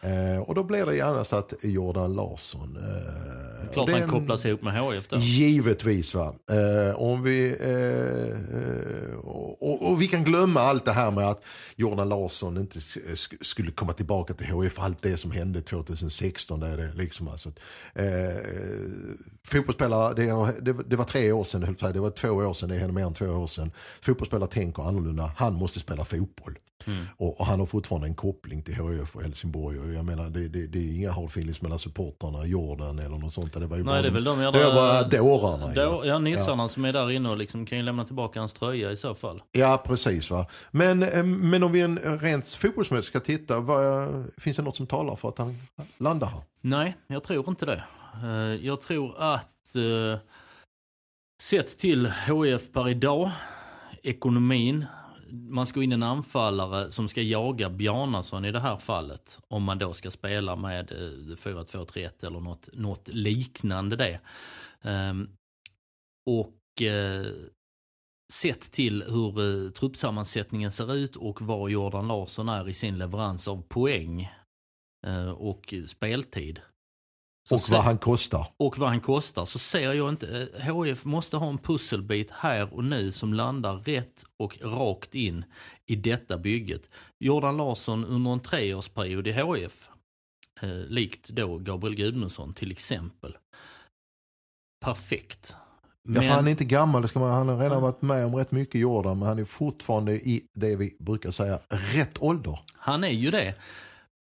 Eh, 0.09 0.39
och 0.39 0.55
då 0.55 0.63
blir 0.63 0.85
det 0.85 0.95
gärna 0.95 1.23
så 1.23 1.35
att 1.35 1.53
Jordan 1.61 2.13
Larsson... 2.13 2.77
Eh, 2.77 3.58
Klart 3.73 3.89
han 3.89 4.07
kopplas 4.07 4.45
ihop 4.45 4.61
med 4.61 4.73
HIF 4.73 5.07
då. 5.07 5.17
Givetvis 5.17 6.13
va. 6.13 6.35
Eh, 6.51 6.95
om 6.95 7.23
vi, 7.23 7.49
eh, 7.49 9.17
och, 9.19 9.91
och, 9.91 10.01
vi 10.01 10.07
kan 10.07 10.23
glömma 10.23 10.59
allt 10.61 10.85
det 10.85 10.91
här 10.91 11.11
med 11.11 11.27
att 11.27 11.43
Jordan 11.75 12.09
Larsson 12.09 12.57
inte 12.57 12.79
skulle 13.41 13.71
komma 13.71 13.93
tillbaka 13.93 14.33
till 14.33 14.47
HIF. 14.47 14.79
Allt 14.79 15.01
det 15.01 15.17
som 15.17 15.31
hände 15.31 15.61
2016. 15.61 16.59
Där 16.59 16.77
det 16.77 16.93
liksom 16.93 17.27
alltså, 17.27 17.49
eh, 17.93 18.05
fotbollsspelare, 19.47 20.13
det, 20.13 20.53
det, 20.61 20.83
det, 20.83 20.95
var 20.95 21.05
tre 21.05 21.31
år 21.31 21.43
sedan, 21.43 21.75
det 21.93 21.99
var 21.99 22.09
två 22.09 22.29
år 22.29 22.53
sedan, 22.53 22.69
det 22.69 22.75
hände 22.75 22.93
mer 22.93 23.05
än 23.05 23.13
två 23.13 23.25
år 23.25 23.47
sedan. 23.47 23.71
Fotbollsspelare 24.01 24.49
tänker 24.49 24.83
annorlunda. 24.83 25.31
Han 25.37 25.53
måste 25.53 25.79
spela 25.79 26.05
fotboll. 26.05 26.57
Mm. 26.87 27.05
Och, 27.17 27.39
och, 27.39 27.45
han 27.45 27.59
har 27.59 27.65
fortfarande 27.65 28.07
en 28.07 28.15
koppling 28.15 28.63
till 28.63 28.73
HIF 28.73 29.15
och 29.15 29.21
Helsingborg. 29.21 29.79
Och 29.79 29.93
jag 29.93 30.05
menar, 30.05 30.29
det, 30.29 30.47
det, 30.47 30.67
det 30.67 30.79
är 30.79 30.95
inga 30.95 31.11
hard 31.11 31.29
feelings 31.29 31.61
mellan 31.61 31.79
supportrarna, 31.79 32.45
Jordan 32.45 32.99
eller 32.99 33.17
något 33.17 33.33
sånt. 33.33 33.55
Det 33.59 33.67
var 33.67 33.77
ju 33.77 33.83
Nej, 33.83 33.93
bara, 33.93 34.01
det 34.01 34.07
är 34.07 34.11
väl 34.11 34.23
de 34.23 34.41
jävla, 34.41 34.59
det 34.59 34.65
var 34.65 34.73
bara 34.73 35.03
dårarna. 35.03 35.73
Då, 35.73 36.05
ja, 36.05 36.19
nissarna 36.19 36.63
ja. 36.63 36.69
som 36.69 36.85
är 36.85 36.93
där 36.93 37.11
inne 37.11 37.29
och 37.29 37.37
liksom 37.37 37.65
kan 37.65 37.77
ju 37.77 37.83
lämna 37.83 38.05
tillbaka 38.05 38.39
hans 38.39 38.53
tröja 38.53 38.91
i 38.91 38.97
så 38.97 39.15
fall. 39.15 39.41
Ja, 39.51 39.83
precis. 39.85 40.31
va. 40.31 40.45
Men, 40.71 41.03
eh, 41.03 41.23
men 41.23 41.63
om 41.63 41.71
vi 41.71 41.81
en 41.81 42.19
rent 42.19 42.49
fotbollsmässigt 42.49 43.07
ska 43.07 43.19
titta, 43.19 43.59
vad, 43.59 44.09
finns 44.37 44.57
det 44.57 44.63
något 44.63 44.75
som 44.75 44.87
talar 44.87 45.15
för 45.15 45.29
att 45.29 45.37
han 45.37 45.57
landar 45.97 46.27
här? 46.27 46.41
Nej, 46.61 46.97
jag 47.07 47.23
tror 47.23 47.49
inte 47.49 47.65
det. 47.65 47.83
Eh, 48.23 48.65
jag 48.65 48.81
tror 48.81 49.15
att 49.17 49.75
eh, 49.75 50.19
sett 51.41 51.77
till 51.77 52.07
HF 52.07 52.71
per 52.73 52.89
idag, 52.89 53.31
ekonomin, 54.03 54.85
man 55.31 55.65
ska 55.65 55.83
in 55.83 55.91
en 55.91 56.03
anfallare 56.03 56.91
som 56.91 57.09
ska 57.09 57.21
jaga 57.21 57.69
Bjarnason 57.69 58.45
i 58.45 58.51
det 58.51 58.59
här 58.59 58.77
fallet. 58.77 59.39
Om 59.47 59.63
man 59.63 59.79
då 59.79 59.93
ska 59.93 60.11
spela 60.11 60.55
med 60.55 60.91
eh, 60.91 61.35
4-2-3-1 61.35 62.25
eller 62.25 62.39
något, 62.39 62.69
något 62.73 63.07
liknande 63.07 63.95
det. 63.95 64.19
Um, 64.81 65.29
och 66.29 66.81
uh, 66.81 67.33
sett 68.33 68.71
till 68.71 69.03
hur 69.03 69.39
uh, 69.39 69.71
truppsammansättningen 69.71 70.71
ser 70.71 70.93
ut 70.93 71.15
och 71.15 71.41
var 71.41 71.69
Jordan 71.69 72.07
Larsson 72.07 72.49
är 72.49 72.69
i 72.69 72.73
sin 72.73 72.97
leverans 72.97 73.47
av 73.47 73.61
poäng 73.61 74.29
uh, 75.07 75.29
och 75.29 75.73
speltid 75.87 76.61
och 77.51 77.61
vad 77.71 77.83
han 77.83 77.97
kostar. 77.97 78.47
Och 78.57 78.77
vad 78.77 78.89
han 78.89 78.99
kostar. 78.99 79.45
Så 79.45 79.59
ser 79.59 79.93
jag 79.93 80.09
inte, 80.09 80.47
HF 80.59 81.05
måste 81.05 81.37
ha 81.37 81.49
en 81.49 81.57
pusselbit 81.57 82.31
här 82.31 82.73
och 82.73 82.83
nu 82.83 83.11
som 83.11 83.33
landar 83.33 83.73
rätt 83.73 84.25
och 84.37 84.57
rakt 84.61 85.15
in 85.15 85.45
i 85.85 85.95
detta 85.95 86.37
bygget. 86.37 86.89
Jordan 87.19 87.57
Larsson 87.57 88.05
under 88.05 88.31
en 88.31 88.39
treårsperiod 88.39 89.27
i 89.27 89.31
HF, 89.31 89.89
eh, 90.61 90.69
likt 90.69 91.29
då 91.29 91.57
Gabriel 91.57 91.95
Gudmundsson 91.95 92.53
till 92.53 92.71
exempel. 92.71 93.37
Perfekt. 94.85 95.55
Men... 96.03 96.23
Ja, 96.23 96.33
han 96.33 96.47
är 96.47 96.51
inte 96.51 96.65
gammal, 96.65 97.07
ska 97.07 97.19
man, 97.19 97.31
han 97.31 97.47
har 97.47 97.57
redan 97.57 97.81
varit 97.81 98.01
med 98.01 98.25
om 98.25 98.35
rätt 98.35 98.51
mycket 98.51 98.81
Jordan, 98.81 99.19
men 99.19 99.27
han 99.27 99.39
är 99.39 99.45
fortfarande 99.45 100.11
i 100.13 100.43
det 100.53 100.75
vi 100.75 100.95
brukar 100.99 101.31
säga 101.31 101.59
rätt 101.69 102.21
ålder. 102.21 102.59
Han 102.75 103.03
är 103.03 103.09
ju 103.09 103.31
det. 103.31 103.55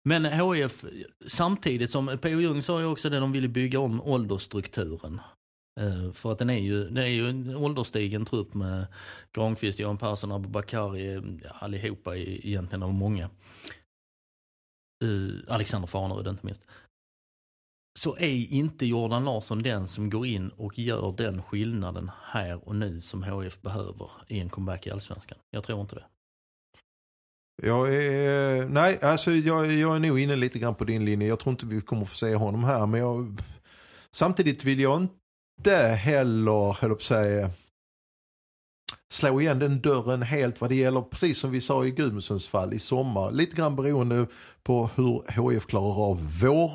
Men 0.03 0.25
HIF, 0.25 0.85
samtidigt 1.27 1.91
som 1.91 2.17
P.O. 2.21 2.39
Jung 2.39 2.61
sa 2.61 2.79
ju 2.79 2.85
också 2.85 3.09
det, 3.09 3.19
de 3.19 3.31
ville 3.31 3.47
bygga 3.47 3.79
om 3.79 4.01
åldersstrukturen. 4.01 5.21
Uh, 5.79 6.11
för 6.11 6.31
att 6.31 6.39
den 6.39 6.49
är 6.49 6.59
ju, 6.59 6.89
det 6.89 7.01
är 7.01 7.07
ju 7.07 7.29
en 7.29 7.55
ålderstigen 7.55 8.25
trupp 8.25 8.53
med 8.53 8.87
Granqvist, 9.31 9.79
Johan 9.79 9.97
Persson, 9.97 10.31
Abubakari, 10.31 11.39
ja, 11.43 11.49
allihopa 11.49 12.17
egentligen 12.17 12.83
av 12.83 12.93
många. 12.93 13.29
Uh, 15.03 15.33
Alexander 15.47 15.87
Farnerud 15.87 16.27
inte 16.27 16.45
minst. 16.45 16.65
Så 17.99 18.17
är 18.17 18.53
inte 18.53 18.85
Jordan 18.85 19.25
Larsson 19.25 19.63
den 19.63 19.87
som 19.87 20.09
går 20.09 20.25
in 20.25 20.49
och 20.49 20.79
gör 20.79 21.13
den 21.17 21.43
skillnaden 21.43 22.11
här 22.23 22.67
och 22.67 22.75
nu 22.75 23.01
som 23.01 23.23
HF 23.23 23.61
behöver 23.61 24.09
i 24.27 24.39
en 24.39 24.49
comeback 24.49 24.87
i 24.87 24.91
Allsvenskan. 24.91 25.37
Jag 25.51 25.63
tror 25.63 25.81
inte 25.81 25.95
det. 25.95 26.05
Jag 27.63 27.95
är, 27.95 28.65
nej, 28.69 28.99
alltså 29.01 29.31
jag, 29.31 29.71
jag 29.71 29.95
är 29.95 29.99
nog 29.99 30.19
inne 30.19 30.35
lite 30.35 30.59
grann 30.59 30.75
på 30.75 30.83
din 30.83 31.05
linje. 31.05 31.27
Jag 31.27 31.39
tror 31.39 31.51
inte 31.51 31.65
vi 31.65 31.81
kommer 31.81 32.05
få 32.05 32.15
se 32.15 32.35
honom 32.35 32.63
här. 32.63 32.85
Men 32.85 32.99
jag, 32.99 33.41
samtidigt 34.11 34.63
vill 34.63 34.79
jag 34.79 35.01
inte 35.01 35.77
heller, 35.87 36.81
höll 36.81 36.95
på 36.95 37.01
säga, 37.01 37.51
slå 39.11 39.41
igen 39.41 39.59
den 39.59 39.81
dörren 39.81 40.21
helt 40.21 40.61
vad 40.61 40.69
det 40.69 40.75
gäller, 40.75 41.01
precis 41.01 41.39
som 41.39 41.51
vi 41.51 41.61
sa 41.61 41.85
i 41.85 41.91
Gudmundsens 41.91 42.47
fall 42.47 42.73
i 42.73 42.79
sommar. 42.79 43.31
Lite 43.31 43.55
grann 43.55 43.75
beroende 43.75 44.27
på 44.63 44.89
hur 44.95 45.31
HF 45.31 45.65
klarar 45.65 46.09
av 46.09 46.39
vår, 46.41 46.71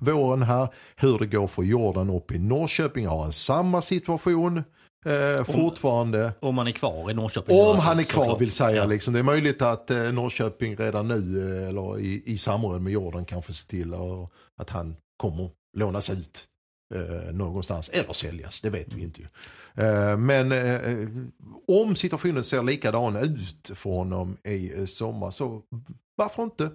våren 0.00 0.42
här. 0.42 0.68
Hur 0.96 1.18
det 1.18 1.26
går 1.26 1.46
för 1.46 1.62
Jordan 1.62 2.10
upp 2.10 2.32
i 2.32 2.38
Norrköping. 2.38 3.06
Har 3.06 3.22
han 3.22 3.32
samma 3.32 3.82
situation? 3.82 4.62
Eh, 5.08 5.44
fortfarande. 5.44 6.32
Om 6.40 6.58
han 6.58 6.66
är 6.66 6.72
kvar 6.72 7.10
i 7.10 7.14
Norrköping? 7.14 7.56
Om 7.60 7.78
han 7.78 7.98
är 7.98 8.02
kvar 8.04 8.22
såklart. 8.22 8.40
vill 8.40 8.52
säga. 8.52 8.76
Ja. 8.76 8.84
Liksom. 8.84 9.12
Det 9.12 9.18
är 9.18 9.22
möjligt 9.22 9.62
att 9.62 9.90
eh, 9.90 10.12
Norrköping 10.12 10.76
redan 10.76 11.08
nu 11.08 11.40
eh, 11.62 11.68
eller 11.68 11.98
i, 11.98 12.22
i 12.26 12.38
samråd 12.38 12.82
med 12.82 12.92
Jordan 12.92 13.24
kanske 13.24 13.52
ser 13.52 13.68
till 13.68 13.94
och, 13.94 14.32
att 14.60 14.70
han 14.70 14.96
kommer 15.16 15.50
lånas 15.76 16.10
ut 16.10 16.44
eh, 16.94 17.32
någonstans 17.34 17.88
eller 17.88 18.12
säljas. 18.12 18.60
Det 18.60 18.70
vet 18.70 18.94
vi 18.94 19.02
inte. 19.02 19.22
Eh, 19.74 20.16
men 20.16 20.52
eh, 20.52 21.08
om 21.68 21.96
situationen 21.96 22.44
ser 22.44 22.62
likadan 22.62 23.16
ut 23.16 23.70
för 23.74 23.90
honom 23.90 24.36
i 24.44 24.78
eh, 24.78 24.84
sommar 24.84 25.30
så 25.30 25.62
varför 26.16 26.42
inte 26.42 26.70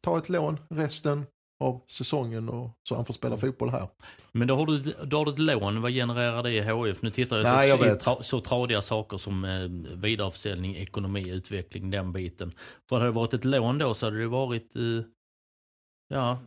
ta 0.00 0.18
ett 0.18 0.28
lån 0.28 0.60
resten 0.70 1.26
av 1.60 1.80
säsongen 1.88 2.48
och 2.48 2.78
så 2.82 2.94
han 2.94 3.04
får 3.04 3.14
spela 3.14 3.34
mm. 3.34 3.40
fotboll 3.40 3.70
här. 3.70 3.88
Men 4.32 4.48
då 4.48 4.56
har 4.56 4.66
du, 4.66 4.94
då 5.04 5.18
har 5.18 5.24
du 5.24 5.32
ett 5.32 5.38
lån, 5.38 5.82
vad 5.82 5.92
genererar 5.92 6.42
det 6.42 6.52
i 6.52 6.60
HF? 6.60 7.02
Nu 7.02 7.10
tittar 7.10 7.36
jag, 7.36 7.44
Nej, 7.44 7.70
så, 7.70 7.86
jag. 7.86 8.00
Tra, 8.00 8.22
så 8.22 8.40
tradiga 8.40 8.82
saker 8.82 9.18
som 9.18 9.44
eh, 9.44 9.96
vidareförsäljning, 9.96 10.76
ekonomi, 10.76 11.30
utveckling, 11.30 11.90
den 11.90 12.12
biten. 12.12 12.52
För 12.88 12.96
hade 12.96 13.08
det 13.08 13.12
varit 13.12 13.34
ett 13.34 13.44
lån 13.44 13.78
då 13.78 13.94
så 13.94 14.06
hade 14.06 14.18
det 14.18 14.26
varit, 14.26 14.76
eh, 14.76 14.82
ja, 16.08 16.38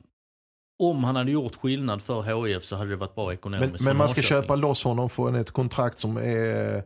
om 0.79 1.03
han 1.03 1.15
hade 1.15 1.31
gjort 1.31 1.55
skillnad 1.55 2.01
för 2.01 2.21
HF 2.21 2.63
så 2.63 2.75
hade 2.75 2.89
det 2.89 2.95
varit 2.95 3.15
bra 3.15 3.33
ekonomiskt. 3.33 3.71
Men, 3.71 3.83
men 3.83 3.97
man 3.97 4.09
ska 4.09 4.21
köpa 4.21 4.55
loss 4.55 4.83
honom 4.83 5.09
från 5.09 5.35
ett 5.35 5.51
kontrakt 5.51 5.99
som 5.99 6.17
är 6.17 6.83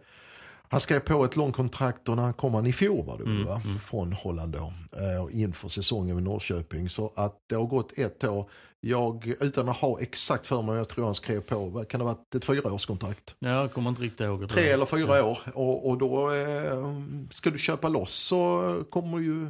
han 0.69 0.79
skrev 0.79 0.99
på 0.99 1.25
ett 1.25 1.35
långt 1.35 1.55
kontrakt 1.55 2.09
och 2.09 2.15
när 2.15 2.23
han 2.23 2.33
kom 2.33 2.53
han 2.53 2.67
i 2.67 2.73
fjol 2.73 3.05
var 3.05 3.17
det 3.17 3.23
mm, 3.23 3.45
va? 3.45 3.61
Mm. 3.65 3.79
från 3.79 4.13
Holland 4.13 4.53
då. 4.53 4.73
Eh, 4.91 5.41
inför 5.41 5.69
säsongen 5.69 6.15
med 6.15 6.23
Norrköping. 6.23 6.89
Så 6.89 7.13
att 7.15 7.35
det 7.49 7.55
har 7.55 7.65
gått 7.65 7.97
ett 7.97 8.23
år. 8.23 8.49
Jag, 8.79 9.33
utan 9.39 9.69
att 9.69 9.77
ha 9.77 9.99
exakt 9.99 10.47
för 10.47 10.61
mig, 10.61 10.75
jag 10.75 10.89
tror 10.89 11.05
han 11.05 11.13
skrev 11.13 11.41
på, 11.41 11.83
kan 11.89 11.99
det 11.99 12.05
ha 12.05 12.13
varit 12.13 12.35
ett 12.35 12.45
fyraårskontrakt? 12.45 13.35
Ja, 13.39 13.49
jag 13.49 13.71
kommer 13.71 13.89
inte 13.89 14.01
riktigt 14.01 14.21
ihåg. 14.21 14.49
Tre 14.49 14.69
eller 14.69 14.85
fyra 14.85 15.25
år. 15.25 15.37
Och, 15.53 15.89
och 15.89 15.97
då 15.97 16.31
eh, 16.31 16.93
ska 17.29 17.49
du 17.49 17.57
köpa 17.57 17.89
loss 17.89 18.13
så 18.13 18.83
kommer 18.89 19.19
ju 19.19 19.49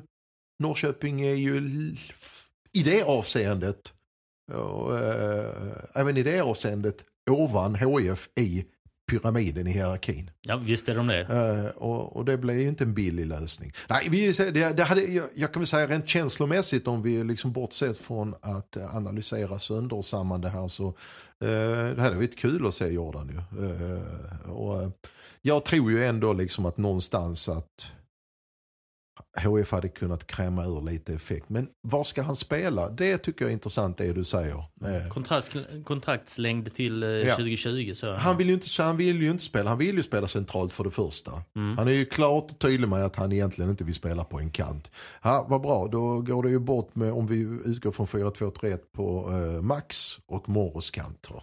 Norrköping 0.63 1.21
är 1.21 1.34
ju 1.34 1.58
i 2.73 2.84
det 2.84 3.04
avseendet 3.04 3.94
Och, 4.54 5.00
eh, 5.00 5.73
även 5.94 6.17
i 6.17 6.23
det 6.23 6.42
avseendet 6.42 7.06
ovan 7.29 7.75
HIF 7.75 8.29
i 8.39 8.65
pyramiden 9.12 9.67
i 9.67 9.71
hierarkin. 9.71 10.31
Ja, 10.41 10.58
visst 10.58 10.89
är 10.89 10.95
de 10.95 11.08
det. 11.08 11.21
Eh, 11.21 11.65
och, 11.65 12.15
och 12.15 12.25
det 12.25 12.37
blev 12.37 12.60
ju 12.60 12.67
inte 12.67 12.83
en 12.83 12.93
billig 12.93 13.25
lösning. 13.25 13.71
Nej, 13.89 14.08
vi, 14.10 14.31
det, 14.31 14.77
det 14.77 14.83
hade, 14.83 15.01
jag, 15.01 15.29
jag 15.35 15.53
kan 15.53 15.60
väl 15.60 15.67
säga 15.67 15.87
rent 15.87 16.10
känslomässigt 16.10 16.87
om 16.87 17.01
vi 17.01 17.23
liksom 17.23 17.51
bortsett 17.51 17.97
från 17.97 18.35
att 18.41 18.77
analysera 18.77 19.60
söndersamman 19.60 20.41
det 20.41 20.49
här 20.49 20.67
så 20.67 20.87
eh, 20.87 21.95
det 21.95 22.01
hade 22.01 22.15
varit 22.15 22.37
kul 22.37 22.67
att 22.67 22.73
se 22.73 22.87
Jordan 22.87 23.29
ju. 23.29 23.65
Eh, 23.65 24.51
och, 24.51 24.81
eh, 24.81 24.89
jag 25.41 25.65
tror 25.65 25.91
ju 25.91 26.05
ändå 26.05 26.33
liksom 26.33 26.65
att 26.65 26.77
någonstans 26.77 27.49
att 27.49 27.91
HF 29.38 29.72
hade 29.72 29.88
kunnat 29.90 30.28
kräma 30.28 30.65
ur 30.65 30.82
lite 30.82 31.13
effekt. 31.13 31.50
Men 31.50 31.68
var 31.82 32.04
ska 32.04 32.22
han 32.22 32.36
spela? 32.36 32.90
Det 32.90 33.18
tycker 33.18 33.46
jag 33.46 33.50
är 33.50 33.54
intressant 33.54 33.98
det 33.98 34.13
du 34.13 34.24
säger. 34.24 34.56
Eh, 34.58 35.10
Kontrakt, 35.10 35.58
kontraktslängd 35.86 36.74
till 36.74 37.04
eh, 37.04 37.10
Ja. 37.10 37.36
2020. 37.36 37.94
Så. 37.96 38.13
Han 38.13 38.38
vill, 38.38 38.48
ju 38.48 38.54
inte, 38.54 38.84
han 38.84 38.98
vill 38.98 39.22
ju 39.22 39.32
inte 39.32 39.44
spela, 39.44 39.70
han 39.70 39.78
vill 39.78 39.96
ju 39.96 40.04
spela 40.04 40.28
centralt 40.28 40.74
för 40.74 40.84
det 40.84 40.92
första. 40.92 41.32
Mm. 41.56 41.78
Han 41.78 41.88
är 41.88 41.92
ju 41.92 42.06
klart 42.06 42.52
och 42.52 42.60
tydlig 42.60 42.90
med 42.90 43.06
att 43.06 43.15
han 43.15 43.32
egentligen 43.32 43.72
inte 43.72 43.84
vill 43.84 43.96
spela 43.96 44.24
på 44.24 44.40
en 44.40 44.52
kant. 44.52 44.92
Ja, 45.24 45.46
vad 45.50 45.62
bra, 45.62 45.88
då 45.88 46.20
går 46.20 46.44
det 46.44 46.50
ju 46.50 46.60
bort 46.60 46.96
med, 46.96 47.13
om 47.13 47.28
vi 47.28 47.40
utgår 47.65 47.92
från 47.92 48.08
4-2-3-1 48.08 48.80
på 48.96 49.30
eh, 49.32 49.62
Max 49.62 50.18
och 50.28 50.50
Morros 50.50 50.90
kanter. 50.90 51.42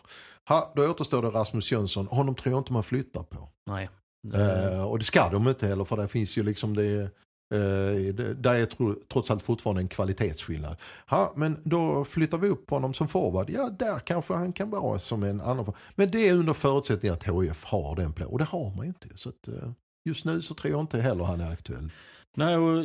Ha, 0.49 0.73
då 0.77 0.91
återstår 0.91 1.23
det 1.23 1.29
Rasmus 1.29 1.73
Jönsson, 1.73 2.07
honom 2.07 2.35
tror 2.35 2.53
jag 2.53 2.61
inte 2.61 2.73
man 2.73 2.83
flyttar 2.83 3.23
på. 3.23 3.49
Nej. 3.67 3.89
Eh, 4.35 4.85
och 4.85 4.99
det 4.99 5.05
ska 5.05 5.29
de 5.29 5.49
inte 5.49 5.67
heller 5.67 5.85
för 5.85 5.97
det 5.97 6.09
finns 6.09 6.37
ju 6.39 6.43
liksom 6.43 6.77
det 6.77 7.11
Eh, 7.55 8.15
där 8.35 8.55
är 8.55 8.67
trots 9.09 9.31
allt 9.31 9.43
fortfarande 9.43 9.83
en 9.83 9.89
kvalitetsskillnad. 9.89 10.77
Ha, 11.07 11.33
men 11.37 11.61
då 11.65 12.05
flyttar 12.05 12.39
vi 12.39 12.49
upp 12.49 12.71
honom 12.71 12.95
som 12.95 13.09
forward. 13.09 13.51
Ja, 13.51 13.71
där 13.71 13.99
kanske 13.99 14.35
han 14.35 14.53
kan 14.53 14.71
vara 14.71 14.99
som 14.99 15.23
en 15.23 15.41
annan. 15.41 15.73
Men 15.95 16.11
det 16.11 16.29
är 16.29 16.35
under 16.35 16.53
förutsättning 16.53 17.13
att 17.13 17.25
HIF 17.25 17.65
har 17.65 17.97
den 17.97 18.13
platsen. 18.13 18.33
Och 18.33 18.39
det 18.39 18.45
har 18.45 18.75
man 18.77 18.85
ju 18.85 18.89
inte. 18.89 19.09
Så 19.15 19.29
att, 19.29 19.49
eh, 19.49 19.71
just 20.09 20.25
nu 20.25 20.43
så 20.43 20.55
tror 20.55 20.73
jag 20.73 20.81
inte 20.81 21.01
heller 21.01 21.25
han 21.25 21.41
är 21.41 21.51
aktuell. 21.51 21.91
Nej, 22.37 22.57
och 22.57 22.85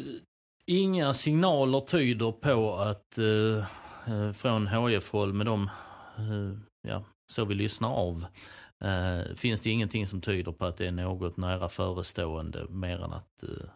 inga 0.67 1.13
signaler 1.13 1.80
tyder 1.80 2.32
på 2.32 2.76
att 2.76 3.17
eh, 3.17 3.57
eh 4.13 4.32
från 4.32 4.67
HIF-håll 4.67 5.34
med 5.34 5.45
de, 5.45 5.63
eh, 6.17 6.59
ja, 6.88 7.03
så 7.32 7.45
vi 7.45 7.55
lyssnar 7.55 7.89
av, 7.89 8.26
eh, 8.84 9.36
finns 9.36 9.61
det 9.61 9.70
ingenting 9.70 10.07
som 10.07 10.22
tyder 10.22 10.51
på 10.51 10.65
att 10.65 10.78
det 10.78 10.88
är 10.88 10.91
något 10.91 11.38
nära 11.38 11.70
förestående 11.70 12.65
mer 12.70 13.03
än 13.03 13.13
att 13.13 13.43
eh, 13.43 13.70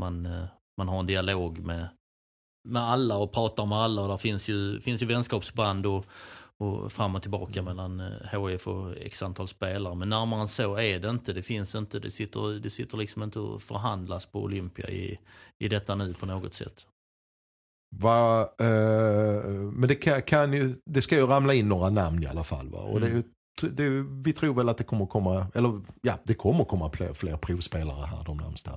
man, 0.00 0.26
eh, 0.26 0.44
man 0.78 0.88
har 0.88 1.00
en 1.00 1.06
dialog 1.06 1.58
med, 1.58 1.88
med 2.68 2.82
alla 2.82 3.16
och 3.16 3.32
pratar 3.32 3.66
med 3.66 3.78
alla 3.78 4.02
och 4.02 4.08
där 4.08 4.16
finns 4.16 4.48
ju, 4.48 4.80
finns 4.80 5.02
ju 5.02 5.06
vänskapsband 5.06 5.86
och, 5.86 6.06
och 6.58 6.92
fram 6.92 7.14
och 7.14 7.22
tillbaka 7.22 7.62
mellan 7.62 8.00
eh, 8.00 8.48
HIF 8.48 8.68
och 8.68 8.96
x 8.96 9.22
antal 9.22 9.48
spelare. 9.48 9.94
Men 9.94 10.08
närmare 10.08 10.40
än 10.40 10.48
så 10.48 10.76
är 10.76 11.00
det 11.00 11.10
inte. 11.10 11.32
Det 11.32 11.42
finns 11.42 11.74
inte. 11.74 11.98
Det 11.98 12.10
sitter, 12.10 12.60
det 12.60 12.70
sitter 12.70 12.98
liksom 12.98 13.22
inte 13.22 13.38
och 13.40 13.62
förhandlas 13.62 14.26
på 14.26 14.42
Olympia 14.42 14.88
i, 14.88 15.18
i 15.58 15.68
detta 15.68 15.94
nu 15.94 16.14
på 16.14 16.26
något 16.26 16.54
sätt. 16.54 16.86
Va, 17.96 18.40
eh, 18.60 19.44
men 19.72 19.88
det, 19.88 19.94
kan, 19.94 20.22
kan 20.22 20.52
ju, 20.52 20.74
det 20.86 21.02
ska 21.02 21.14
ju 21.16 21.26
ramla 21.26 21.54
in 21.54 21.68
några 21.68 21.90
namn 21.90 22.22
i 22.22 22.26
alla 22.26 22.44
fall. 22.44 22.68
Va? 22.68 22.78
Och 22.78 23.00
det 23.00 23.08
ju, 23.08 23.22
det, 23.70 23.82
ju- 23.82 24.22
vi 24.22 24.32
tror 24.32 24.54
väl 24.54 24.68
att 24.68 24.78
det 24.78 24.84
kommer 24.84 25.06
komma, 25.06 25.46
eller 25.54 25.80
ja, 26.02 26.18
det 26.24 26.34
kommer 26.34 26.64
komma 26.64 26.90
fler, 26.90 27.12
fler 27.12 27.36
provspelare 27.36 28.06
här 28.06 28.24
de 28.24 28.36
närmsta 28.36 28.70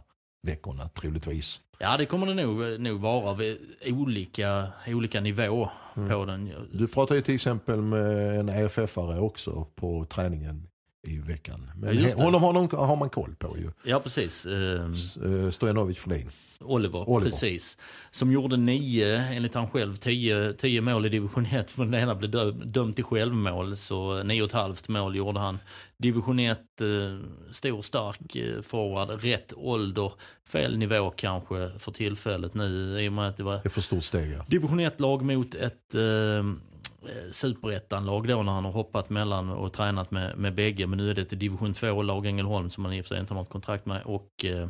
veckorna 0.48 0.90
troligtvis. 0.90 1.60
Ja, 1.80 1.98
det 1.98 2.06
kommer 2.06 2.28
det 2.28 2.34
nog, 2.46 2.80
nog 2.82 3.02
vara 3.02 3.34
vid 3.34 3.58
olika, 3.86 4.68
olika 4.88 5.22
nivå 5.22 5.70
på 5.96 6.26
den. 6.26 6.52
Du 6.72 6.88
pratar 6.88 7.16
ju 7.16 7.22
till 7.22 7.36
exempel 7.36 7.82
med 7.82 8.40
en 8.40 8.50
EFF-are 8.50 9.20
också 9.20 9.68
på 9.76 10.06
träningen 10.06 10.68
i 11.08 11.18
veckan. 11.18 11.72
Men 11.76 12.00
Ja, 12.00 12.10
honom 12.18 12.42
har, 12.44 12.86
har 12.86 12.96
man 12.96 13.10
koll 13.10 13.36
på 13.36 13.58
ju. 13.58 13.70
Ja, 13.84 14.00
precis. 14.00 14.46
Eh, 14.46 14.90
Uh, 15.24 15.50
Stojanovic 15.50 16.00
Flodin. 16.00 16.30
Oliver, 16.64 17.10
Oliver. 17.10 17.32
precis. 17.32 17.78
Som 18.12 18.32
gjorde 18.32 18.58
nio, 18.58 19.18
enligt 19.18 19.56
han 19.56 19.68
själv, 19.68 19.94
tio, 19.94 20.54
tio 20.54 20.82
mål 20.82 21.06
i 21.06 21.10
division 21.10 21.46
1. 21.46 21.72
För 21.72 21.86
den 21.86 21.94
ena 21.94 22.16
blev 22.16 22.32
dö, 22.32 22.52
dömd 22.52 22.96
till 22.96 23.04
självmål, 23.04 23.78
så 23.78 24.24
nio 24.24 24.42
och 24.42 24.48
ett 24.48 24.54
halvt 24.54 24.88
mål 24.90 25.16
gjorde 25.16 25.40
han. 25.40 25.60
Division 25.98 26.40
1, 26.40 26.60
eh, 26.82 26.88
stor, 27.52 27.82
stark 27.82 28.36
eh, 28.36 28.62
forward, 28.62 29.24
rätt 29.24 29.54
ålder, 29.56 30.12
fel 30.52 30.78
nivå 30.78 31.10
kanske 31.10 31.72
för 31.80 31.92
tillfället 31.92 32.54
nu 32.54 33.00
i 33.02 33.10
och 33.10 33.14
med 33.14 33.30
att 33.30 33.38
det 33.38 33.44
var 33.44 33.54
Det 33.54 33.66
är 33.66 33.70
för 33.70 33.82
stort 33.82 34.04
steg 34.04 34.34
ja. 34.38 34.46
division 34.48 34.80
1-lag 34.80 35.22
mot 35.24 35.56
ett 35.56 35.96
eh, 35.96 36.44
superettan-lag 37.32 38.28
då 38.28 38.44
när 38.44 38.52
han 38.52 38.66
har 38.66 38.72
hoppat 38.72 39.10
mellan 39.10 39.50
och 39.50 39.74
tränat 39.74 40.12
med, 40.12 40.38
med 40.38 40.56
bägge. 40.56 40.88
Men 40.88 40.98
nu 40.98 41.10
är 41.10 41.14
det 41.14 41.22
ett 41.22 41.40
division 41.40 41.74
2-lag 41.74 42.26
Ängelholm 42.26 42.70
som 42.70 42.86
han 42.86 42.94
i 42.94 43.02
och 43.02 43.06
för 43.06 43.10
sig 43.16 43.20
inte 43.20 43.34
har 43.34 43.42
något 43.42 43.50
kontrakt 43.50 43.86
med 43.86 44.02
och 44.06 44.46
eh, 44.46 44.62
eh, 44.62 44.70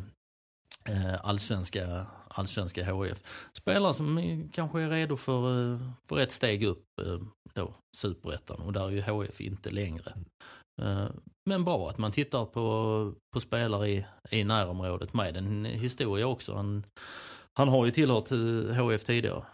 Eh, 0.88 1.26
allsvenska, 1.26 2.06
allsvenska 2.28 2.92
HF. 2.92 3.22
Spelare 3.52 3.94
som 3.94 4.48
kanske 4.52 4.80
är 4.80 4.90
redo 4.90 5.16
för, 5.16 5.72
eh, 5.72 5.90
för 6.08 6.20
ett 6.20 6.32
steg 6.32 6.64
upp 6.64 6.84
eh, 7.02 7.18
då, 7.54 7.74
superettan 7.96 8.60
och 8.60 8.72
där 8.72 8.86
är 8.86 8.90
ju 8.90 9.02
HF 9.02 9.40
inte 9.40 9.70
längre. 9.70 10.12
Men 11.50 11.64
bra 11.64 11.90
att 11.90 11.98
man 11.98 12.12
tittar 12.12 12.44
på, 12.44 13.14
på 13.34 13.40
spelare 13.40 13.90
i, 13.90 14.06
i 14.30 14.44
närområdet 14.44 15.14
med 15.14 15.36
en 15.36 15.64
historia 15.64 16.26
också. 16.26 16.54
Han, 16.54 16.86
han 17.58 17.68
har 17.68 17.86
ju 17.86 17.90
tillhört 17.90 18.28
HF 18.76 19.04
tidigare. 19.04 19.44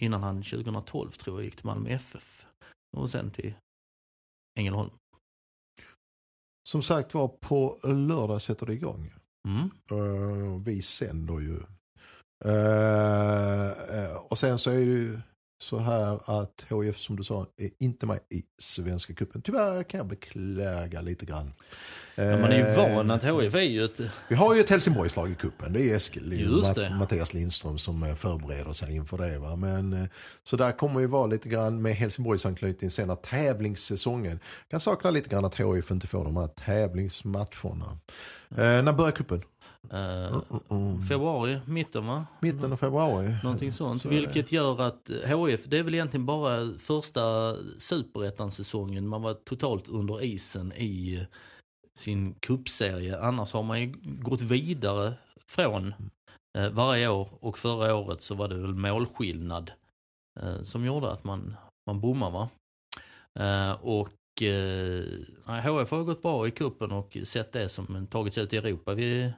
Innan 0.00 0.22
han 0.22 0.42
2012 0.42 1.10
tror 1.10 1.36
jag 1.36 1.44
gick 1.44 1.56
till 1.56 1.66
Malmö 1.66 1.90
FF. 1.90 2.46
Och 2.96 3.10
sen 3.10 3.30
till 3.30 3.54
Ängelholm. 4.58 4.90
Som 6.68 6.82
sagt 6.82 7.14
var, 7.14 7.28
på 7.28 7.78
lördag 7.82 8.42
sätter 8.42 8.66
det 8.66 8.72
igång. 8.72 9.12
Mm. 9.48 9.70
Uh, 9.92 10.62
vi 10.64 10.82
sänder 10.82 11.40
ju. 11.40 11.60
Uh, 12.44 13.72
uh, 13.98 14.16
och 14.16 14.38
sen 14.38 14.58
så 14.58 14.70
är 14.70 14.76
det 14.76 14.82
ju 14.82 15.20
så 15.62 15.78
här 15.78 16.40
att 16.40 16.66
HIF 16.68 16.98
som 16.98 17.16
du 17.16 17.24
sa 17.24 17.46
är 17.56 17.70
inte 17.78 18.06
med 18.06 18.18
i 18.30 18.42
Svenska 18.58 19.14
cupen. 19.14 19.42
Tyvärr 19.42 19.82
kan 19.82 19.98
jag 19.98 20.06
beklaga 20.06 21.00
lite 21.00 21.26
grann. 21.26 21.52
Men 22.14 22.40
man 22.40 22.52
är 22.52 22.56
ju 22.56 22.64
Eh, 22.64 22.94
van 22.94 23.10
att 23.10 23.22
HF 23.22 23.54
är 23.54 23.60
ju 23.60 23.84
ett... 23.84 24.00
Vi 24.28 24.34
har 24.34 24.54
ju 24.54 24.60
ett 24.60 24.70
Helsingborgslag 24.70 25.30
i 25.30 25.34
kuppen. 25.34 25.72
Det 25.72 25.90
är 25.90 25.96
Eskil, 25.96 26.40
Just 26.40 26.74
det. 26.74 26.90
Mattias 26.90 27.34
Lindström 27.34 27.78
som 27.78 28.02
eh, 28.02 28.14
förbereder 28.14 28.72
sig 28.72 28.94
inför 28.94 29.18
det. 29.18 29.38
Va? 29.38 29.56
Men, 29.56 29.92
eh, 29.92 30.04
så 30.44 30.56
där 30.56 30.72
kommer 30.72 31.00
ju 31.00 31.06
vara 31.06 31.26
lite 31.26 31.48
grann 31.48 31.82
med 31.82 31.94
Helsingborgsanknytning 31.94 32.90
sen 32.90 33.08
när 33.08 33.14
tävlingssäsongen. 33.14 34.40
kan 34.70 34.80
sakna 34.80 35.10
lite 35.10 35.28
grann 35.28 35.44
att 35.44 35.60
HIF 35.60 35.90
inte 35.90 36.06
får 36.06 36.24
de 36.24 36.36
här 36.36 36.46
tävlingsmatcherna. 36.46 37.98
Eh, 38.50 38.82
när 38.82 38.92
börjar 38.92 39.12
Eh, 39.92 40.40
februari, 41.08 41.60
mitten 41.66 42.06
va? 42.06 42.26
Mitten 42.40 42.72
av 42.72 42.76
februari. 42.76 43.36
Någonting 43.42 43.72
sånt. 43.72 44.02
Så. 44.02 44.08
Vilket 44.08 44.52
gör 44.52 44.80
att 44.80 45.10
HF, 45.24 45.64
det 45.64 45.78
är 45.78 45.82
väl 45.82 45.94
egentligen 45.94 46.26
bara 46.26 46.78
första 46.78 47.56
superettan-säsongen 47.78 49.08
man 49.08 49.22
var 49.22 49.34
totalt 49.34 49.88
under 49.88 50.24
isen 50.24 50.72
i 50.72 51.26
sin 51.94 52.34
kuppserie. 52.34 53.20
Annars 53.20 53.52
har 53.52 53.62
man 53.62 53.80
ju 53.80 53.94
gått 54.02 54.40
vidare 54.40 55.12
från 55.46 55.94
eh, 56.58 56.70
varje 56.70 57.08
år 57.08 57.28
och 57.40 57.58
förra 57.58 57.94
året 57.94 58.22
så 58.22 58.34
var 58.34 58.48
det 58.48 58.54
väl 58.54 58.74
målskillnad 58.74 59.72
eh, 60.40 60.62
som 60.62 60.84
gjorde 60.84 61.12
att 61.12 61.24
man, 61.24 61.56
man 61.86 62.00
bommade 62.00 62.32
va. 62.32 62.48
Eh, 63.38 63.72
och 63.72 64.42
eh, 64.42 65.04
HF 65.46 65.90
har 65.90 66.04
gått 66.04 66.22
bra 66.22 66.46
i 66.46 66.50
kuppen 66.50 66.92
och 66.92 67.16
sett 67.24 67.52
det 67.52 67.68
som 67.68 68.06
tagits 68.06 68.38
ut 68.38 68.52
i 68.52 68.56
Europa 68.56 68.94
vid, 68.94 69.32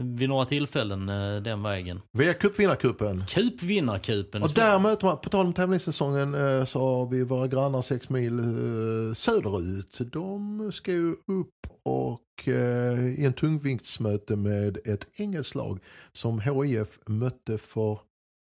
vid 0.00 0.28
några 0.28 0.44
tillfällen 0.44 1.08
eh, 1.08 1.42
den 1.42 1.62
vägen. 1.62 2.00
Vi 2.12 2.28
är 2.28 2.32
cupvinnarcupen. 2.32 3.24
Cupvinnarcupen. 3.28 4.42
Och 4.42 4.50
där 4.54 4.78
möter 4.78 5.06
man, 5.06 5.18
på 5.18 5.28
tal 5.30 5.46
om 5.46 5.52
tävlingssäsongen, 5.52 6.34
eh, 6.34 6.64
så 6.64 6.80
har 6.80 7.06
vi 7.06 7.24
våra 7.24 7.46
grannar 7.46 7.82
sex 7.82 8.08
mil 8.08 8.38
eh, 8.38 9.14
söderut. 9.14 10.00
De 10.12 10.72
ska 10.72 10.92
ju 10.92 11.12
upp 11.12 11.52
och 11.82 12.22
i 12.46 13.24
en 13.24 13.32
tungviktsmöte 13.32 14.36
med 14.36 14.78
ett 14.84 15.06
engelskt 15.20 15.54
lag 15.54 15.80
som 16.12 16.40
HIF 16.40 16.98
mötte 17.06 17.58
för 17.58 17.98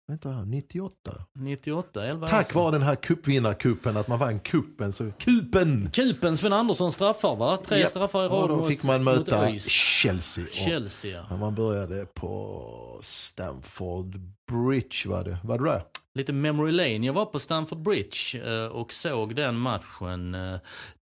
vänta, 0.08 0.30
här, 0.30 0.46
98. 0.46 1.12
98, 1.36 2.06
11 2.06 2.24
år 2.24 2.28
Tack 2.30 2.54
vare 2.54 2.72
den 2.72 2.82
här 2.82 2.96
cupvinnarcupen, 2.96 3.98
att 3.98 4.08
man 4.08 4.20
vann 4.20 4.40
kuppen. 4.40 4.94
Så, 4.94 5.12
kupen! 5.12 5.90
Kupen, 5.94 6.38
Sven 6.38 6.54
Andersson 6.54 6.92
straffar 6.92 7.36
va? 7.36 7.58
Tre 7.66 7.80
Ja, 7.80 7.88
straffar 7.90 8.24
i 8.26 8.28
Och 8.28 8.32
rad 8.32 8.50
då 8.50 8.56
mot, 8.56 8.68
fick 8.68 8.84
man 8.84 9.04
mot 9.04 9.18
möta 9.18 9.46
ÖIS. 9.50 9.66
Chelsea. 9.70 10.46
Chelsea. 10.52 11.12
ja. 11.12 11.26
Ja, 11.30 11.38
man 11.38 11.56
började 11.56 12.06
på 12.06 13.00
Stamford 13.04 14.20
Bridge 14.52 15.10
var 15.10 15.24
det. 15.24 15.38
Var 15.44 15.58
det 15.58 15.64
där? 15.66 15.84
Lite 16.16 16.34
memory 16.34 16.72
lane. 16.72 17.06
Jag 17.06 17.14
var 17.14 17.26
på 17.26 17.40
Stamford 17.40 17.82
Bridge 17.82 18.40
eh, 18.46 18.68
och 18.68 18.94
såg 18.94 19.36
den 19.36 19.56
matchen 19.56 20.36
eh, 20.36 20.56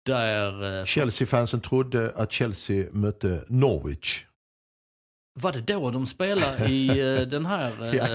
där... 0.06 0.80
eh, 0.80 0.86
Chelsea-fansen 0.86 1.62
trodde 1.62 2.12
att 2.16 2.32
Chelsea 2.32 2.86
mötte 2.92 3.44
Norwich. 3.48 4.26
Var 5.42 5.52
det 5.52 5.62
då 5.62 5.92
de 5.92 6.08
spelade 6.08 6.66
i 6.70 6.90
eh, 7.20 7.22
den 7.28 7.46
här 7.46 7.72
eh, 7.82 7.96
Ja, 7.96 8.06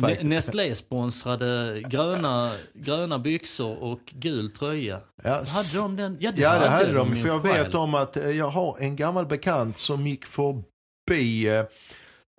faktiskt. 0.00 0.22
Nestlé-sponsrade 0.22 1.80
gröna, 1.88 2.52
gröna 2.74 3.18
byxor 3.18 3.82
och 3.82 4.00
gul 4.10 4.50
tröja? 4.50 5.00
Ja, 5.22 5.30
Hade 5.30 5.76
de 5.76 5.96
den? 5.96 6.16
Ja, 6.20 6.32
Ja, 6.36 6.58
det 6.58 6.68
hade 6.68 6.92
de. 6.92 7.16
För 7.16 7.28
jag 7.28 7.42
vet 7.42 7.52
själv. 7.52 7.76
om 7.76 7.94
att 7.94 8.16
eh, 8.16 8.30
jag 8.30 8.48
har 8.48 8.76
en 8.80 8.96
gammal 8.96 9.26
bekant 9.26 9.78
som 9.78 10.06
gick 10.06 10.24
förbi 10.24 11.48
eh, 11.48 11.64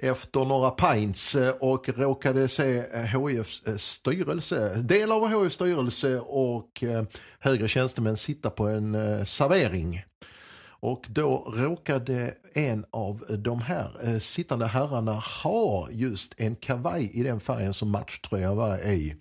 efter 0.01 0.45
några 0.45 0.69
pints 0.71 1.36
eh, 1.36 1.49
och 1.59 1.89
råkade 1.89 2.47
se 2.47 2.77
eh, 2.93 3.01
HIFs 3.01 3.63
eh, 3.67 3.75
styrelse, 3.75 4.75
del 4.75 5.11
av 5.11 5.43
HIFs 5.43 5.55
styrelse 5.55 6.19
och 6.19 6.84
eh, 6.84 7.03
högre 7.39 7.67
tjänstemän 7.67 8.17
sitta 8.17 8.49
på 8.49 8.67
en 8.67 8.95
eh, 8.95 9.23
servering. 9.23 10.03
Och 10.84 11.05
då 11.09 11.53
råkade 11.55 12.34
en 12.53 12.86
av 12.91 13.25
de 13.29 13.61
här 13.61 13.91
eh, 14.03 14.19
sittande 14.19 14.65
herrarna 14.65 15.11
ha 15.43 15.88
just 15.91 16.34
en 16.38 16.55
kavaj 16.55 17.11
i 17.13 17.23
den 17.23 17.39
färgen 17.39 17.73
som 17.73 17.89
matchtröjan 17.89 18.57
var 18.57 18.77
i. 18.77 19.15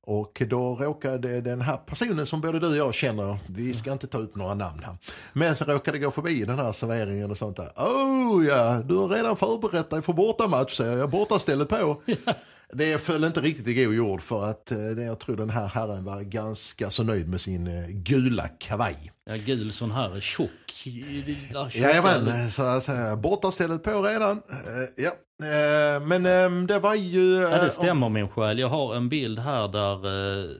Och 0.00 0.42
då 0.46 0.76
råkade 0.76 1.40
den 1.40 1.60
här 1.60 1.76
personen 1.76 2.26
som 2.26 2.40
både 2.40 2.58
du 2.60 2.68
och 2.68 2.76
jag 2.76 2.94
känner, 2.94 3.38
vi 3.48 3.74
ska 3.74 3.92
inte 3.92 4.06
ta 4.06 4.18
ut 4.18 4.36
några 4.36 4.54
namn 4.54 4.82
här, 4.84 4.96
men 5.32 5.56
så 5.56 5.64
råkade 5.64 5.98
gå 5.98 6.10
förbi 6.10 6.44
den 6.44 6.58
här 6.58 6.72
serveringen 6.72 7.30
och 7.30 7.38
sånt 7.38 7.56
där. 7.56 7.70
Oh 7.76 8.46
ja, 8.46 8.82
du 8.84 8.96
har 8.96 9.08
redan 9.08 9.36
förberett 9.36 9.90
dig 9.90 10.02
för 10.02 10.12
bortamatch 10.12 10.76
säger 10.76 10.96
jag, 10.96 11.10
bortastället 11.10 11.68
på. 11.68 12.02
Det 12.72 12.98
föll 13.02 13.24
inte 13.24 13.40
riktigt 13.40 13.68
i 13.68 13.84
god 13.84 13.94
jord 13.94 14.22
för 14.22 14.44
att 14.44 14.70
eh, 14.72 14.78
jag 14.78 15.18
tror 15.20 15.36
den 15.36 15.50
här 15.50 15.66
herren 15.66 16.04
var 16.04 16.20
ganska 16.22 16.90
så 16.90 17.02
nöjd 17.02 17.28
med 17.28 17.40
sin 17.40 17.66
eh, 17.66 17.86
gula 17.88 18.48
kavaj. 18.48 19.12
Ja, 19.24 19.36
gul 19.36 19.72
sån 19.72 19.90
här 19.90 20.20
tjock. 20.20 20.50
tjocka- 20.66 21.78
Jajamän, 21.78 22.50
så 22.50 22.62
jag 22.62 22.82
säger 22.82 23.16
bortastället 23.16 23.82
på 23.82 24.02
redan. 24.02 24.36
Eh, 24.50 25.04
ja. 25.04 25.10
Eh, 25.46 26.00
men 26.06 26.26
eh, 26.26 26.66
det 26.66 26.78
var 26.78 26.94
ju... 26.94 27.34
Ja, 27.34 27.56
eh, 27.56 27.64
det 27.64 27.70
stämmer 27.70 28.08
min 28.08 28.28
själ. 28.28 28.58
Jag 28.58 28.68
har 28.68 28.94
en 28.96 29.08
bild 29.08 29.38
här 29.38 29.68
där... 29.68 30.06
Eh, 30.06 30.50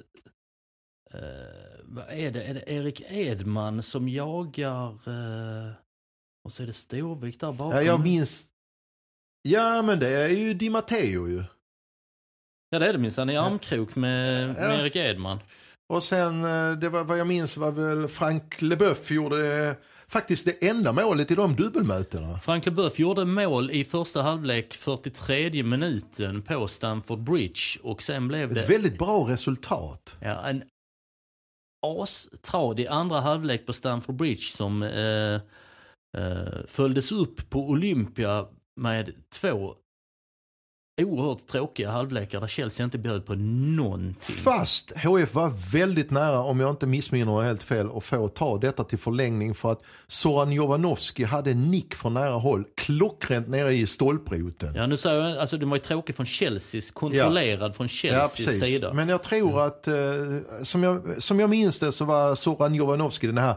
eh, 1.14 1.20
vad 1.84 2.04
är 2.10 2.30
det? 2.30 2.42
Är 2.42 2.54
det 2.54 2.70
Erik 2.72 3.02
Edman 3.08 3.82
som 3.82 4.08
jagar... 4.08 4.88
Eh, 4.90 5.72
och 6.44 6.52
så 6.52 6.62
är 6.62 6.66
det 6.66 6.72
Storvik 6.72 7.40
där 7.40 7.52
bakom. 7.52 7.76
Ja, 7.76 7.82
jag 7.82 8.00
minns... 8.00 8.44
Ja, 9.42 9.82
men 9.82 9.98
det 9.98 10.08
är 10.08 10.28
ju 10.28 10.54
Di 10.54 10.70
Matteo 10.70 11.28
ju. 11.28 11.44
Ja, 12.70 12.78
det 12.78 12.86
är 12.88 12.92
det 12.92 12.98
minsann. 12.98 13.30
I 13.30 13.36
armkrok 13.36 13.94
med, 13.96 14.48
med 14.54 14.80
Erik 14.80 14.96
Edman. 14.96 15.38
Och 15.88 16.02
sen, 16.02 16.44
eh, 16.44 16.72
det 16.72 16.88
var, 16.88 17.04
vad 17.04 17.18
jag 17.18 17.26
minns 17.26 17.56
var 17.56 17.70
väl 17.70 18.08
Frank 18.08 18.62
Leboeuf 18.62 19.10
gjorde 19.10 19.66
eh, 19.68 19.74
faktiskt 20.08 20.44
det 20.44 20.68
enda 20.68 20.92
målet 20.92 21.30
i 21.30 21.34
de 21.34 21.56
dubbelmötena. 21.56 22.38
Frank 22.38 22.66
Leboeuf 22.66 22.98
gjorde 22.98 23.24
mål 23.24 23.70
i 23.70 23.84
första 23.84 24.22
halvlek 24.22 24.74
43 24.74 25.62
minuten 25.62 26.42
på 26.42 26.68
Stamford 26.68 27.18
Bridge 27.18 27.60
och 27.82 28.02
sen 28.02 28.28
blev 28.28 28.54
det 28.54 28.60
Ett 28.60 28.70
väldigt 28.70 28.98
bra 28.98 29.26
resultat. 29.28 30.16
ja, 30.20 30.48
en 30.48 30.62
astradig 31.86 32.86
andra 32.86 33.20
halvlek 33.20 33.66
på 33.66 33.72
Stamford 33.72 34.14
Bridge 34.16 34.42
som 34.42 34.82
eh, 34.82 35.34
eh, 36.22 36.64
följdes 36.66 37.12
upp 37.12 37.50
på 37.50 37.68
Olympia 37.70 38.46
med 38.80 39.12
två 39.32 39.74
oerhört 41.04 41.46
tråkiga 41.46 41.90
halvlekar 41.90 42.40
där 42.40 42.46
Chelsea 42.46 42.84
inte 42.84 42.98
bjöd 42.98 43.26
på 43.26 43.34
någonting. 43.34 44.34
Fast 44.34 44.92
HF 44.96 45.34
var 45.34 45.72
väldigt 45.72 46.10
nära, 46.10 46.40
om 46.40 46.60
jag 46.60 46.70
inte 46.70 46.86
missminner 46.86 47.42
helt 47.42 47.62
fel, 47.62 47.88
att 47.96 48.04
få 48.04 48.28
ta 48.28 48.58
detta 48.58 48.84
till 48.84 48.98
förlängning 48.98 49.54
för 49.54 49.72
att 49.72 49.82
Soran 50.06 50.52
Jovanovski 50.52 51.24
hade 51.24 51.50
en 51.50 51.70
nick 51.70 51.94
från 51.94 52.14
nära 52.14 52.32
håll, 52.32 52.64
klockrent 52.74 53.48
nere 53.48 53.72
i 53.72 53.86
stolproten. 53.86 54.74
Ja, 54.74 54.86
nu 54.86 54.96
säger 54.96 55.28
jag, 55.28 55.38
alltså 55.38 55.56
den 55.56 55.70
var 55.70 55.76
ju 55.76 55.82
tråkig 55.82 56.16
från 56.16 56.26
Chelseas, 56.26 56.90
kontrollerad 56.90 57.76
från 57.76 57.88
Chelseas 57.88 58.60
sida. 58.60 58.92
Men 58.92 59.08
jag 59.08 59.22
tror 59.22 59.66
att, 59.66 59.88
eh, 59.88 59.94
som, 60.62 60.82
jag, 60.82 61.22
som 61.22 61.40
jag 61.40 61.50
minns 61.50 61.78
det 61.78 61.92
så 61.92 62.04
var 62.04 62.34
Soran 62.34 62.74
Jovanovski 62.74 63.26
den 63.26 63.38
här 63.38 63.54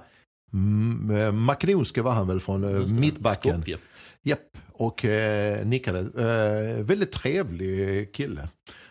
mm, 0.53 1.17
eh, 1.17 1.31
makedonska 1.31 2.03
var 2.03 2.11
han 2.11 2.27
väl 2.27 2.39
från 2.39 2.63
eh, 2.63 2.87
mittbacken. 2.87 3.61
Skopje. 3.61 3.77
Japp, 4.23 4.57
och 4.71 5.05
eh, 5.05 5.65
nickade. 5.65 5.99
Eh, 5.99 6.83
väldigt 6.83 7.11
trevlig 7.11 8.13
kille. 8.13 8.41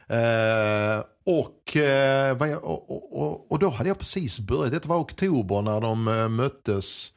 Eh, 0.07 1.05
och, 1.25 1.77
eh, 1.77 2.49
jag, 2.49 2.65
och, 2.65 3.23
och, 3.23 3.53
och, 3.53 3.59
då 3.59 3.69
hade 3.69 3.91
jag 3.91 3.99
precis 3.99 4.41
börjat, 4.41 4.83
det 4.83 4.87
var 4.87 5.01
oktober 5.01 5.63
när 5.63 5.81
de 5.81 6.09
eh, 6.09 6.29
möttes 6.29 7.13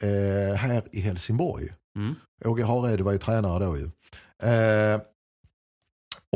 eh, 0.00 0.54
här 0.54 0.82
i 0.92 1.00
Helsingborg. 1.00 1.72
Mm. 1.96 2.14
Åge 2.44 2.64
Hareide 2.64 3.02
var 3.02 3.12
ju 3.12 3.18
tränare 3.18 3.64
då 3.64 3.78
ju. 3.78 3.90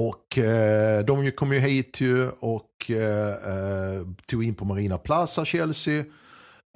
Och 0.01 0.39
eh, 0.39 1.05
de 1.05 1.31
kom 1.31 1.53
ju 1.53 1.59
hit 1.59 2.01
ju 2.01 2.29
och 2.29 2.91
eh, 2.91 4.07
tog 4.27 4.45
in 4.45 4.55
på 4.55 4.65
Marina 4.65 4.99
Plaza, 4.99 5.45
Chelsea. 5.45 6.05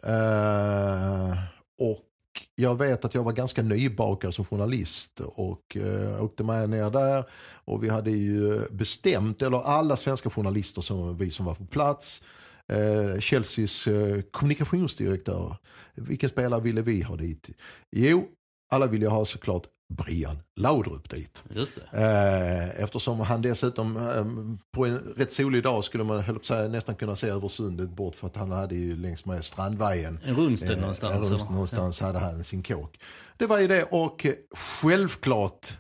Eh, 0.03 1.30
och 1.78 2.09
jag 2.55 2.78
vet 2.78 3.05
att 3.05 3.14
jag 3.14 3.24
var 3.24 3.33
ganska 3.33 3.62
nybakad 3.62 4.35
som 4.35 4.45
journalist 4.45 5.20
och 5.20 5.76
eh, 5.76 6.24
åkte 6.24 6.45
med 6.45 6.70
ner 6.70 6.91
där. 6.91 7.24
Och 7.64 7.85
vi 7.85 7.89
hade 7.89 8.11
ju 8.11 8.68
bestämt, 8.70 9.43
eller 9.43 9.61
alla 9.61 9.97
svenska 9.97 10.31
journalister 10.31 10.83
som 10.83 11.16
vi 11.16 11.31
som 11.31 11.47
var 11.47 11.55
på 11.55 11.66
plats, 11.66 12.22
eh, 12.68 13.20
Chelseas 13.20 13.87
eh, 13.87 14.22
kommunikationsdirektör, 14.22 15.57
vilken 15.95 16.28
spelare 16.31 16.61
ville 16.61 16.83
vi 16.83 17.03
ha 17.03 17.16
dit? 17.16 17.51
Jo, 17.91 18.28
alla 18.70 18.87
ville 18.87 19.09
ha 19.09 19.24
såklart 19.24 19.66
Brian 19.91 20.38
Laudrup 20.57 21.09
dit. 21.11 21.45
Just 21.55 21.72
det. 21.74 21.99
Eh, 21.99 22.82
eftersom 22.82 23.20
han 23.20 23.43
dessutom 23.43 23.97
eh, 23.97 24.24
på 24.72 24.86
en 24.86 24.99
rätt 25.16 25.32
solig 25.32 25.62
dag 25.62 25.84
skulle 25.84 26.05
man 26.05 26.20
höll 26.20 26.45
säga, 26.45 26.68
nästan 26.68 26.95
kunna 26.95 27.16
se 27.16 27.28
över 27.28 27.49
sundet 27.49 27.91
bort 27.91 28.16
för 28.16 28.26
att 28.26 28.36
han 28.36 28.51
hade 28.53 28.74
ju 28.74 28.97
längs 28.97 29.24
med 29.26 29.45
Strandvägen. 29.45 30.18
En 30.24 30.36
Rundsted 30.36 30.70
Eh, 30.70 30.78
någonstans. 30.78 31.30
runt 31.30 31.43
eller? 31.43 31.51
någonstans 31.53 32.01
hade 32.01 32.18
han 32.18 32.45
sin 32.45 32.62
kåk. 32.62 32.99
Det 33.36 33.47
var 33.47 33.59
ju 33.59 33.68
det 33.68 33.84
och 33.84 34.26
självklart 34.57 35.72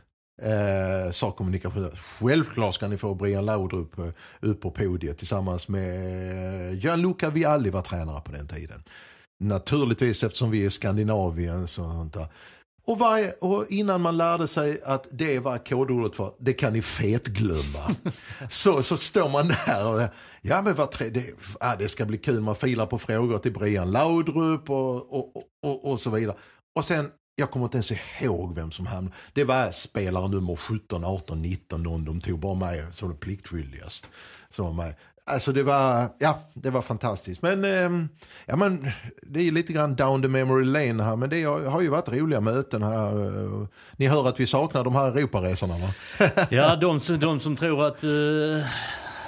eh, 0.42 1.10
sa 1.10 1.32
kommunikationen, 1.32 1.90
självklart 1.96 2.74
ska 2.74 2.88
ni 2.88 2.96
få 2.96 3.14
Brian 3.14 3.44
Laudrup 3.46 3.98
eh, 3.98 4.06
upp 4.40 4.60
på 4.60 4.70
podiet 4.70 5.18
tillsammans 5.18 5.68
med 5.68 6.74
Gianluca 6.84 7.30
Vialli 7.30 7.70
var 7.70 7.82
tränare 7.82 8.20
på 8.20 8.32
den 8.32 8.48
tiden. 8.48 8.82
Naturligtvis 9.44 10.24
eftersom 10.24 10.50
vi 10.50 10.64
är 10.64 10.68
Skandinavien 10.70 11.68
så 11.68 11.82
sånt 11.82 12.12
där. 12.14 12.26
Och, 12.90 12.98
varje, 12.98 13.32
och 13.32 13.66
innan 13.68 14.00
man 14.00 14.16
lärde 14.16 14.48
sig 14.48 14.80
att 14.84 15.06
det 15.10 15.38
var 15.38 15.58
kodordet 15.58 16.16
för 16.16 16.32
det 16.38 16.52
kan 16.52 16.72
ni 16.72 16.82
fetglömma. 16.82 17.96
så, 18.48 18.82
så 18.82 18.96
står 18.96 19.28
man 19.28 19.48
där 19.48 19.94
och 19.94 20.08
ja 20.42 20.62
men 20.62 20.74
vad 20.74 20.90
tre, 20.90 21.08
det, 21.08 21.24
ja, 21.60 21.76
det 21.78 21.88
ska 21.88 22.04
bli 22.04 22.18
kul, 22.18 22.40
man 22.40 22.56
filar 22.56 22.86
på 22.86 22.98
frågor 22.98 23.38
till 23.38 23.52
Brian 23.52 23.90
Laudrup 23.90 24.70
och, 24.70 25.12
och, 25.12 25.36
och, 25.62 25.90
och, 25.90 26.00
så 26.00 26.10
vidare. 26.10 26.36
Och 26.74 26.84
sen, 26.84 27.10
jag 27.34 27.50
kommer 27.50 27.66
inte 27.66 27.76
ens 27.76 27.92
ihåg 28.22 28.54
vem 28.54 28.70
som 28.70 28.86
hamnade. 28.86 29.16
Det 29.32 29.44
var 29.44 29.72
spelare 29.72 30.28
nummer 30.28 30.56
17, 30.56 31.04
18, 31.04 31.42
19, 31.42 31.82
någon 31.82 32.04
de 32.04 32.20
tog 32.20 32.38
bara 32.38 32.54
med 32.54 32.94
som 32.94 33.16
pliktskyldigast. 33.16 34.06
Som 34.50 34.66
var 34.66 34.84
med. 34.84 34.94
Alltså 35.30 35.52
det 35.52 35.62
var, 35.62 36.08
ja, 36.18 36.38
det 36.54 36.70
var 36.70 36.82
fantastiskt. 36.82 37.42
Men, 37.42 37.64
eh, 37.64 38.06
ja, 38.46 38.56
men 38.56 38.90
det 39.22 39.48
är 39.48 39.52
lite 39.52 39.72
grann 39.72 39.96
down 39.96 40.22
the 40.22 40.28
memory 40.28 40.64
lane 40.64 41.02
här. 41.04 41.16
Men 41.16 41.30
det 41.30 41.42
har 41.44 41.80
ju 41.80 41.88
varit 41.88 42.08
roliga 42.08 42.40
möten 42.40 42.82
här. 42.82 43.26
Eh, 43.26 43.66
ni 43.96 44.06
hör 44.06 44.28
att 44.28 44.40
vi 44.40 44.46
saknar 44.46 44.84
de 44.84 44.94
här 44.94 45.16
Europaresorna 45.18 45.74
va? 45.78 45.90
Ja, 46.50 46.76
de, 46.76 47.00
som- 47.00 47.18
de 47.18 47.40
som 47.40 47.56
tror 47.56 47.86
att, 47.86 48.02
eh, 48.04 48.10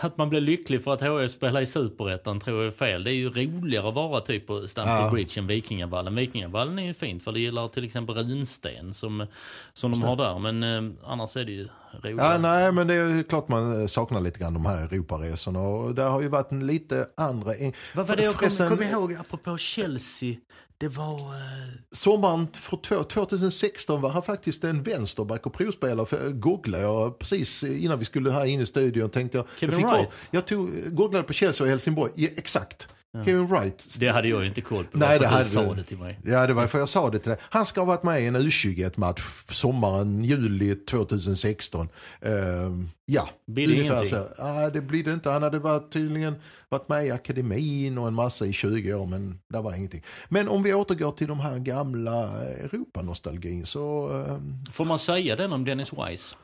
att 0.05 0.17
man 0.19 0.29
blir 0.29 0.41
lycklig 0.41 0.85
för 0.85 0.95
att 0.95 1.01
HF 1.01 1.31
spelar 1.33 1.61
i 1.61 1.67
Superettan 1.67 2.41
tror 2.41 2.59
jag 2.59 2.67
är 2.67 2.71
fel. 2.71 3.05
Det 3.05 3.11
är 3.11 3.15
ju 3.15 3.31
roligare 3.31 3.89
att 3.89 3.95
vara 3.95 4.21
typ 4.21 4.47
på 4.47 4.69
Stamford 4.69 5.07
Ja. 5.07 5.11
Bridge 5.11 5.41
än 5.41 5.47
Vikingavallen. 5.47 6.15
Vikingavallen 6.15 6.79
är 6.79 6.87
ju 6.87 6.95
fint 6.95 7.25
för 7.25 7.33
det 7.33 7.41
gillar 7.41 7.69
till 7.69 7.85
exempel 7.85 8.15
runsten 8.15 8.95
som, 8.95 9.27
som 9.75 9.91
de 9.91 10.03
har 10.03 10.17
där. 10.17 10.39
Men 10.39 10.63
eh, 10.63 10.95
annars 11.07 11.37
är 11.37 11.45
det 11.45 11.53
ju 11.53 11.69
roligare. 12.03 12.33
Ja, 12.33 12.39
nej, 12.39 12.73
men 12.73 12.87
det 12.87 12.95
är 12.95 13.09
ju 13.09 13.25
klart 13.25 13.49
man 13.49 13.81
eh, 13.81 13.87
saknar 13.87 14.21
lite 14.21 14.39
grann 14.39 14.55
de 14.55 14.67
här 14.67 14.85
Europaresorna. 14.85 15.61
Och 15.61 15.95
det 15.95 16.03
har 16.03 16.21
ju 16.21 16.29
varit 16.29 16.51
en 16.53 16.67
lite 16.67 17.07
andra... 17.17 17.53
Vad 17.95 18.07
var 18.07 18.17
det 18.17 18.23
jag 18.23 18.33
kom, 18.35 18.39
Förresten, 18.39 18.69
kom 18.69 18.83
ihåg 18.83 19.15
apropå 19.15 19.59
Chelsea? 19.59 20.35
Det 20.83 20.89
var... 20.89 21.15
Eh, 21.15 21.69
Sommaren 21.93 22.49
för 22.53 22.77
två- 22.77 23.03
2016 23.05 24.01
var 24.01 24.11
han 24.11 24.23
faktiskt 24.23 24.65
en 24.65 24.83
vänsterback 24.83 25.47
och 25.47 25.53
provspelare. 25.55 26.07
För 26.07 26.23
jag 26.25 26.41
googlade 26.41 26.83
jag 26.85 27.19
precis 27.19 27.63
innan 27.65 27.99
vi 27.99 28.05
skulle 28.05 28.31
här 28.31 28.45
in 28.45 28.61
i 28.61 28.67
studion. 28.67 29.11
Tänkte 29.11 29.39
jag, 29.39 29.47
Kevin 29.59 29.81
jag, 29.81 29.93
Wright? 29.93 30.09
upp- 30.09 30.19
jag 30.31 30.47
tog, 30.47 30.71
googlade 30.97 31.25
på 31.25 31.33
Chelsea 31.33 31.65
och 31.65 31.71
Helsingborg. 31.71 32.13
Ja, 32.15 32.29
exakt. 32.37 32.89
Kevin 33.25 33.47
Wright. 33.47 33.97
Det 34.01 34.09
hade 34.09 34.29
jag 34.29 34.47
inte 34.47 34.61
koll 34.61 34.85
på. 34.85 34.99
Nej, 34.99 35.19
det 35.19 35.27
hade 35.27 35.43
du 35.45 35.49
sa 35.49 35.75
det 35.75 35.83
till 35.83 35.99
mig. 35.99 36.19
Ja, 36.25 36.47
det 36.47 36.55
var 36.55 36.67
för 36.67 36.79
jag 36.79 36.89
sa 36.89 37.11
det 37.11 37.19
till 37.19 37.29
dig. 37.31 37.39
Han 37.43 37.67
ska 37.67 37.81
ha 37.81 37.87
varit 37.87 38.03
med 38.03 38.23
i 38.23 38.27
en 38.27 38.37
U21-match 38.37 39.21
sommaren, 39.51 40.25
juli 40.25 40.75
2016. 40.75 41.89
Ehm, 42.21 42.89
ja, 43.05 43.29
Blir 43.47 43.67
det 43.67 43.73
ungefär 43.73 43.95
ingenting? 43.97 44.11
så. 44.19 44.29
Ja, 44.39 44.71
det 44.71 44.81
blir 44.81 45.05
det 45.05 45.13
inte. 45.13 45.31
Han 45.31 45.43
hade 45.43 45.59
varit, 45.59 45.93
tydligen 45.93 46.35
varit 46.69 46.89
med 46.89 47.07
i 47.07 47.11
akademin 47.11 47.99
och 47.99 48.09
en 48.09 48.15
massa 48.15 48.47
i 48.47 48.53
20 48.53 48.95
år, 48.95 49.07
men 49.07 49.39
det 49.49 49.61
var 49.61 49.75
ingenting. 49.75 50.03
Men 50.29 50.49
om 50.49 50.63
vi 50.63 50.75
återgår 50.75 51.13
till 51.13 51.27
de 51.29 51.41
här 51.41 51.59
gamla 51.59 52.43
Europanostalgin 52.45 53.67
så... 53.67 54.09
ehm, 54.29 54.65
Får 54.73 54.85
man 54.85 54.99
säga 54.99 55.37
den 55.37 55.53
om 55.53 55.65
Dennis 55.65 55.93
Wise? 55.93 56.37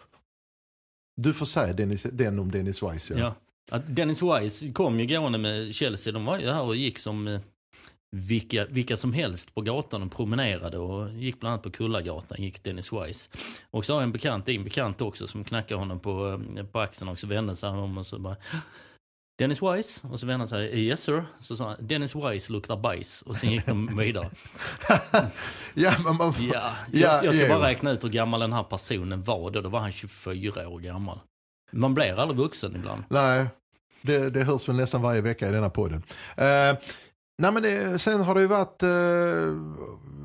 du 1.21 1.35
får 1.35 1.47
säga 1.47 1.73
Dennis, 1.73 2.03
den 2.03 2.39
om 2.39 2.51
Dennis 2.51 2.83
Weiss. 2.83 3.11
Ja. 3.11 3.19
Ja. 3.19 3.35
Att 3.71 3.97
Dennis 3.97 4.23
Wise 4.23 4.73
kom 4.73 5.01
ju 5.01 5.07
gående 5.07 5.39
med 5.39 5.75
Chelsea. 5.75 6.13
De 6.13 6.25
var 6.25 6.39
ju 6.39 6.51
här 6.51 6.63
och 6.63 6.77
gick 6.77 6.99
som 6.99 7.29
eh, 7.29 7.41
vilka, 8.17 8.67
vilka 8.67 8.97
som 8.97 9.13
helst 9.13 9.55
på 9.55 9.61
gatan 9.61 10.03
och 10.03 10.13
promenerade 10.13 10.79
och 10.79 11.11
gick 11.11 11.41
bland 11.41 11.53
annat 11.53 11.63
på 11.63 11.71
Kullagatan 11.71 12.43
gick 12.43 12.65
Dennis 12.65 12.93
Wise. 12.93 13.29
Och 13.71 13.85
så 13.85 13.93
har 13.93 14.01
jag 14.01 14.07
en 14.07 14.13
bekant, 14.13 14.47
din 14.47 14.65
bekant 14.65 15.01
också, 15.01 15.27
som 15.27 15.45
knackade 15.45 15.81
honom 15.81 16.01
på, 16.01 16.41
eh, 16.57 16.65
på 16.65 16.81
axeln 16.81 17.11
och 17.11 17.19
så 17.19 17.27
vände 17.27 17.57
sig 17.57 17.69
om 17.69 17.99
och 17.99 18.07
så 18.07 18.19
bara 18.19 18.37
Dennis 19.39 19.63
Wise? 19.63 20.01
Och 20.07 20.21
så 20.21 20.27
vände 20.27 20.43
han 20.43 20.49
sig, 20.49 20.81
yes 20.81 21.03
sir. 21.03 21.25
Så 21.41 21.57
sa 21.57 21.65
han, 21.69 21.77
Dennis 21.87 22.17
Wise 22.17 22.53
luktar 22.53 22.77
bajs. 22.77 23.23
Och 23.23 23.37
sen 23.37 23.51
gick 23.51 23.67
de 23.67 23.97
vidare. 23.97 24.31
ja, 25.75 25.93
men 26.05 26.17
man, 26.17 26.35
Ja, 26.39 26.45
Ja, 26.53 26.75
jag, 26.93 27.25
jag 27.25 27.35
ska 27.35 27.43
jo. 27.47 27.55
bara 27.55 27.69
räkna 27.69 27.91
ut 27.91 28.05
hur 28.05 28.09
gammal 28.09 28.41
den 28.41 28.53
här 28.53 28.63
personen 28.63 29.23
var 29.23 29.51
då. 29.51 29.61
Då 29.61 29.69
var 29.69 29.81
han 29.81 29.93
24 29.93 30.69
år 30.69 30.81
gammal. 30.81 31.21
Man 31.73 31.95
blir 31.95 32.21
aldrig 32.21 32.39
vuxen 32.39 32.77
ibland. 32.77 33.05
Nej, 33.09 33.47
det, 34.03 34.31
det 34.31 34.45
hörs 34.45 34.69
väl 34.69 34.77
nästan 34.77 35.03
varje 35.03 35.21
vecka 35.21 35.49
i 35.49 35.53
denna 35.53 35.71
podden. 35.71 36.03
Eh, 36.37 36.79
nej 37.39 37.53
men 37.53 37.63
det, 37.63 37.99
sen 37.99 38.21
har 38.21 38.35
det 38.35 38.41
ju 38.41 38.47
varit 38.47 38.83
eh, 38.83 38.89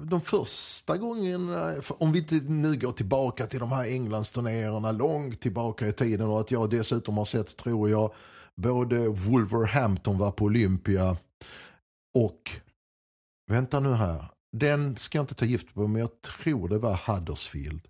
de 0.05 0.21
första 0.21 0.97
gångerna, 0.97 1.73
eh, 1.73 1.83
om 1.87 2.11
vi 2.11 2.19
inte 2.19 2.35
nu 2.35 2.77
går 2.77 2.91
tillbaka 2.91 3.45
till 3.45 3.59
de 3.59 3.71
här 3.71 3.85
Englandsturnéerna 3.85 4.91
långt 4.91 5.41
tillbaka 5.41 5.87
i 5.87 5.93
tiden 5.93 6.27
och 6.27 6.39
att 6.39 6.51
jag 6.51 6.69
dessutom 6.69 7.17
har 7.17 7.25
sett, 7.25 7.57
tror 7.57 7.89
jag, 7.89 8.13
både 8.55 9.07
Wolverhampton 9.07 10.17
var 10.17 10.31
på 10.31 10.45
Olympia 10.45 11.17
och, 12.15 12.51
vänta 13.51 13.79
nu 13.79 13.93
här, 13.93 14.25
den 14.57 14.97
ska 14.97 15.17
jag 15.17 15.23
inte 15.23 15.35
ta 15.35 15.45
gift 15.45 15.73
på 15.73 15.87
men 15.87 16.01
jag 16.01 16.21
tror 16.21 16.69
det 16.69 16.77
var 16.77 16.99
Huddersfield. 17.07 17.87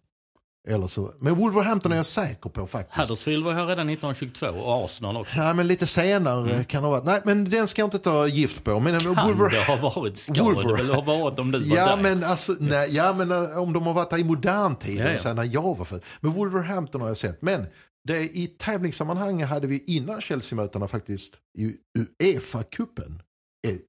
Eller 0.68 0.88
så, 0.88 1.14
men 1.20 1.36
Wolverhampton 1.36 1.91
är 1.91 1.95
jag 1.95 2.05
säker 2.05 2.49
på 2.49 2.68
faktiskt. 2.68 2.97
Huddersfield 2.99 3.45
var 3.45 3.53
här 3.53 3.66
redan 3.66 3.89
1922 3.89 4.47
och 4.47 4.86
Arsenal 4.86 5.18
också. 5.18 5.36
Ja, 5.38 5.53
men 5.53 5.68
lite 5.68 5.88
senare 5.88 6.64
kan 6.64 6.82
det 6.84 6.88
ha 6.88 6.91
varit. 6.91 7.05
Nej, 7.05 7.22
men 7.26 7.49
den 7.49 7.68
ska 7.68 7.82
jag 7.82 7.88
inte 7.88 7.99
ta 7.99 8.28
gift 8.28 8.64
på. 8.64 8.80
Men 8.80 8.99
Kan 8.99 9.16
Wolver... 9.16 9.49
det 9.49 9.64
ha 9.64 9.76
varit? 9.89 10.18
Ska 10.18 10.34
Wolver- 10.34 10.68
det 10.68 10.84
väl 10.84 10.93
ha 10.95 11.01
varit 11.01 11.39
om 11.39 11.51
du 11.51 11.59
var 11.59 11.78
Ja 11.78 11.95
där? 11.95 12.01
men, 12.03 12.24
alltså, 12.24 12.55
nej, 12.59 12.95
ja, 12.95 13.14
men 13.14 13.32
eh, 13.32 13.57
om 13.57 13.74
de 13.74 13.84
har 13.88 13.93
varit 13.93 14.09
där 14.09 14.18
i 14.18 14.24
modern 14.24 14.76
tid, 14.76 14.97
Ja, 14.97 15.09
ja. 15.11 15.20
så 15.20 15.28
här, 15.28 15.36
när 15.36 15.43
jag 15.43 15.78
var 15.78 15.86
född. 15.86 16.03
Men 16.20 16.32
Wolverhampton 16.32 17.01
har 17.01 17.07
jag 17.07 17.18
sett. 17.18 17.41
Men 17.41 17.66
det, 18.07 18.20
i 18.24 18.47
tävlingssammanhang 18.47 19.43
hade 19.43 19.68
vi 19.68 19.84
innan 19.88 20.22
Chelsea-mötena 20.22 20.88
faktiskt 20.88 21.34
i 21.57 21.74
Uefa-cupen 21.99 23.20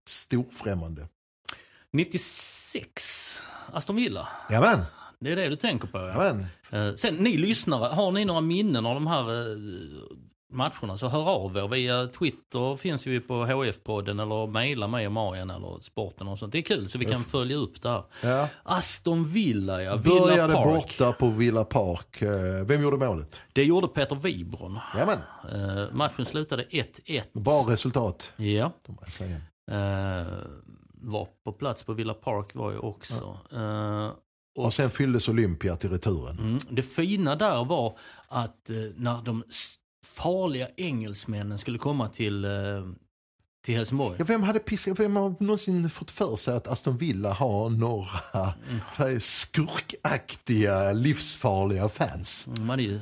storfrämmande. 0.09 1.09
96, 1.93 3.43
Aston 3.73 3.97
Villa. 3.97 4.29
Jajamän, 4.51 4.85
Det 5.21 5.33
är 5.33 5.37
det 5.37 5.49
du 5.49 5.57
tänker 5.57 5.89
på 5.89 5.99
ja. 5.99 6.07
jajamän. 6.09 6.47
Eh, 6.73 6.95
Sen 6.95 7.15
ni 7.15 7.37
lyssnare, 7.37 7.95
har 7.95 8.13
ni 8.13 8.25
några 8.25 8.41
minnen 8.41 8.87
av 8.87 8.95
de 8.95 9.07
här 9.07 9.31
eh, 9.53 9.57
matcherna 10.53 10.99
så 10.99 11.09
hör 11.09 11.29
av 11.29 11.57
er 11.57 11.69
via 11.69 12.07
Twitter 12.07 12.77
finns 12.77 13.07
vi 13.07 13.21
på 13.21 13.35
HF-podden 13.47 14.23
eller 14.23 14.47
mejla 14.47 14.89
mig 14.89 15.07
och 15.07 15.13
Marian 15.13 15.51
eller 15.51 15.79
sporten 15.83 16.29
och 16.29 16.39
sånt. 16.39 16.53
Det 16.53 16.59
är 16.59 16.63
kul 16.63 16.89
så 16.89 16.99
vi 16.99 17.05
kan 17.05 17.25
följa 17.25 17.57
upp 17.57 17.83
det 17.83 17.89
här. 17.89 18.03
Ja. 18.23 18.49
Aston 18.63 19.27
Villa 19.29 19.83
ja, 19.83 19.97
Villa 19.97 20.21
Började 20.21 20.53
Park. 20.55 20.67
borta 20.75 21.13
på 21.13 21.29
Villa 21.29 21.65
Park. 21.65 22.23
Eh, 22.23 22.65
Vem 22.67 22.83
gjorde 22.83 22.97
målet? 22.97 23.41
Det 23.53 23.65
gjorde 23.65 23.89
Peter 23.89 24.17
Wibron. 24.17 24.79
Jajamän, 24.95 25.19
Eh, 25.53 25.85
matchen 25.93 26.25
slutade 26.27 26.63
1-1. 26.71 27.23
bra 27.33 27.65
resultat. 27.69 28.33
Ja. 28.37 28.73
Eh, 29.71 30.27
var 31.07 31.29
på 31.45 31.53
plats 31.53 31.83
på 31.83 31.93
Villa 31.93 32.15
Park 32.15 32.55
var 32.55 32.73
jag 32.73 32.85
också. 32.85 33.39
Eh, 33.53 34.11
och 34.55 34.65
Och 34.65 34.75
sen 34.75 34.91
fylldes 34.91 35.29
Olympia 35.29 35.77
till 35.77 35.91
returen. 35.91 36.39
Mm. 36.39 36.59
Det 36.71 36.83
fina 36.83 37.37
där 37.37 37.65
var 37.65 37.99
att 38.29 38.71
eh, 38.71 38.77
när 38.97 39.23
de 39.23 39.45
farliga 40.05 40.69
engelsmännen 40.77 41.59
skulle 41.59 41.79
komma 41.79 42.09
till, 42.09 42.45
eh, 42.45 42.51
till 43.65 43.75
Helsingborg. 43.75 44.17
Ja, 44.19 44.25
vem, 44.25 44.43
hade 44.43 44.59
piss, 44.59 44.89
vem 44.89 45.17
har 45.17 45.35
någonsin 45.41 45.91
fått 45.91 46.11
för 46.11 46.37
sig 46.37 46.57
att 46.57 46.67
Aston 46.67 46.97
Villa 46.97 47.33
har 47.33 47.71
några 47.71 48.55
mm. 48.99 49.21
skurkaktiga, 49.21 50.93
livsfarliga 50.93 51.89
fans? 51.89 52.49
De 52.57 52.69
hade 52.69 52.83
ju 52.83 53.01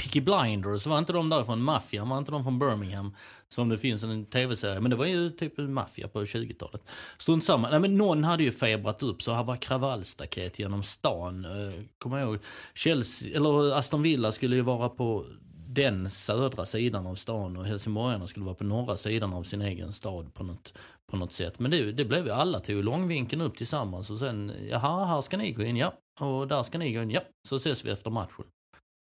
Peaky 0.00 0.20
Blinders, 0.20 0.86
var 0.86 0.98
inte 0.98 1.12
de 1.12 1.28
där 1.28 1.44
från 1.44 1.64
var 1.64 2.18
inte 2.18 2.32
de 2.32 2.44
från 2.44 2.58
Birmingham? 2.58 3.14
Som 3.48 3.68
det 3.68 3.78
finns 3.78 4.02
en 4.02 4.24
tv-serie, 4.24 4.80
men 4.80 4.90
det 4.90 4.96
var 4.96 5.06
ju 5.06 5.30
typ 5.30 5.58
en 5.58 5.74
maffia 5.74 6.08
på 6.08 6.24
20-talet. 6.24 6.82
Strunt 7.18 7.44
samma. 7.44 7.70
Nej 7.70 7.80
men 7.80 7.96
någon 7.96 8.24
hade 8.24 8.42
ju 8.42 8.52
febrat 8.52 9.02
upp 9.02 9.22
så 9.22 9.32
här 9.32 9.44
var 9.44 9.56
kravallstaket 9.56 10.58
genom 10.58 10.82
stan. 10.82 11.44
Eh, 11.44 11.84
kommer 11.98 12.18
jag 12.18 12.28
ihåg. 12.28 12.38
Chelsea, 12.74 13.36
eller 13.36 13.72
Aston 13.78 14.02
Villa 14.02 14.32
skulle 14.32 14.56
ju 14.56 14.62
vara 14.62 14.88
på 14.88 15.26
den 15.66 16.10
södra 16.10 16.66
sidan 16.66 17.06
av 17.06 17.14
stan 17.14 17.56
och 17.56 17.64
Helsingborgarna 17.64 18.26
skulle 18.26 18.44
vara 18.44 18.54
på 18.54 18.64
norra 18.64 18.96
sidan 18.96 19.32
av 19.32 19.42
sin 19.42 19.62
egen 19.62 19.92
stad 19.92 20.34
på 20.34 20.44
något, 20.44 20.72
på 21.10 21.16
något 21.16 21.32
sätt. 21.32 21.58
Men 21.58 21.70
det, 21.70 21.92
det 21.92 22.04
blev 22.04 22.26
ju 22.26 22.32
alla 22.32 22.60
tog 22.60 22.84
långvinkeln 22.84 23.42
upp 23.42 23.56
tillsammans 23.56 24.10
och 24.10 24.18
sen, 24.18 24.52
jaha, 24.70 25.04
här 25.04 25.22
ska 25.22 25.36
ni 25.36 25.52
gå 25.52 25.62
in, 25.62 25.76
ja. 25.76 25.94
Och 26.20 26.48
där 26.48 26.62
ska 26.62 26.78
ni 26.78 26.92
gå 26.92 27.02
in, 27.02 27.10
ja. 27.10 27.20
Så 27.48 27.56
ses 27.56 27.84
vi 27.84 27.90
efter 27.90 28.10
matchen. 28.10 28.44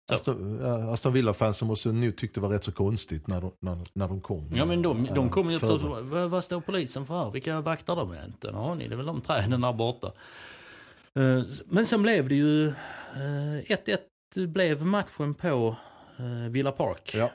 Så. 0.10 0.14
Aston, 0.14 0.60
ja, 0.62 0.94
Aston 0.94 1.14
Villa-fansen 1.14 1.68
måste 1.68 1.92
nu 1.92 2.12
tyckte 2.12 2.40
det 2.40 2.48
var 2.48 2.54
rätt 2.54 2.64
så 2.64 2.72
konstigt 2.72 3.28
när 3.28 3.42
de, 3.42 3.52
när, 3.60 3.78
när 3.94 4.08
de 4.08 4.22
kom. 4.22 4.50
Ja 4.56 4.66
men 4.66 4.82
de, 4.82 5.08
de 5.16 5.30
kommer 5.30 5.52
ju 5.52 5.60
Före. 5.60 5.80
så, 5.80 6.02
vad, 6.02 6.30
vad 6.30 6.44
står 6.44 6.62
polisen 6.62 7.06
för 7.06 7.24
här? 7.24 7.32
Vilka 7.32 7.62
vaktar 7.62 7.96
de 7.96 8.12
är? 8.12 8.26
Inte 8.26 8.50
en 8.50 8.56
aning, 8.56 8.90
det 8.90 8.96
är 8.96 8.98
väl 8.98 9.06
de 9.06 9.22
träden 9.22 9.62
där 9.62 9.74
borta. 9.74 10.08
Eh, 11.20 11.44
Men 11.66 11.86
sen 11.86 12.02
blev 12.02 12.30
det 12.30 12.36
ju, 12.36 12.68
eh, 12.68 13.78
1-1 14.36 14.48
blev 14.48 14.86
matchen 14.86 15.34
på 15.34 15.76
eh, 16.20 16.50
Villa 16.52 16.72
Park. 16.72 17.12
Ja. 17.16 17.32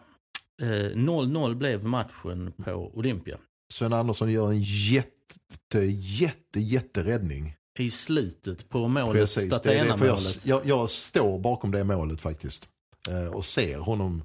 Eh, 0.63 0.67
0-0 0.97 1.55
blev 1.55 1.85
matchen 1.85 2.53
på 2.65 2.73
Olympia. 2.95 3.39
Sven 3.75 3.93
Andersson 3.93 4.33
gör 4.33 4.49
en 4.51 4.61
jätte, 4.61 5.79
jätte, 5.99 6.61
jätteräddning. 6.61 7.55
I 7.77 7.91
slutet 7.91 8.69
på 8.69 8.89
målet, 8.89 9.13
Precis, 9.13 9.61
det 9.61 9.75
är 9.79 9.85
det, 9.85 9.99
för 9.99 10.07
jag, 10.07 10.19
jag, 10.45 10.67
jag 10.67 10.91
står 10.91 11.39
bakom 11.39 11.71
det 11.71 11.85
målet 11.85 12.21
faktiskt. 12.21 12.69
Eh, 13.09 13.27
och 13.27 13.45
ser 13.45 13.79
honom 13.79 14.23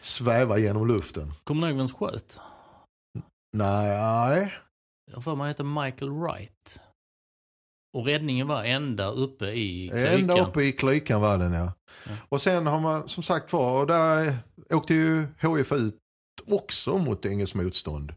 sväva 0.00 0.58
genom 0.58 0.88
luften. 0.88 1.32
Kommer 1.44 1.66
du 1.66 1.68
ihåg 1.70 1.78
vem 1.78 1.88
som 1.88 1.98
sköt? 1.98 2.38
Nej, 3.56 4.52
Jag 5.12 5.24
får 5.24 5.36
mig 5.36 5.48
heter 5.48 5.64
Michael 5.64 6.10
Wright. 6.10 6.80
Och 7.96 8.06
räddningen 8.06 8.46
var 8.46 8.64
ända 8.64 9.10
uppe 9.10 9.46
i 9.46 9.88
klykan. 9.88 10.14
ända 10.14 10.46
uppe 10.46 10.62
i 10.62 10.72
klykan 10.72 11.20
var 11.20 11.38
den 11.38 11.52
ja. 11.52 11.72
Ja. 12.04 12.12
Och 12.28 12.42
sen 12.42 12.66
har 12.66 12.80
man 12.80 13.08
som 13.08 13.22
sagt 13.22 13.52
var, 13.52 13.80
och 13.80 13.86
där 13.86 14.38
åkte 14.70 14.94
ju 14.94 15.26
HIF 15.40 15.72
ut 15.72 15.96
också 16.46 16.98
mot 16.98 17.26
engelskt 17.26 17.56
motstånd. 17.56 18.14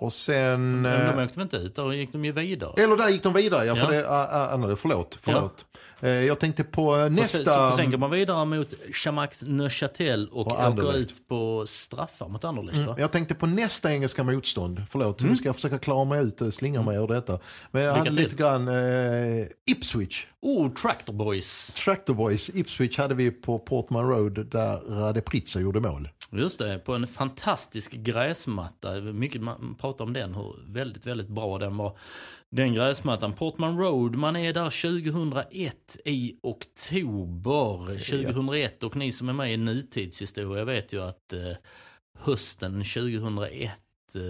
Och 0.00 0.12
sen... 0.12 0.82
Men 0.82 1.06
de 1.06 1.18
eh, 1.18 1.24
åkte 1.24 1.38
väl 1.38 1.42
inte 1.42 1.56
ut, 1.56 1.74
då 1.74 1.94
gick 1.94 2.12
de 2.12 2.24
ju 2.24 2.32
vidare. 2.32 2.82
Eller 2.82 2.96
där 2.96 3.08
gick 3.08 3.22
de 3.22 3.32
vidare, 3.32 3.64
ja. 3.64 3.76
För 3.76 3.82
Ja. 3.82 3.90
det, 3.90 4.08
ah, 4.10 4.28
ah, 4.30 4.48
Anna, 4.54 4.76
förlåt. 4.76 5.18
förlåt. 5.22 5.64
Eh, 6.00 6.10
jag 6.10 6.38
tänkte 6.38 6.64
på 6.64 6.96
eh, 6.96 7.10
nästa... 7.10 7.70
så 7.70 7.76
sen 7.76 7.90
går 7.90 7.98
man 7.98 8.10
vidare 8.10 8.44
mot 8.44 8.68
Chamax 8.92 9.42
Neuchâtel 9.42 10.28
och 10.32 10.46
Och 10.46 10.52
åker 10.68 10.96
ut 10.96 11.28
på 11.28 11.64
straffar 11.68 12.28
mot 12.28 12.44
Anderlecht 12.44 12.78
Mm, 12.78 12.94
jag 12.98 13.12
tänkte 13.12 13.34
på 13.34 13.46
nästa 13.46 13.92
engelska 13.92 14.24
motstånd. 14.24 14.82
Förlåt, 14.90 15.20
Mm. 15.20 15.30
nu 15.32 15.36
ska 15.36 15.48
jag 15.48 15.56
försöka 15.56 15.78
klara 15.78 16.04
mig 16.04 16.22
ut 16.24 16.40
och 16.40 16.54
slinga 16.54 16.82
mig 16.82 16.96
ur 16.96 17.06
detta. 17.06 17.38
Men 17.70 17.82
jag 17.82 17.90
Lycka 17.92 17.98
hade 17.98 18.10
till. 18.10 18.24
lite 18.24 18.36
grann 18.36 18.68
eh, 18.68 19.46
Ipswich. 19.70 20.26
Oh, 20.42 20.72
Tractor 20.74 21.12
Boys. 21.12 21.72
Tractor 21.84 22.14
Boys. 22.14 22.50
Ipswich 22.54 22.98
hade 22.98 23.14
vi 23.14 23.30
på 23.30 23.58
Portman 23.58 24.08
Road 24.08 24.46
där 24.50 24.76
Rade 24.88 25.20
Pritsa 25.20 25.60
gjorde 25.60 25.80
mål. 25.80 26.08
Just 26.32 26.58
det, 26.58 26.78
på 26.78 26.94
en 26.94 27.06
fantastisk 27.06 27.92
gräsmatta. 27.92 29.00
Mycket 29.00 29.42
man 29.42 29.74
pratar 29.74 30.04
om 30.04 30.12
den, 30.12 30.34
hur 30.34 30.54
väldigt, 30.66 31.06
väldigt 31.06 31.28
bra 31.28 31.58
den 31.58 31.76
var. 31.76 31.98
Den 32.50 32.74
gräsmattan, 32.74 33.32
Portman 33.32 33.78
Road, 33.78 34.14
man 34.16 34.36
är 34.36 34.52
där 34.52 35.00
2001 35.00 35.96
i 36.04 36.36
oktober 36.42 37.86
2001 37.86 38.82
och 38.82 38.96
ni 38.96 39.12
som 39.12 39.28
är 39.28 39.32
med 39.32 39.52
i 39.52 39.56
nutidshistoria 39.56 40.64
vet 40.64 40.92
ju 40.92 41.02
att 41.02 41.32
eh, 41.32 41.52
hösten 42.18 42.72
2001 42.72 43.70
eh, 44.14 44.20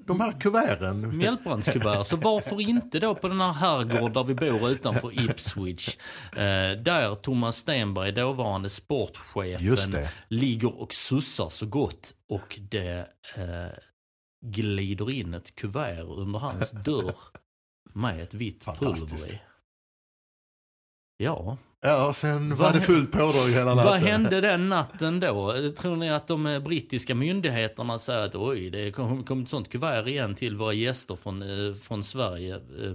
de 0.05 0.21
här 0.21 0.39
kuverten? 0.39 1.17
Mjältbrandskuvert. 1.17 2.03
Så 2.03 2.15
varför 2.15 2.61
inte 2.61 2.99
då 2.99 3.15
på 3.15 3.27
den 3.27 3.41
här 3.41 3.53
herrgård 3.53 4.13
där 4.13 4.23
vi 4.23 4.35
bor 4.35 4.69
utanför 4.69 5.25
Ipswich. 5.25 5.97
Eh, 6.31 6.71
där 6.81 7.15
Thomas 7.15 7.57
Stenberg, 7.57 8.11
dåvarande 8.11 8.69
sportchefen, 8.69 10.07
ligger 10.27 10.81
och 10.81 10.93
sussar 10.93 11.49
så 11.49 11.65
gott. 11.65 12.13
Och 12.29 12.59
det 12.69 13.07
eh, 13.35 13.77
glider 14.43 15.11
in 15.11 15.33
ett 15.33 15.55
kuvert 15.55 16.03
under 16.03 16.39
hans 16.39 16.71
dörr 16.85 17.15
med 17.93 18.19
ett 18.19 18.33
vitt 18.33 18.65
pulver 18.65 19.33
i. 19.33 19.41
Ja, 21.17 21.57
Ja, 21.85 22.13
sen 22.13 22.55
var 22.55 22.73
det 22.73 22.81
fullt 22.81 23.11
pådrag 23.11 23.49
hela 23.49 23.75
natten. 23.75 23.91
vad 23.91 23.99
hände 23.99 24.41
den 24.41 24.69
natten 24.69 25.19
då? 25.19 25.53
Tror 25.77 25.95
ni 25.95 26.09
att 26.09 26.27
de 26.27 26.45
eh, 26.45 26.59
brittiska 26.59 27.15
myndigheterna 27.15 27.99
säger 27.99 28.25
att 28.25 28.35
oj, 28.35 28.69
det 28.69 28.91
kom, 28.91 29.23
kom 29.23 29.43
ett 29.43 29.49
sånt 29.49 29.71
kuvert 29.71 30.07
igen 30.07 30.35
till 30.35 30.55
våra 30.57 30.73
gäster 30.73 31.15
från, 31.15 31.41
eh, 31.41 31.73
från 31.73 32.03
Sverige 32.03 32.55
eh, 32.55 32.93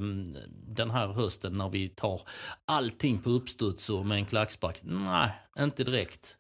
den 0.67 0.91
här 0.91 1.09
hösten 1.09 1.59
när 1.59 1.69
vi 1.69 1.89
tar 1.89 2.21
allting 2.65 3.19
på 3.19 3.31
uppstuds 3.31 3.91
och 3.91 4.07
med 4.07 4.19
en 4.19 4.27
klackspark? 4.27 4.81
Nej, 4.83 5.31
inte 5.59 5.85
direkt. 5.85 6.37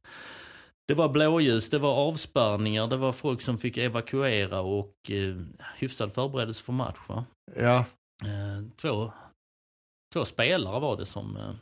Det 0.89 0.95
var 0.95 1.09
blåljus, 1.09 1.70
det 1.70 1.78
var 1.78 1.95
avspärrningar, 1.95 2.86
det 2.86 2.97
var 2.97 3.12
folk 3.12 3.41
som 3.41 3.59
fick 3.59 3.76
evakuera 3.76 4.61
och 4.61 5.11
eh, 5.11 5.36
hyfsad 5.76 6.12
förberedelse 6.12 6.64
för 6.64 6.72
match. 6.72 6.99
Va? 7.09 7.24
Ja, 7.57 7.84
Eh, 8.24 8.64
två, 8.76 9.12
två 10.14 10.24
spelare 10.24 10.80
var 10.80 10.97
det 10.97 11.07
som 11.07 11.36
eh, 11.36 11.53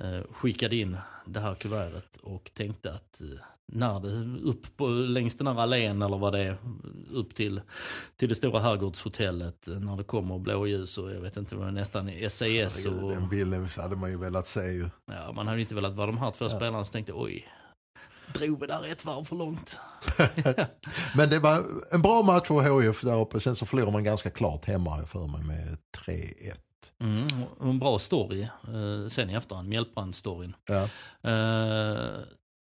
eh, 0.00 0.22
skickade 0.30 0.76
in 0.76 0.96
det 1.26 1.40
här 1.40 1.54
kuvertet 1.54 2.16
och 2.16 2.50
tänkte 2.54 2.92
att 2.92 3.20
eh, 3.20 3.26
när 3.72 4.00
det 4.00 4.40
upp 4.42 4.76
på, 4.76 4.88
längs 4.88 5.36
den 5.36 5.46
här 5.46 5.60
allén 5.60 6.02
eller 6.02 6.18
vad 6.18 6.32
det 6.32 6.38
är, 6.38 6.56
upp 7.12 7.34
till, 7.34 7.60
till 8.16 8.28
det 8.28 8.34
stora 8.34 8.60
herrgårdshotellet, 8.60 9.68
eh, 9.68 9.74
när 9.74 9.96
det 9.96 10.04
kommer 10.04 10.38
blåljus 10.38 10.98
och 10.98 11.12
jag 11.12 11.20
vet 11.20 11.36
inte, 11.36 11.54
det 11.54 11.60
var 11.60 11.70
nästan 11.70 12.10
SAS 12.30 12.86
och 12.86 13.10
den 13.10 13.28
bilden 13.28 13.68
hade 13.76 13.96
man 13.96 14.10
ju 14.10 14.16
velat 14.16 14.46
se 14.46 14.64
ju. 14.72 14.88
ja, 15.06 15.32
man 15.32 15.48
hade 15.48 15.60
inte 15.60 15.74
velat 15.74 15.94
vara 15.94 16.06
de 16.06 16.18
här 16.18 16.30
två 16.30 16.48
spelarna 16.48 16.84
som 16.84 16.92
tänkte 16.92 17.12
oj, 17.12 17.48
drog 18.34 18.60
vi 18.60 18.66
där 18.66 18.86
ett 18.92 19.04
varv 19.04 19.24
för 19.24 19.36
långt? 19.36 19.78
Men 21.14 21.30
det 21.30 21.38
var 21.38 21.64
en 21.90 22.02
bra 22.02 22.22
match 22.22 22.46
för 22.48 22.80
HIF 22.82 23.00
där 23.00 23.20
uppe. 23.20 23.40
Sen 23.40 23.56
så 23.56 23.66
förlorar 23.66 23.90
man 23.92 24.04
ganska 24.04 24.30
klart 24.30 24.64
hemma 24.64 25.06
för 25.06 25.26
mig 25.26 25.42
med 25.42 25.78
3-1. 26.06 26.52
Mm, 27.00 27.28
en 27.60 27.78
bra 27.78 27.98
story 27.98 28.42
eh, 28.42 29.08
sen 29.10 29.30
i 29.30 29.34
efterhand, 29.34 29.68
Mjältbrand-storyn. 29.68 30.54
Ja. 30.66 30.82
Eh, 31.30 32.20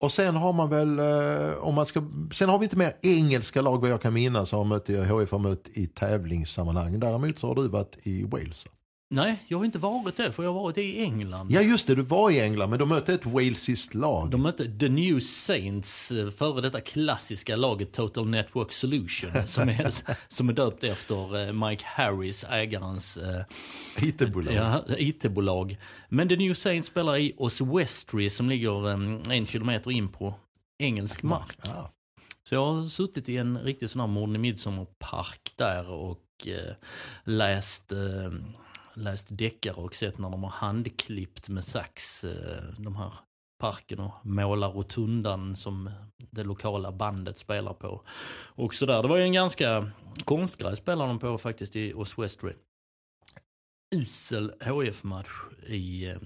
Och 0.02 0.12
sen 0.12 0.36
har 0.36 0.52
man 0.52 0.70
väl, 0.70 0.98
eh, 0.98 1.54
om 1.58 1.74
man 1.74 1.86
ska, 1.86 2.02
sen 2.34 2.48
har 2.48 2.58
vi 2.58 2.64
inte 2.64 2.76
mer 2.76 2.96
engelska 3.02 3.60
lag 3.60 3.80
vad 3.80 3.90
jag 3.90 4.02
kan 4.02 4.12
minnas 4.12 4.52
har 4.52 4.64
mött, 4.64 4.88
HIF 4.88 5.30
har 5.30 5.38
mött 5.38 5.68
i 5.68 5.86
tävlingssammanhang. 5.86 7.00
Däremot 7.00 7.38
så 7.38 7.48
har 7.48 7.54
du 7.54 7.68
varit 7.68 7.96
i 8.02 8.24
Wales. 8.24 8.66
Nej, 9.14 9.44
jag 9.48 9.58
har 9.58 9.64
inte 9.64 9.78
varit 9.78 10.16
det, 10.16 10.32
för 10.32 10.42
jag 10.42 10.52
har 10.52 10.62
varit 10.62 10.78
i 10.78 11.02
England. 11.02 11.50
Ja 11.50 11.60
just 11.60 11.86
det, 11.86 11.94
du 11.94 12.02
var 12.02 12.30
i 12.30 12.40
England 12.40 12.70
men 12.70 12.78
de 12.78 12.88
mötte 12.88 13.14
ett 13.14 13.26
walesiskt 13.26 13.94
lag. 13.94 14.30
De 14.30 14.42
mötte 14.42 14.78
The 14.78 14.88
New 14.88 15.20
Saints, 15.20 16.12
eh, 16.12 16.30
före 16.30 16.60
detta 16.60 16.80
klassiska 16.80 17.56
laget 17.56 17.92
Total 17.92 18.28
Network 18.28 18.72
Solution, 18.72 19.30
som 19.46 19.68
är, 19.68 19.94
som 20.28 20.48
är 20.48 20.52
döpt 20.52 20.84
efter 20.84 21.46
eh, 21.46 21.52
Mike 21.52 21.84
Harris, 21.86 22.44
ägarens 22.50 23.16
eh, 23.16 23.44
IT-bolag. 24.02 24.54
ja, 24.54 24.84
IT-bolag. 24.98 25.76
Men 26.08 26.28
The 26.28 26.36
New 26.36 26.54
Saints 26.54 26.88
spelar 26.88 27.16
i 27.16 27.34
Oswestry 27.36 28.30
som 28.30 28.48
ligger 28.48 28.88
eh, 28.88 29.36
en 29.36 29.46
kilometer 29.46 29.90
in 29.90 30.08
på 30.08 30.34
engelsk 30.78 31.22
mark. 31.22 31.58
Ja. 31.62 31.92
Så 32.48 32.54
jag 32.54 32.72
har 32.72 32.88
suttit 32.88 33.28
i 33.28 33.36
en 33.36 33.58
riktig 33.58 33.90
sån 33.90 34.00
här 34.00 34.08
Morden 34.08 34.36
i 34.36 34.38
Midsommarpark 34.38 35.52
där 35.56 35.90
och 35.90 36.46
eh, 36.46 36.74
läst, 37.24 37.92
eh, 37.92 38.32
läst 38.94 39.26
deckare 39.30 39.74
och 39.74 39.94
sett 39.94 40.18
när 40.18 40.30
de 40.30 40.42
har 40.42 40.50
handklippt 40.50 41.48
med 41.48 41.64
sax 41.64 42.24
eh, 42.24 42.62
de 42.78 42.96
här 42.96 43.12
parken 43.60 44.00
och 44.00 44.26
målar 44.26 44.70
rotundan 44.70 45.56
som 45.56 45.90
det 46.30 46.44
lokala 46.44 46.92
bandet 46.92 47.38
spelar 47.38 47.72
på. 47.72 48.02
Och 48.54 48.74
sådär. 48.74 49.02
Det 49.02 49.08
var 49.08 49.16
ju 49.16 49.22
en 49.22 49.32
ganska 49.32 49.90
konstgrej 50.24 50.76
spelade 50.76 51.10
de 51.10 51.18
på 51.18 51.38
faktiskt 51.38 51.76
i 51.76 51.92
Oswestry. 51.94 52.52
Usel 53.94 54.52
HF-match 54.60 55.30
i 55.66 56.06
eh, 56.10 56.16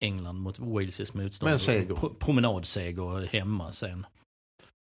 England 0.00 0.36
mot 0.36 0.58
Wales 0.58 1.14
motstånd. 1.14 1.50
Men 1.50 1.58
seger. 1.58 1.94
Pro- 1.94 2.14
promenadseger 2.14 3.26
hemma 3.26 3.72
sen. 3.72 4.06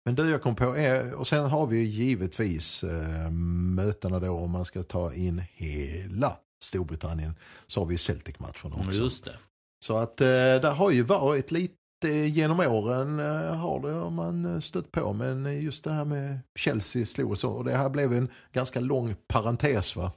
Men 0.05 0.14
du 0.14 0.30
jag 0.30 0.43
kom 0.43 0.57
på, 0.57 0.76
är, 0.76 1.14
och 1.14 1.26
sen 1.26 1.45
har 1.45 1.66
vi 1.66 1.76
ju 1.78 1.84
givetvis 1.84 2.84
eh, 2.84 3.30
mötena 3.30 4.20
då 4.20 4.30
om 4.30 4.51
man 4.51 4.64
ska 4.64 4.82
ta 4.82 5.14
in 5.14 5.43
hela 5.53 6.36
Storbritannien. 6.63 7.35
Så 7.67 7.81
har 7.81 7.87
vi 7.87 7.99
Celtic-matchen 7.99 8.73
också. 8.73 9.01
Just 9.01 9.25
det. 9.25 9.37
Så 9.85 9.97
att 9.97 10.21
eh, 10.21 10.27
det 10.63 10.75
har 10.77 10.91
ju 10.91 11.03
varit 11.03 11.51
lite 11.51 12.09
genom 12.09 12.61
åren 12.61 13.21
eh, 13.21 13.55
har 13.57 13.81
det 13.81 13.95
har 13.95 14.11
man 14.11 14.55
eh, 14.55 14.61
stött 14.61 14.93
på. 14.93 15.13
Men 15.13 15.63
just 15.63 15.85
det 15.85 15.93
här 15.93 16.05
med 16.05 16.39
Chelsea 16.59 17.07
slog 17.07 17.31
och 17.31 17.39
så. 17.39 17.51
Och 17.51 17.65
det 17.65 17.73
här 17.73 17.89
blev 17.89 18.13
en 18.13 18.29
ganska 18.53 18.81
lång 18.81 19.17
parentes 19.29 19.97
va. 19.97 20.13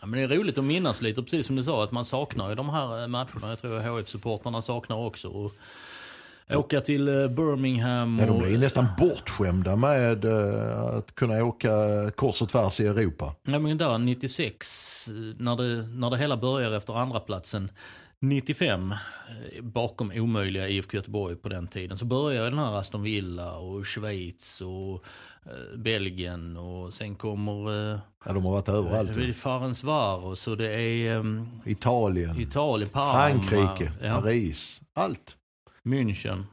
Ja, 0.00 0.06
men 0.06 0.18
det 0.18 0.34
är 0.34 0.38
roligt 0.38 0.58
att 0.58 0.64
minnas 0.64 1.02
lite, 1.02 1.22
precis 1.22 1.46
som 1.46 1.56
du 1.56 1.64
sa, 1.64 1.84
att 1.84 1.92
man 1.92 2.04
saknar 2.04 2.48
ju 2.48 2.54
de 2.54 2.68
här 2.68 3.02
eh, 3.02 3.08
matcherna. 3.08 3.48
Jag 3.48 3.58
tror 3.58 3.80
HF-supportrarna 3.80 4.60
saknar 4.62 4.96
också. 4.96 5.28
Och 5.28 5.52
åka 6.58 6.80
till 6.80 7.08
eh, 7.08 7.28
Birmingham 7.28 8.18
Ja, 8.18 8.26
de 8.26 8.32
och... 8.32 8.42
blir 8.42 8.58
nästan 8.58 8.86
bortskämda 8.98 9.76
med 9.76 10.24
eh, 10.24 10.80
att 10.82 11.14
kunna 11.14 11.44
åka 11.44 11.70
kors 12.16 12.42
och 12.42 12.48
tvärs 12.48 12.80
i 12.80 12.86
Europa. 12.86 13.34
Ja, 13.42 13.58
men 13.58 13.78
där 13.78 13.98
96, 13.98 15.08
eh, 15.08 15.14
när 15.38 15.56
det, 15.56 15.86
när 15.98 16.10
det 16.10 16.18
hela 16.18 16.36
börjar 16.36 16.72
efter 16.72 16.94
andra 16.98 17.20
platsen 17.20 17.70
95, 18.20 18.92
eh, 18.92 19.62
bakom 19.62 20.12
omöjliga 20.14 20.68
IFK 20.68 20.96
Göteborg 20.96 21.36
på 21.36 21.48
den 21.48 21.66
tiden, 21.66 21.98
så 21.98 22.04
börjar 22.04 22.44
den 22.44 22.58
här 22.58 22.78
Aston 22.78 23.02
Villa 23.02 23.56
och 23.56 23.86
Schweiz 23.86 24.60
och 24.60 25.04
Belgien 25.76 26.56
och 26.56 26.94
sen 26.94 27.14
kommer 27.14 28.00
Ja, 28.24 28.32
de 28.32 28.44
har 28.44 28.52
varit 28.52 28.68
överallt. 28.68 29.14
det 29.14 29.24
är 29.24 29.32
Farensvaros 29.32 30.48
och 30.48 30.56
det 30.56 30.72
är 30.72 31.16
eh, 31.16 31.24
Italien, 31.64 32.40
Italien, 32.40 32.90
Parma. 32.90 33.12
Frankrike, 33.12 33.92
ja, 34.02 34.20
Paris. 34.20 34.82
Allt. 34.94 35.36
München. 35.88 36.44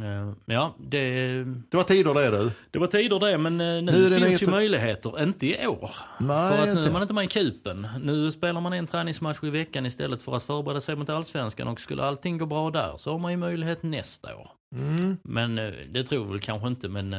Eh, 0.00 0.32
Ja, 0.46 0.74
det, 0.78 1.44
Det 1.44 1.76
var 1.76 1.84
tider 1.84 2.14
det 2.14 2.30
du. 2.30 2.50
det 2.70 2.78
var 2.78 2.86
tider 2.86 3.20
det, 3.20 3.38
men 3.38 3.60
eh, 3.60 3.66
nu, 3.66 3.82
Nu 3.82 4.20
finns 4.20 4.42
ju 4.42 4.46
möjligheter. 4.46 5.22
Inte 5.22 5.46
i 5.46 5.66
år. 5.66 5.90
Nej, 6.20 6.26
för 6.52 6.58
att 6.58 6.64
nu 6.64 6.70
inte. 6.70 6.84
är 6.84 6.92
man 6.92 7.02
inte 7.02 7.14
med 7.14 7.24
i 7.24 7.28
kupen. 7.28 7.88
Nu 8.02 8.32
spelar 8.32 8.60
man 8.60 8.72
en 8.72 8.86
träningsmatch 8.86 9.38
i 9.42 9.50
veckan 9.50 9.86
istället 9.86 10.22
för 10.22 10.36
att 10.36 10.42
förbereda 10.42 10.80
sig 10.80 10.96
mot 10.96 11.10
allsvenskan. 11.10 11.68
Och 11.68 11.80
skulle 11.80 12.02
allting 12.04 12.38
gå 12.38 12.46
bra 12.46 12.70
där 12.70 12.94
så 12.96 13.10
har 13.12 13.18
man 13.18 13.30
ju 13.30 13.36
möjlighet 13.36 13.82
nästa 13.82 14.36
år. 14.36 14.50
Mm. 14.76 15.16
Men 15.24 15.58
eh, 15.58 15.72
det 15.90 16.04
tror 16.04 16.24
vi 16.24 16.30
väl 16.30 16.40
kanske 16.40 16.68
inte, 16.68 16.88
men 16.88 17.16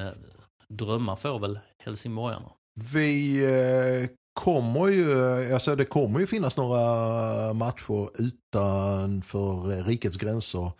drömmar 0.69 1.15
får 1.15 1.39
väl 1.39 1.59
helsingborgarna. 1.83 2.49
Vi 2.93 4.09
kommer 4.33 4.87
ju, 4.87 5.53
alltså 5.53 5.75
det 5.75 5.85
kommer 5.85 6.19
ju 6.19 6.27
finnas 6.27 6.57
några 6.57 7.53
matcher 7.53 8.09
utanför 8.21 9.83
rikets 9.83 10.17
gränser. 10.17 10.71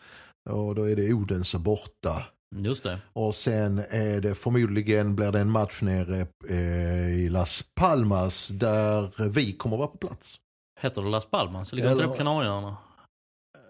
Och 0.50 0.76
då 0.76 0.90
är 0.90 0.96
det 0.96 1.14
Odense 1.14 1.58
borta. 1.60 2.24
Just 2.56 2.84
det. 2.84 3.00
Och 3.14 3.36
sen 3.36 3.80
är 3.90 4.22
det 4.22 4.36
förmodligen 4.36 5.16
blir 5.16 5.32
det 5.32 5.40
en 5.40 5.50
match 5.52 5.82
nere 5.82 6.28
eh, 6.50 7.10
i 7.16 7.30
Las 7.30 7.64
Palmas 7.76 8.48
där 8.48 9.30
vi 9.30 9.54
kommer 9.54 9.78
vara 9.78 9.88
på 9.88 9.98
plats. 9.98 10.38
Heter 10.82 11.02
det 11.02 11.10
Las 11.10 11.26
Palmas? 11.26 11.74
Ligger 11.74 11.90
inte 11.92 12.02
det 12.04 12.08
på 12.08 12.14
Eller- 12.14 12.18
Kanarieöarna? 12.24 12.78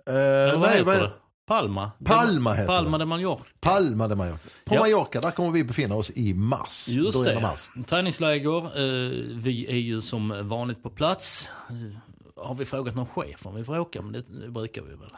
Eh, 0.09 0.15
Eller 0.15 0.51
vad 0.57 0.61
nej, 0.69 0.77
heter 0.77 1.03
det? 1.03 1.11
Palma? 1.47 1.91
Palma 2.05 2.53
heter 2.53 2.67
Palma 2.67 2.97
det. 2.97 3.01
de 3.01 3.09
Mallorca. 3.09 3.43
Palma 3.59 4.07
de 4.07 4.15
Mallorca. 4.17 4.39
På 4.65 4.75
Ja. 4.75 4.79
Mallorca, 4.79 5.21
där 5.21 5.31
kommer 5.31 5.51
vi 5.51 5.63
befinna 5.63 5.95
oss 5.95 6.11
i 6.15 6.33
mars. 6.33 6.87
Just 6.89 7.25
det. 7.25 7.39
Mars. 7.41 7.69
Träningsläger. 7.87 8.57
Eh, 8.65 9.11
vi 9.35 9.65
är 9.69 9.75
ju 9.77 10.01
som 10.01 10.47
vanligt 10.47 10.83
på 10.83 10.89
plats. 10.89 11.49
Har 12.35 12.55
vi 12.55 12.65
frågat 12.65 12.95
någon 12.95 13.05
chef 13.05 13.45
om 13.45 13.55
vi 13.55 13.63
får 13.63 13.79
åka? 13.79 14.01
Men 14.01 14.11
det 14.13 14.49
brukar 14.51 14.81
vi 14.81 14.89
väl. 14.95 15.09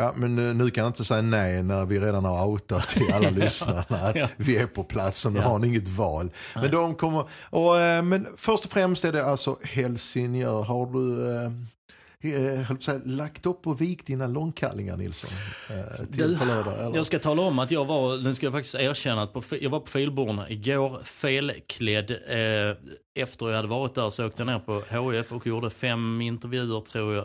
Ja, 0.00 0.12
men 0.16 0.58
nu 0.58 0.70
kan 0.70 0.84
jag 0.84 0.88
inte 0.90 1.04
säga 1.04 1.22
nej 1.22 1.62
när 1.62 1.84
vi 1.86 2.00
redan 2.00 2.24
har 2.24 2.46
outat 2.46 2.88
till 2.88 3.12
alla 3.12 3.30
lyssnarna 3.40 3.84
att 3.90 4.16
Ja. 4.16 4.28
vi 4.36 4.56
är 4.56 4.66
på 4.66 4.82
plats 4.84 5.20
så 5.20 5.30
nu 5.30 5.38
Ja. 5.38 5.44
har 5.48 5.58
ni 5.58 5.66
inget 5.66 5.88
val. 5.88 6.30
Men, 6.54 6.70
de 6.70 6.94
kommer, 6.94 7.24
och, 7.50 7.78
eh, 7.80 8.02
men 8.02 8.26
först 8.36 8.64
och 8.64 8.70
främst 8.70 9.04
är 9.04 9.12
det 9.12 9.24
alltså 9.24 9.58
Helsingör. 9.62 10.62
Har 10.62 10.86
du 10.86 11.34
eh, 11.36 12.60
eh, 12.60 12.76
säga, 12.78 13.00
lagt 13.04 13.46
upp 13.46 13.66
och 13.66 13.80
vikt 13.80 14.06
dina 14.06 14.26
långkallingar 14.26 14.96
Nilsson? 14.96 15.30
Eh, 15.70 16.04
till 16.06 16.16
Du, 16.38 16.44
lördag, 16.46 16.74
eller? 16.80 16.96
Jag 16.96 17.06
ska 17.06 17.18
tala 17.18 17.42
om 17.42 17.58
att 17.58 17.70
jag 17.70 17.84
var, 17.84 18.16
den 18.16 18.34
ska 18.34 18.46
jag 18.46 18.52
faktiskt 18.52 18.74
erkänna, 18.74 19.22
att 19.22 19.32
på, 19.32 19.42
jag 19.60 19.70
var 19.70 19.80
på 19.80 19.86
Filborna 19.86 20.50
igår 20.50 21.00
felklädd. 21.04 22.10
Eh, 22.10 22.76
efter 23.22 23.48
jag 23.48 23.56
hade 23.56 23.68
varit 23.68 23.94
där 23.94 24.10
så 24.10 24.26
åkte 24.26 24.42
jag 24.42 24.46
ner 24.46 24.58
på 24.58 24.72
HF 24.90 25.32
och 25.32 25.46
gjorde 25.46 25.70
fem 25.70 26.20
intervjuer 26.20 26.80
tror 26.80 27.14
jag. 27.14 27.24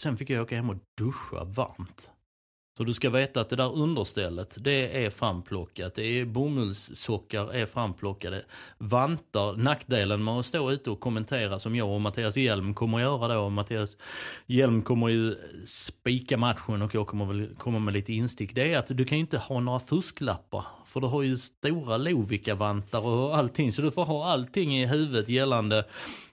Sen 0.00 0.16
fick 0.16 0.30
jag 0.30 0.42
åka 0.42 0.56
hem 0.56 0.70
och 0.70 0.76
duscha 0.98 1.44
varmt. 1.44 2.10
Så 2.76 2.84
du 2.84 2.94
ska 2.94 3.10
veta 3.10 3.40
att 3.40 3.48
det 3.48 3.56
där 3.56 3.74
understället, 3.74 4.56
det 4.60 5.04
är 5.04 5.10
framplockat. 5.10 5.94
Det 5.94 6.02
är 6.02 6.24
bomullssockar 6.24 7.54
är 7.54 7.66
framplockade. 7.66 8.44
Vantar, 8.78 9.56
nackdelen 9.56 10.24
med 10.24 10.34
att 10.34 10.46
stå 10.46 10.70
ute 10.70 10.90
och 10.90 11.00
kommentera 11.00 11.58
som 11.58 11.76
jag 11.76 11.88
och 11.88 12.00
Mattias 12.00 12.36
Hjelm 12.36 12.74
kommer 12.74 12.98
att 12.98 13.02
göra 13.02 13.34
då. 13.34 13.48
Mattias 13.48 13.96
Hjelm 14.46 14.82
kommer 14.82 15.08
ju 15.08 15.34
spika 15.66 16.36
matchen 16.36 16.82
och 16.82 16.94
jag 16.94 17.06
kommer 17.06 17.26
väl 17.26 17.48
komma 17.58 17.78
med 17.78 17.94
lite 17.94 18.12
instick. 18.12 18.54
Det 18.54 18.72
är 18.72 18.78
att 18.78 18.96
du 18.96 19.04
kan 19.04 19.18
ju 19.18 19.22
inte 19.22 19.38
ha 19.38 19.60
några 19.60 19.80
fusklappar. 19.80 20.64
För 20.86 21.00
du 21.00 21.06
har 21.06 21.22
ju 21.22 21.38
stora 21.38 21.96
Lovika-vantar 21.96 23.00
och 23.00 23.36
allting. 23.36 23.72
Så 23.72 23.82
du 23.82 23.90
får 23.90 24.04
ha 24.04 24.26
allting 24.26 24.78
i 24.78 24.86
huvudet 24.86 25.28
gällande 25.28 25.84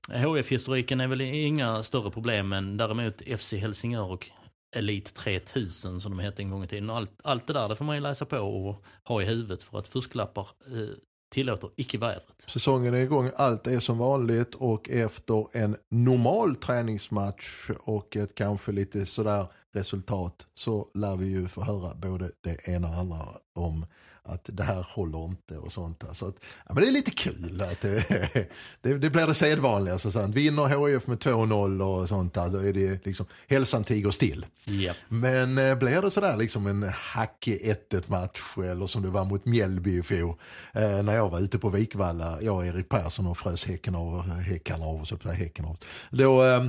HF-historiken 0.07 1.01
är 1.01 1.07
väl 1.07 1.21
inga 1.21 1.83
större 1.83 2.11
problem. 2.11 2.49
Men 2.49 2.77
däremot 2.77 3.21
FC 3.39 3.53
Helsingör 3.53 4.11
och 4.11 4.29
Elite 4.75 5.11
3000 5.13 6.01
som 6.01 6.17
de 6.17 6.19
hette 6.19 6.41
en 6.41 6.49
gång 6.49 6.63
i 6.63 6.67
tiden. 6.67 6.89
Allt, 6.89 7.11
allt 7.23 7.47
det 7.47 7.53
där 7.53 7.69
det 7.69 7.75
får 7.75 7.85
man 7.85 7.95
ju 7.95 8.01
läsa 8.01 8.25
på 8.25 8.37
och 8.37 8.83
ha 9.03 9.21
i 9.21 9.25
huvudet 9.25 9.63
för 9.63 9.79
att 9.79 9.87
fusklappar 9.87 10.47
eh, 10.71 10.89
tillåter 11.29 11.69
icke 11.75 11.97
vädret. 11.97 12.45
Säsongen 12.47 12.93
är 12.93 12.97
igång, 12.97 13.31
allt 13.35 13.67
är 13.67 13.79
som 13.79 13.97
vanligt 13.97 14.55
och 14.55 14.89
efter 14.89 15.57
en 15.57 15.75
normal 15.91 16.55
träningsmatch 16.55 17.69
och 17.79 18.15
ett 18.15 18.35
kanske 18.35 18.71
lite 18.71 19.05
sådär 19.05 19.47
resultat 19.73 20.47
så 20.53 20.87
lär 20.93 21.15
vi 21.15 21.27
ju 21.27 21.47
få 21.47 21.61
höra 21.61 21.95
både 21.95 22.31
det 22.41 22.67
ena 22.67 22.87
och 22.87 22.93
andra 22.93 23.25
om 23.55 23.85
att 24.27 24.49
det 24.53 24.63
här 24.63 24.87
håller 24.89 25.25
inte 25.25 25.57
och 25.57 25.71
sånt. 25.71 26.03
Så 26.13 26.27
att, 26.27 26.35
ja, 26.67 26.73
men 26.73 26.83
det 26.83 26.89
är 26.89 26.91
lite 26.91 27.11
kul 27.11 27.61
att 27.71 27.81
det, 27.81 28.03
det, 28.81 28.93
det 28.93 29.09
blir 29.09 29.27
det 29.27 29.33
sedvanliga. 29.33 29.97
Så 29.97 30.11
sant. 30.11 30.35
Vinner 30.35 30.87
HIF 30.87 31.07
med 31.07 31.17
2-0 31.17 31.81
och 31.81 32.09
sånt 32.09 32.33
då 32.33 32.57
är 32.57 32.73
det 32.73 33.05
liksom 33.05 33.25
hälsan 33.47 33.83
tiger 33.83 34.11
still. 34.11 34.45
Ja. 34.65 34.93
Men 35.07 35.57
eh, 35.57 35.75
blir 35.75 36.01
det 36.01 36.11
sådär 36.11 36.37
liksom 36.37 36.67
en 36.67 36.83
hackig 36.83 37.75
1-1 37.91 38.03
match 38.07 38.57
eller 38.57 38.87
som 38.87 39.01
det 39.01 39.09
var 39.09 39.25
mot 39.25 39.45
Mjällby 39.45 39.99
i 39.99 40.03
fjol 40.03 40.35
eh, 40.73 41.03
när 41.03 41.15
jag 41.15 41.29
var 41.29 41.39
ute 41.39 41.59
på 41.59 41.69
Vikvalla, 41.69 42.41
jag 42.41 42.55
och 42.55 42.65
Erik 42.65 42.89
Persson 42.89 43.27
och 43.27 43.37
frös 43.37 43.65
häcken 43.65 43.95
av, 43.95 44.29
häckarna 44.29 44.85
av 44.85 45.01
och 45.01 45.07
så 45.07 45.15
att 45.15 45.37
häcken 45.37 45.65
av. 45.65 45.77
Då, 46.09 46.43
eh, 46.43 46.65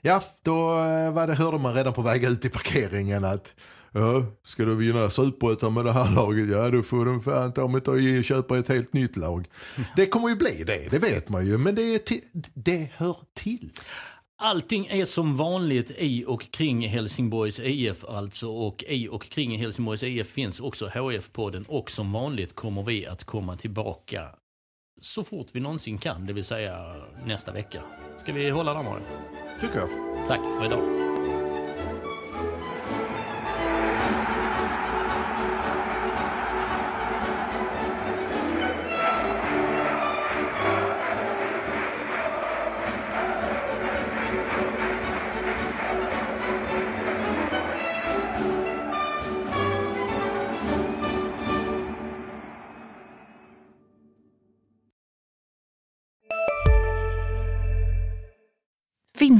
ja, 0.00 0.22
då 0.42 0.70
eh, 0.70 1.12
var 1.12 1.26
det, 1.26 1.34
hörde 1.34 1.58
man 1.58 1.74
redan 1.74 1.92
på 1.92 2.02
väg 2.02 2.24
ut 2.24 2.44
i 2.44 2.48
parkeringen 2.48 3.24
att 3.24 3.54
Ja, 3.92 4.24
ska 4.44 4.64
du 4.64 4.74
vinna 4.74 5.10
superettan 5.10 5.74
med 5.74 5.84
det 5.84 5.92
här 5.92 6.14
laget, 6.14 6.48
ja 6.48 6.70
då 6.70 6.82
får 6.82 7.04
de 7.04 7.20
fan 7.22 7.52
ta 7.52 7.68
mig 7.68 7.80
och 8.18 8.24
köpa 8.24 8.58
ett 8.58 8.68
helt 8.68 8.92
nytt 8.92 9.16
lag. 9.16 9.48
Det 9.96 10.06
kommer 10.06 10.28
ju 10.28 10.36
bli 10.36 10.64
det, 10.64 10.90
det 10.90 10.98
vet 10.98 11.28
man 11.28 11.46
ju, 11.46 11.58
men 11.58 11.74
det, 11.74 11.82
är 11.94 11.98
ti- 11.98 12.50
det 12.54 12.90
hör 12.96 13.16
till. 13.34 13.70
Allting 14.42 14.86
är 14.86 15.04
som 15.04 15.36
vanligt 15.36 15.90
i 15.98 16.24
och 16.26 16.50
kring 16.50 16.88
Helsingborgs 16.88 17.60
IF 17.60 18.04
alltså 18.04 18.48
och 18.48 18.84
i 18.88 19.08
och 19.08 19.22
kring 19.22 19.58
Helsingborgs 19.58 20.02
IF 20.02 20.28
finns 20.28 20.60
också 20.60 20.86
HF-podden 20.86 21.64
och 21.68 21.90
som 21.90 22.12
vanligt 22.12 22.54
kommer 22.54 22.82
vi 22.82 23.06
att 23.06 23.24
komma 23.24 23.56
tillbaka 23.56 24.28
så 25.02 25.24
fort 25.24 25.46
vi 25.52 25.60
någonsin 25.60 25.98
kan, 25.98 26.26
det 26.26 26.32
vill 26.32 26.44
säga 26.44 26.96
nästa 27.26 27.52
vecka. 27.52 27.82
Ska 28.18 28.32
vi 28.32 28.50
hålla 28.50 28.74
där 28.74 28.82
Mario? 28.82 29.02
Tycker 29.60 29.78
jag. 29.78 29.88
Tack 30.26 30.40
för 30.58 30.66
idag. 30.66 31.09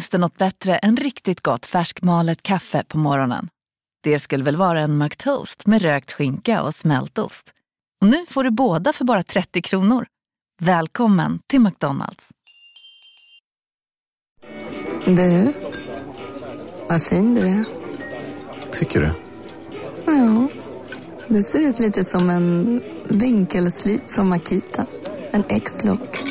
Finns 0.01 0.11
det 0.11 0.19
något 0.19 0.39
bättre 0.39 0.77
än 0.77 0.97
riktigt 0.97 1.41
gott 1.41 1.67
färskmalet 1.67 2.43
kaffe 2.43 2.85
på 2.89 2.99
morgonen? 2.99 3.49
Det 4.03 4.21
skulle 4.21 4.45
väl 4.45 4.57
vara 4.57 4.81
en 4.81 4.99
McToast 4.99 5.67
med 5.67 5.83
rökt 5.83 6.13
skinka 6.13 6.63
och 6.63 6.75
smältost. 6.75 7.53
Och 8.01 8.07
nu 8.07 8.27
får 8.29 8.45
du 8.45 8.51
båda 8.51 8.93
för 8.93 9.05
bara 9.05 9.23
30 9.23 9.63
kronor. 9.63 10.07
Välkommen 10.61 11.39
till 11.47 11.61
McDonalds. 11.61 12.29
Du, 15.07 15.53
vad 16.89 17.03
fin 17.03 17.35
du 17.35 17.41
är. 17.41 17.65
Tycker 18.73 19.01
du? 19.01 19.13
Ja, 20.07 20.49
du 21.29 21.43
ser 21.43 21.61
ut 21.61 21.79
lite 21.79 22.05
som 22.05 22.31
en 22.31 22.81
vinkelslip 23.09 24.09
från 24.09 24.29
Makita. 24.29 24.87
En 25.31 25.45
X-look. 25.49 26.25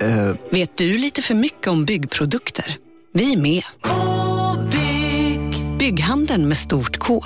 Eh, 0.00 0.34
Vet 0.50 0.76
du 0.76 0.98
lite 0.98 1.22
för 1.22 1.34
mycket 1.34 1.66
om 1.66 1.84
byggprodukter? 1.84 2.78
Vi 3.16 3.32
är 3.32 3.36
med. 3.36 3.62
Bygghandeln 5.78 6.48
med 6.48 6.56
stort 6.56 6.98
K. 6.98 7.24